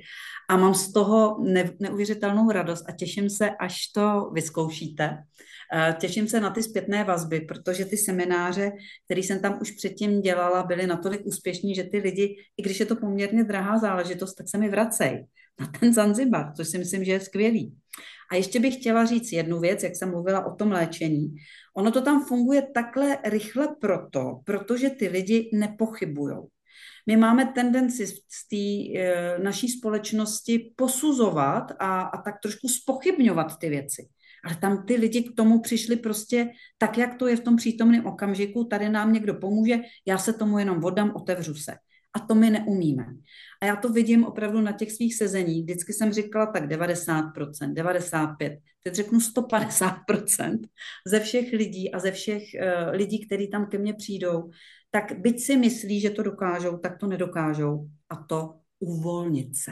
A 0.49 0.57
mám 0.57 0.73
z 0.73 0.93
toho 0.93 1.37
ne, 1.43 1.71
neuvěřitelnou 1.79 2.51
radost 2.51 2.85
a 2.89 2.91
těším 2.91 3.29
se, 3.29 3.49
až 3.49 3.75
to 3.95 4.29
vyzkoušíte. 4.33 5.17
Eh, 5.73 5.95
těším 5.99 6.27
se 6.27 6.39
na 6.39 6.49
ty 6.49 6.63
zpětné 6.63 7.03
vazby, 7.03 7.41
protože 7.41 7.85
ty 7.85 7.97
semináře, 7.97 8.71
které 9.05 9.19
jsem 9.19 9.39
tam 9.39 9.57
už 9.61 9.71
předtím 9.71 10.21
dělala, 10.21 10.63
byly 10.63 10.87
natolik 10.87 11.25
úspěšní, 11.25 11.75
že 11.75 11.83
ty 11.83 11.97
lidi, 11.97 12.35
i 12.57 12.63
když 12.63 12.79
je 12.79 12.85
to 12.85 12.95
poměrně 12.95 13.43
drahá 13.43 13.77
záležitost, 13.77 14.33
tak 14.33 14.49
se 14.49 14.57
mi 14.57 14.69
vracejí 14.69 15.25
na 15.59 15.67
ten 15.79 15.93
Zanzibar, 15.93 16.53
což 16.55 16.67
si 16.67 16.77
myslím, 16.77 17.03
že 17.03 17.11
je 17.11 17.19
skvělý. 17.19 17.75
A 18.31 18.35
ještě 18.35 18.59
bych 18.59 18.75
chtěla 18.75 19.05
říct 19.05 19.31
jednu 19.31 19.59
věc, 19.59 19.83
jak 19.83 19.95
jsem 19.95 20.09
mluvila 20.09 20.45
o 20.45 20.55
tom 20.55 20.71
léčení. 20.71 21.35
Ono 21.75 21.91
to 21.91 22.01
tam 22.01 22.25
funguje 22.25 22.61
takhle 22.73 23.17
rychle 23.23 23.67
proto, 23.81 24.39
protože 24.43 24.89
ty 24.89 25.07
lidi 25.07 25.49
nepochybují. 25.53 26.35
My 27.07 27.17
máme 27.17 27.45
tendenci 27.45 28.07
z 28.07 28.47
té 28.49 28.99
e, 28.99 29.39
naší 29.39 29.69
společnosti 29.69 30.73
posuzovat 30.75 31.71
a, 31.79 32.01
a 32.01 32.21
tak 32.21 32.35
trošku 32.41 32.67
spochybňovat 32.67 33.59
ty 33.59 33.69
věci. 33.69 34.07
Ale 34.45 34.55
tam 34.55 34.85
ty 34.85 34.95
lidi 34.95 35.23
k 35.23 35.35
tomu 35.35 35.59
přišli 35.59 35.95
prostě 35.95 36.49
tak, 36.77 36.97
jak 36.97 37.15
to 37.17 37.27
je 37.27 37.35
v 37.35 37.39
tom 37.39 37.55
přítomném 37.55 38.05
okamžiku, 38.05 38.63
tady 38.63 38.89
nám 38.89 39.13
někdo 39.13 39.33
pomůže, 39.33 39.79
já 40.07 40.17
se 40.17 40.33
tomu 40.33 40.59
jenom 40.59 40.79
vodám, 40.79 41.11
otevřu 41.15 41.53
se. 41.53 41.75
A 42.13 42.19
to 42.19 42.35
my 42.35 42.49
neumíme. 42.49 43.05
A 43.61 43.65
já 43.65 43.75
to 43.75 43.89
vidím 43.89 44.23
opravdu 44.23 44.61
na 44.61 44.71
těch 44.71 44.91
svých 44.91 45.15
sezeních. 45.15 45.63
Vždycky 45.63 45.93
jsem 45.93 46.13
říkala 46.13 46.45
tak 46.45 46.69
90%, 46.69 47.31
95%, 47.73 48.57
teď 48.83 48.93
řeknu 48.93 49.19
150% 49.19 50.59
ze 51.07 51.19
všech 51.19 51.53
lidí 51.53 51.91
a 51.91 51.99
ze 51.99 52.11
všech 52.11 52.43
uh, 52.43 52.95
lidí, 52.95 53.25
kteří 53.25 53.47
tam 53.47 53.65
ke 53.65 53.77
mně 53.77 53.93
přijdou, 53.93 54.49
tak 54.91 55.19
byť 55.19 55.39
si 55.43 55.57
myslí, 55.57 55.99
že 55.99 56.09
to 56.09 56.23
dokážou, 56.23 56.77
tak 56.77 56.97
to 56.99 57.07
nedokážou. 57.07 57.87
A 58.09 58.15
to 58.15 58.59
uvolnit 58.79 59.57
se. 59.57 59.71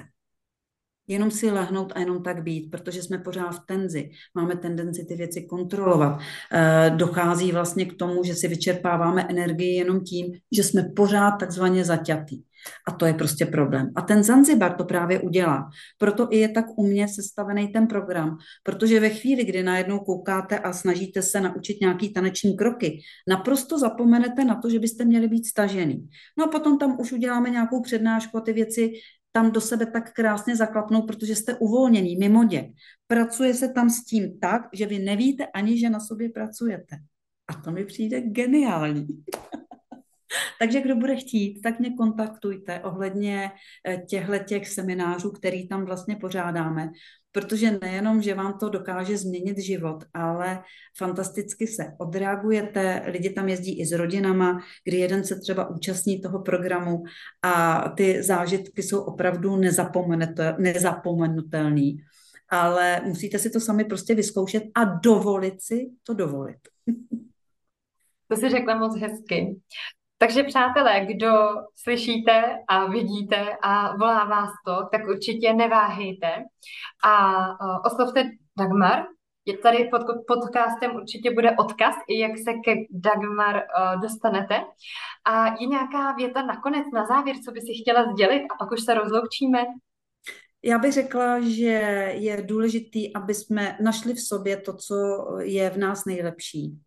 Jenom 1.07 1.31
si 1.31 1.51
lehnout 1.51 1.91
a 1.95 1.99
jenom 1.99 2.23
tak 2.23 2.43
být, 2.43 2.71
protože 2.71 3.03
jsme 3.03 3.17
pořád 3.17 3.49
v 3.49 3.65
tenzi. 3.65 4.09
Máme 4.35 4.55
tendenci 4.55 5.05
ty 5.05 5.15
věci 5.15 5.41
kontrolovat. 5.41 6.19
E, 6.51 6.89
dochází 6.89 7.51
vlastně 7.51 7.85
k 7.85 7.93
tomu, 7.93 8.23
že 8.23 8.35
si 8.35 8.47
vyčerpáváme 8.47 9.25
energii 9.29 9.75
jenom 9.75 10.01
tím, 10.01 10.25
že 10.51 10.63
jsme 10.63 10.83
pořád 10.95 11.31
takzvaně 11.31 11.85
zaťatý. 11.85 12.41
A 12.87 12.91
to 12.91 13.05
je 13.05 13.13
prostě 13.13 13.45
problém. 13.45 13.91
A 13.95 14.01
ten 14.01 14.23
Zanzibar 14.23 14.73
to 14.73 14.83
právě 14.83 15.19
udělá. 15.19 15.69
Proto 15.97 16.27
i 16.31 16.37
je 16.37 16.49
tak 16.49 16.65
umě 16.77 17.07
sestavený 17.07 17.67
ten 17.67 17.87
program, 17.87 18.37
protože 18.63 18.99
ve 18.99 19.09
chvíli, 19.09 19.45
kdy 19.45 19.63
najednou 19.63 19.99
koukáte 19.99 20.59
a 20.59 20.73
snažíte 20.73 21.21
se 21.21 21.41
naučit 21.41 21.81
nějaký 21.81 22.13
taneční 22.13 22.57
kroky, 22.57 22.99
naprosto 23.27 23.79
zapomenete 23.79 24.45
na 24.45 24.55
to, 24.55 24.69
že 24.69 24.79
byste 24.79 25.05
měli 25.05 25.27
být 25.27 25.45
stažený. 25.45 26.09
No 26.37 26.45
a 26.45 26.47
potom 26.47 26.77
tam 26.77 26.97
už 26.99 27.11
uděláme 27.11 27.49
nějakou 27.49 27.81
přednášku 27.81 28.37
a 28.37 28.41
ty 28.41 28.53
věci 28.53 28.91
tam 29.35 29.51
do 29.51 29.61
sebe 29.61 29.85
tak 29.85 30.13
krásně 30.13 30.55
zaklapnou, 30.55 31.01
protože 31.01 31.35
jste 31.35 31.55
uvolněný, 31.55 32.15
mimo 32.15 32.43
děk. 32.43 32.65
Pracuje 33.07 33.53
se 33.53 33.69
tam 33.69 33.89
s 33.89 34.03
tím 34.05 34.39
tak, 34.39 34.61
že 34.73 34.85
vy 34.85 34.99
nevíte 34.99 35.45
ani, 35.45 35.79
že 35.79 35.89
na 35.89 35.99
sobě 35.99 36.29
pracujete. 36.29 36.95
A 37.47 37.53
to 37.53 37.71
mi 37.71 37.85
přijde 37.85 38.21
geniální. 38.21 39.07
Takže 40.59 40.81
kdo 40.81 40.95
bude 40.95 41.15
chtít, 41.15 41.61
tak 41.61 41.79
mě 41.79 41.93
kontaktujte 41.93 42.79
ohledně 42.79 43.51
eh, 43.87 43.97
těchto 43.97 44.37
těch 44.37 44.69
seminářů, 44.69 45.31
který 45.31 45.67
tam 45.67 45.85
vlastně 45.85 46.15
pořádáme, 46.15 46.89
protože 47.33 47.79
nejenom, 47.81 48.21
že 48.21 48.33
vám 48.33 48.57
to 48.59 48.69
dokáže 48.69 49.17
změnit 49.17 49.57
život, 49.57 50.03
ale 50.13 50.63
fantasticky 50.97 51.67
se 51.67 51.83
odreagujete, 51.97 53.03
lidi 53.05 53.29
tam 53.29 53.49
jezdí 53.49 53.79
i 53.79 53.85
s 53.85 53.91
rodinama, 53.91 54.59
kdy 54.83 54.97
jeden 54.97 55.23
se 55.23 55.39
třeba 55.39 55.69
účastní 55.69 56.21
toho 56.21 56.39
programu 56.39 57.03
a 57.41 57.83
ty 57.89 58.23
zážitky 58.23 58.83
jsou 58.83 59.01
opravdu 59.01 59.57
nezapomenutelný, 60.59 61.97
ale 62.49 63.01
musíte 63.05 63.39
si 63.39 63.49
to 63.49 63.59
sami 63.59 63.85
prostě 63.85 64.15
vyzkoušet 64.15 64.63
a 64.75 64.83
dovolit 64.83 65.61
si 65.61 65.89
to 66.03 66.13
dovolit. 66.13 66.59
To 68.27 68.39
si 68.39 68.49
řekla 68.49 68.75
moc 68.75 68.99
hezky. 68.99 69.59
Takže 70.23 70.43
přátelé, 70.43 71.05
kdo 71.05 71.31
slyšíte 71.75 72.43
a 72.67 72.85
vidíte 72.85 73.57
a 73.61 73.95
volá 73.97 74.23
vás 74.23 74.49
to, 74.65 74.87
tak 74.91 75.07
určitě 75.07 75.53
neváhejte 75.53 76.27
a 77.05 77.39
uh, 77.47 77.79
oslovte 77.85 78.29
Dagmar. 78.57 79.03
Je 79.45 79.57
tady 79.57 79.89
pod 79.91 80.01
podcastem 80.27 80.95
určitě 80.95 81.31
bude 81.31 81.51
odkaz, 81.59 81.95
i 82.07 82.19
jak 82.19 82.31
se 82.37 82.53
ke 82.53 82.75
Dagmar 82.91 83.55
uh, 83.55 84.01
dostanete. 84.01 84.55
A 85.25 85.45
je 85.59 85.67
nějaká 85.67 86.11
věta 86.11 86.41
nakonec, 86.41 86.83
na 86.93 87.05
závěr, 87.05 87.35
co 87.45 87.51
by 87.51 87.61
si 87.61 87.73
chtěla 87.81 88.11
sdělit 88.13 88.43
a 88.43 88.57
pak 88.59 88.71
už 88.71 88.81
se 88.81 88.93
rozloučíme? 88.93 89.59
Já 90.63 90.77
bych 90.77 90.93
řekla, 90.93 91.39
že 91.39 91.71
je 92.13 92.41
důležité, 92.41 92.99
aby 93.15 93.33
jsme 93.33 93.77
našli 93.81 94.13
v 94.13 94.21
sobě 94.21 94.57
to, 94.57 94.73
co 94.73 94.95
je 95.41 95.69
v 95.69 95.77
nás 95.77 96.05
nejlepší 96.05 96.79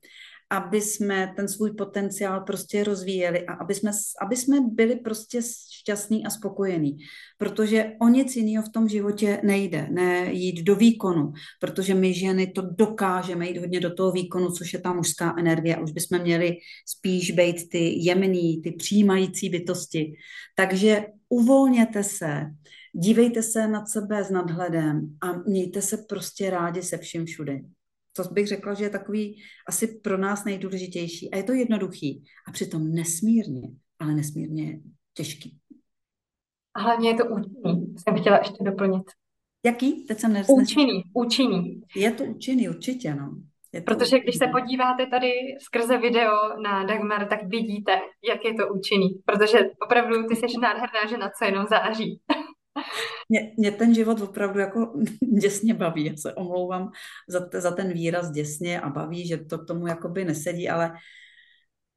aby 0.50 0.80
jsme 0.80 1.32
ten 1.36 1.48
svůj 1.48 1.72
potenciál 1.72 2.40
prostě 2.40 2.84
rozvíjeli 2.84 3.46
a 3.46 3.52
aby 3.52 3.74
jsme, 3.74 3.90
aby 4.22 4.36
jsme 4.36 4.56
byli 4.60 4.96
prostě 4.96 5.40
šťastní 5.72 6.26
a 6.26 6.30
spokojení. 6.30 6.96
Protože 7.38 7.92
o 8.00 8.08
nic 8.08 8.36
jiného 8.36 8.64
v 8.64 8.72
tom 8.72 8.88
životě 8.88 9.40
nejde, 9.44 9.88
ne 9.90 10.32
jít 10.32 10.62
do 10.62 10.76
výkonu, 10.76 11.32
protože 11.60 11.94
my 11.94 12.14
ženy 12.14 12.46
to 12.46 12.62
dokážeme 12.62 13.48
jít 13.48 13.58
hodně 13.58 13.80
do 13.80 13.94
toho 13.94 14.12
výkonu, 14.12 14.50
což 14.50 14.72
je 14.72 14.78
ta 14.78 14.92
mužská 14.92 15.34
energie 15.38 15.76
a 15.76 15.80
už 15.80 15.92
bychom 15.92 16.18
měli 16.18 16.56
spíš 16.86 17.30
být 17.30 17.68
ty 17.68 18.04
jemný, 18.04 18.62
ty 18.62 18.72
přijímající 18.72 19.48
bytosti. 19.48 20.12
Takže 20.56 21.06
uvolněte 21.28 22.02
se, 22.04 22.42
dívejte 22.92 23.42
se 23.42 23.68
nad 23.68 23.88
sebe 23.88 24.24
s 24.24 24.30
nadhledem 24.30 25.16
a 25.20 25.32
mějte 25.32 25.82
se 25.82 25.96
prostě 25.96 26.50
rádi 26.50 26.82
se 26.82 26.98
vším 26.98 27.26
všude. 27.26 27.60
To 28.16 28.22
bych 28.32 28.48
řekla, 28.48 28.74
že 28.74 28.84
je 28.84 28.90
takový 28.90 29.42
asi 29.68 29.86
pro 29.86 30.18
nás 30.18 30.44
nejdůležitější. 30.44 31.30
A 31.30 31.36
je 31.36 31.42
to 31.42 31.52
jednoduchý 31.52 32.24
a 32.48 32.52
přitom 32.52 32.88
nesmírně, 32.88 33.68
ale 33.98 34.14
nesmírně 34.14 34.80
těžký. 35.14 35.58
A 36.74 36.80
hlavně 36.80 37.10
je 37.10 37.14
to 37.14 37.24
účinný, 37.24 37.94
jsem 37.98 38.20
chtěla 38.20 38.38
ještě 38.38 38.64
doplnit. 38.64 39.02
Jaký? 39.64 40.04
Teď 40.06 40.18
jsem 40.18 40.32
nes... 40.32 40.46
Účinný, 40.50 41.02
účinný. 41.14 41.82
Je 41.96 42.12
to 42.12 42.24
účinný, 42.24 42.68
určitě, 42.68 43.14
no. 43.14 43.30
Je 43.72 43.82
to 43.82 43.94
Protože 43.94 44.20
když 44.20 44.36
se 44.36 44.46
podíváte 44.46 45.06
tady 45.06 45.32
skrze 45.60 45.98
video 45.98 46.32
na 46.62 46.84
Dagmar, 46.84 47.28
tak 47.28 47.44
vidíte, 47.46 47.92
jak 48.28 48.44
je 48.44 48.54
to 48.54 48.68
účinný. 48.74 49.08
Protože 49.24 49.58
opravdu 49.86 50.26
ty 50.26 50.36
jsi 50.36 50.46
nádherná 50.60 51.06
žena, 51.08 51.30
co 51.38 51.44
jenom 51.44 51.66
září. 51.70 52.20
Mě, 53.28 53.52
mě 53.58 53.70
ten 53.70 53.94
život 53.94 54.20
opravdu 54.20 54.58
jako 54.58 54.92
děsně 55.40 55.74
baví. 55.74 56.04
Já 56.04 56.16
se 56.16 56.34
omlouvám 56.34 56.90
za, 57.28 57.48
za 57.52 57.70
ten 57.70 57.92
výraz 57.92 58.30
děsně 58.30 58.80
a 58.80 58.90
baví, 58.90 59.26
že 59.26 59.36
to 59.36 59.58
k 59.58 59.66
tomu 59.66 59.86
jakoby 59.86 60.24
nesedí, 60.24 60.68
ale 60.68 60.92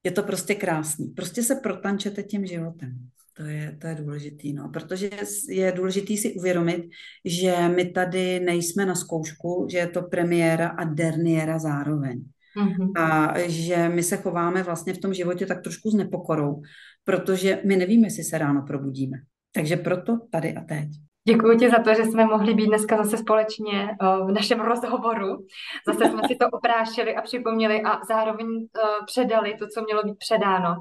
je 0.04 0.12
to 0.12 0.24
prostě 0.24 0.56
krásný. 0.56 1.08
Prostě 1.08 1.44
se 1.44 1.56
protančete 1.56 2.24
tím 2.24 2.46
životem. 2.46 3.10
To 3.34 3.46
je, 3.46 3.78
to 3.82 3.88
je 3.88 3.96
důležitý, 3.96 4.54
no. 4.54 4.70
Protože 4.70 5.10
je 5.50 5.72
důležitý 5.72 6.18
si 6.18 6.34
uvědomit, 6.34 6.90
že 7.26 7.56
my 7.76 7.86
tady 7.86 8.40
nejsme 8.40 8.86
na 8.86 8.96
zkoušku, 8.96 9.68
že 9.72 9.78
je 9.78 9.88
to 9.88 10.02
premiéra 10.02 10.68
a 10.68 10.84
derniéra 10.84 11.60
zároveň. 11.60 12.24
Mm-hmm. 12.58 13.02
A 13.02 13.34
že 13.48 13.90
my 13.90 14.04
se 14.04 14.18
chováme 14.18 14.64
vlastně 14.64 14.94
v 14.94 14.98
tom 14.98 15.14
životě 15.14 15.46
tak 15.46 15.64
trošku 15.64 15.92
s 15.92 15.94
nepokorou, 15.94 16.62
protože 17.04 17.62
my 17.66 17.76
nevíme, 17.76 18.08
jestli 18.08 18.24
se 18.24 18.38
ráno 18.38 18.64
probudíme. 18.68 19.18
Takže 19.52 19.78
proto 19.78 20.18
tady 20.32 20.56
a 20.56 20.62
teď. 20.62 20.90
Děkuji 21.28 21.58
ti 21.58 21.70
za 21.70 21.84
to, 21.84 21.94
že 21.94 22.04
jsme 22.04 22.26
mohli 22.26 22.54
být 22.54 22.68
dneska 22.68 23.04
zase 23.04 23.18
společně 23.18 23.90
eh, 23.90 24.26
v 24.26 24.32
našem 24.32 24.60
rozhovoru. 24.60 25.46
Zase 25.88 26.12
jsme 26.12 26.22
si 26.28 26.36
to 26.36 26.50
oprášili 26.50 27.16
a 27.16 27.22
připomněli 27.22 27.82
a 27.82 28.00
zároveň 28.10 28.48
eh, 28.64 28.82
předali 29.06 29.56
to, 29.60 29.68
co 29.68 29.84
mělo 29.84 30.04
být 30.04 30.18
předáno. 30.18 30.76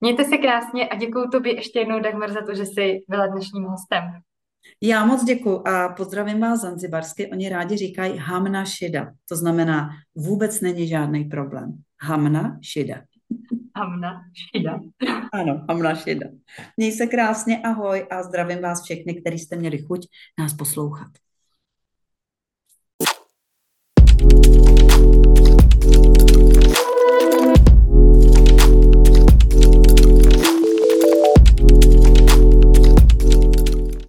Mějte 0.00 0.24
se 0.24 0.36
krásně 0.36 0.88
a 0.88 0.96
děkuji 0.96 1.28
tobě 1.28 1.54
ještě 1.54 1.78
jednou, 1.78 2.00
Dagmar, 2.00 2.32
za 2.32 2.40
to, 2.46 2.54
že 2.54 2.66
jsi 2.66 3.04
byla 3.08 3.26
dnešním 3.26 3.64
hostem. 3.64 4.02
Já 4.82 5.04
moc 5.06 5.24
děkuji 5.24 5.68
a 5.68 5.88
pozdravím 5.88 6.40
vás 6.40 6.60
zanzibarsky. 6.60 7.30
Oni 7.32 7.48
rádi 7.48 7.76
říkají 7.76 8.16
hamna 8.18 8.64
šida. 8.64 9.12
To 9.28 9.36
znamená, 9.36 9.88
vůbec 10.14 10.60
není 10.60 10.88
žádný 10.88 11.24
problém. 11.24 11.78
Hamna 12.02 12.58
šida. 12.62 12.94
Amna 13.78 14.24
Šida. 14.32 14.80
Ano, 15.32 15.64
Amna 15.68 15.94
Šida. 15.94 16.26
Měj 16.76 16.92
se 16.92 17.06
krásně, 17.06 17.60
ahoj 17.64 18.06
a 18.10 18.22
zdravím 18.22 18.62
vás 18.62 18.84
všechny, 18.84 19.14
kteří 19.14 19.38
jste 19.38 19.56
měli 19.56 19.78
chuť 19.78 20.06
nás 20.38 20.54
poslouchat. 20.54 21.08
thank 24.20 24.44
you 27.32 27.37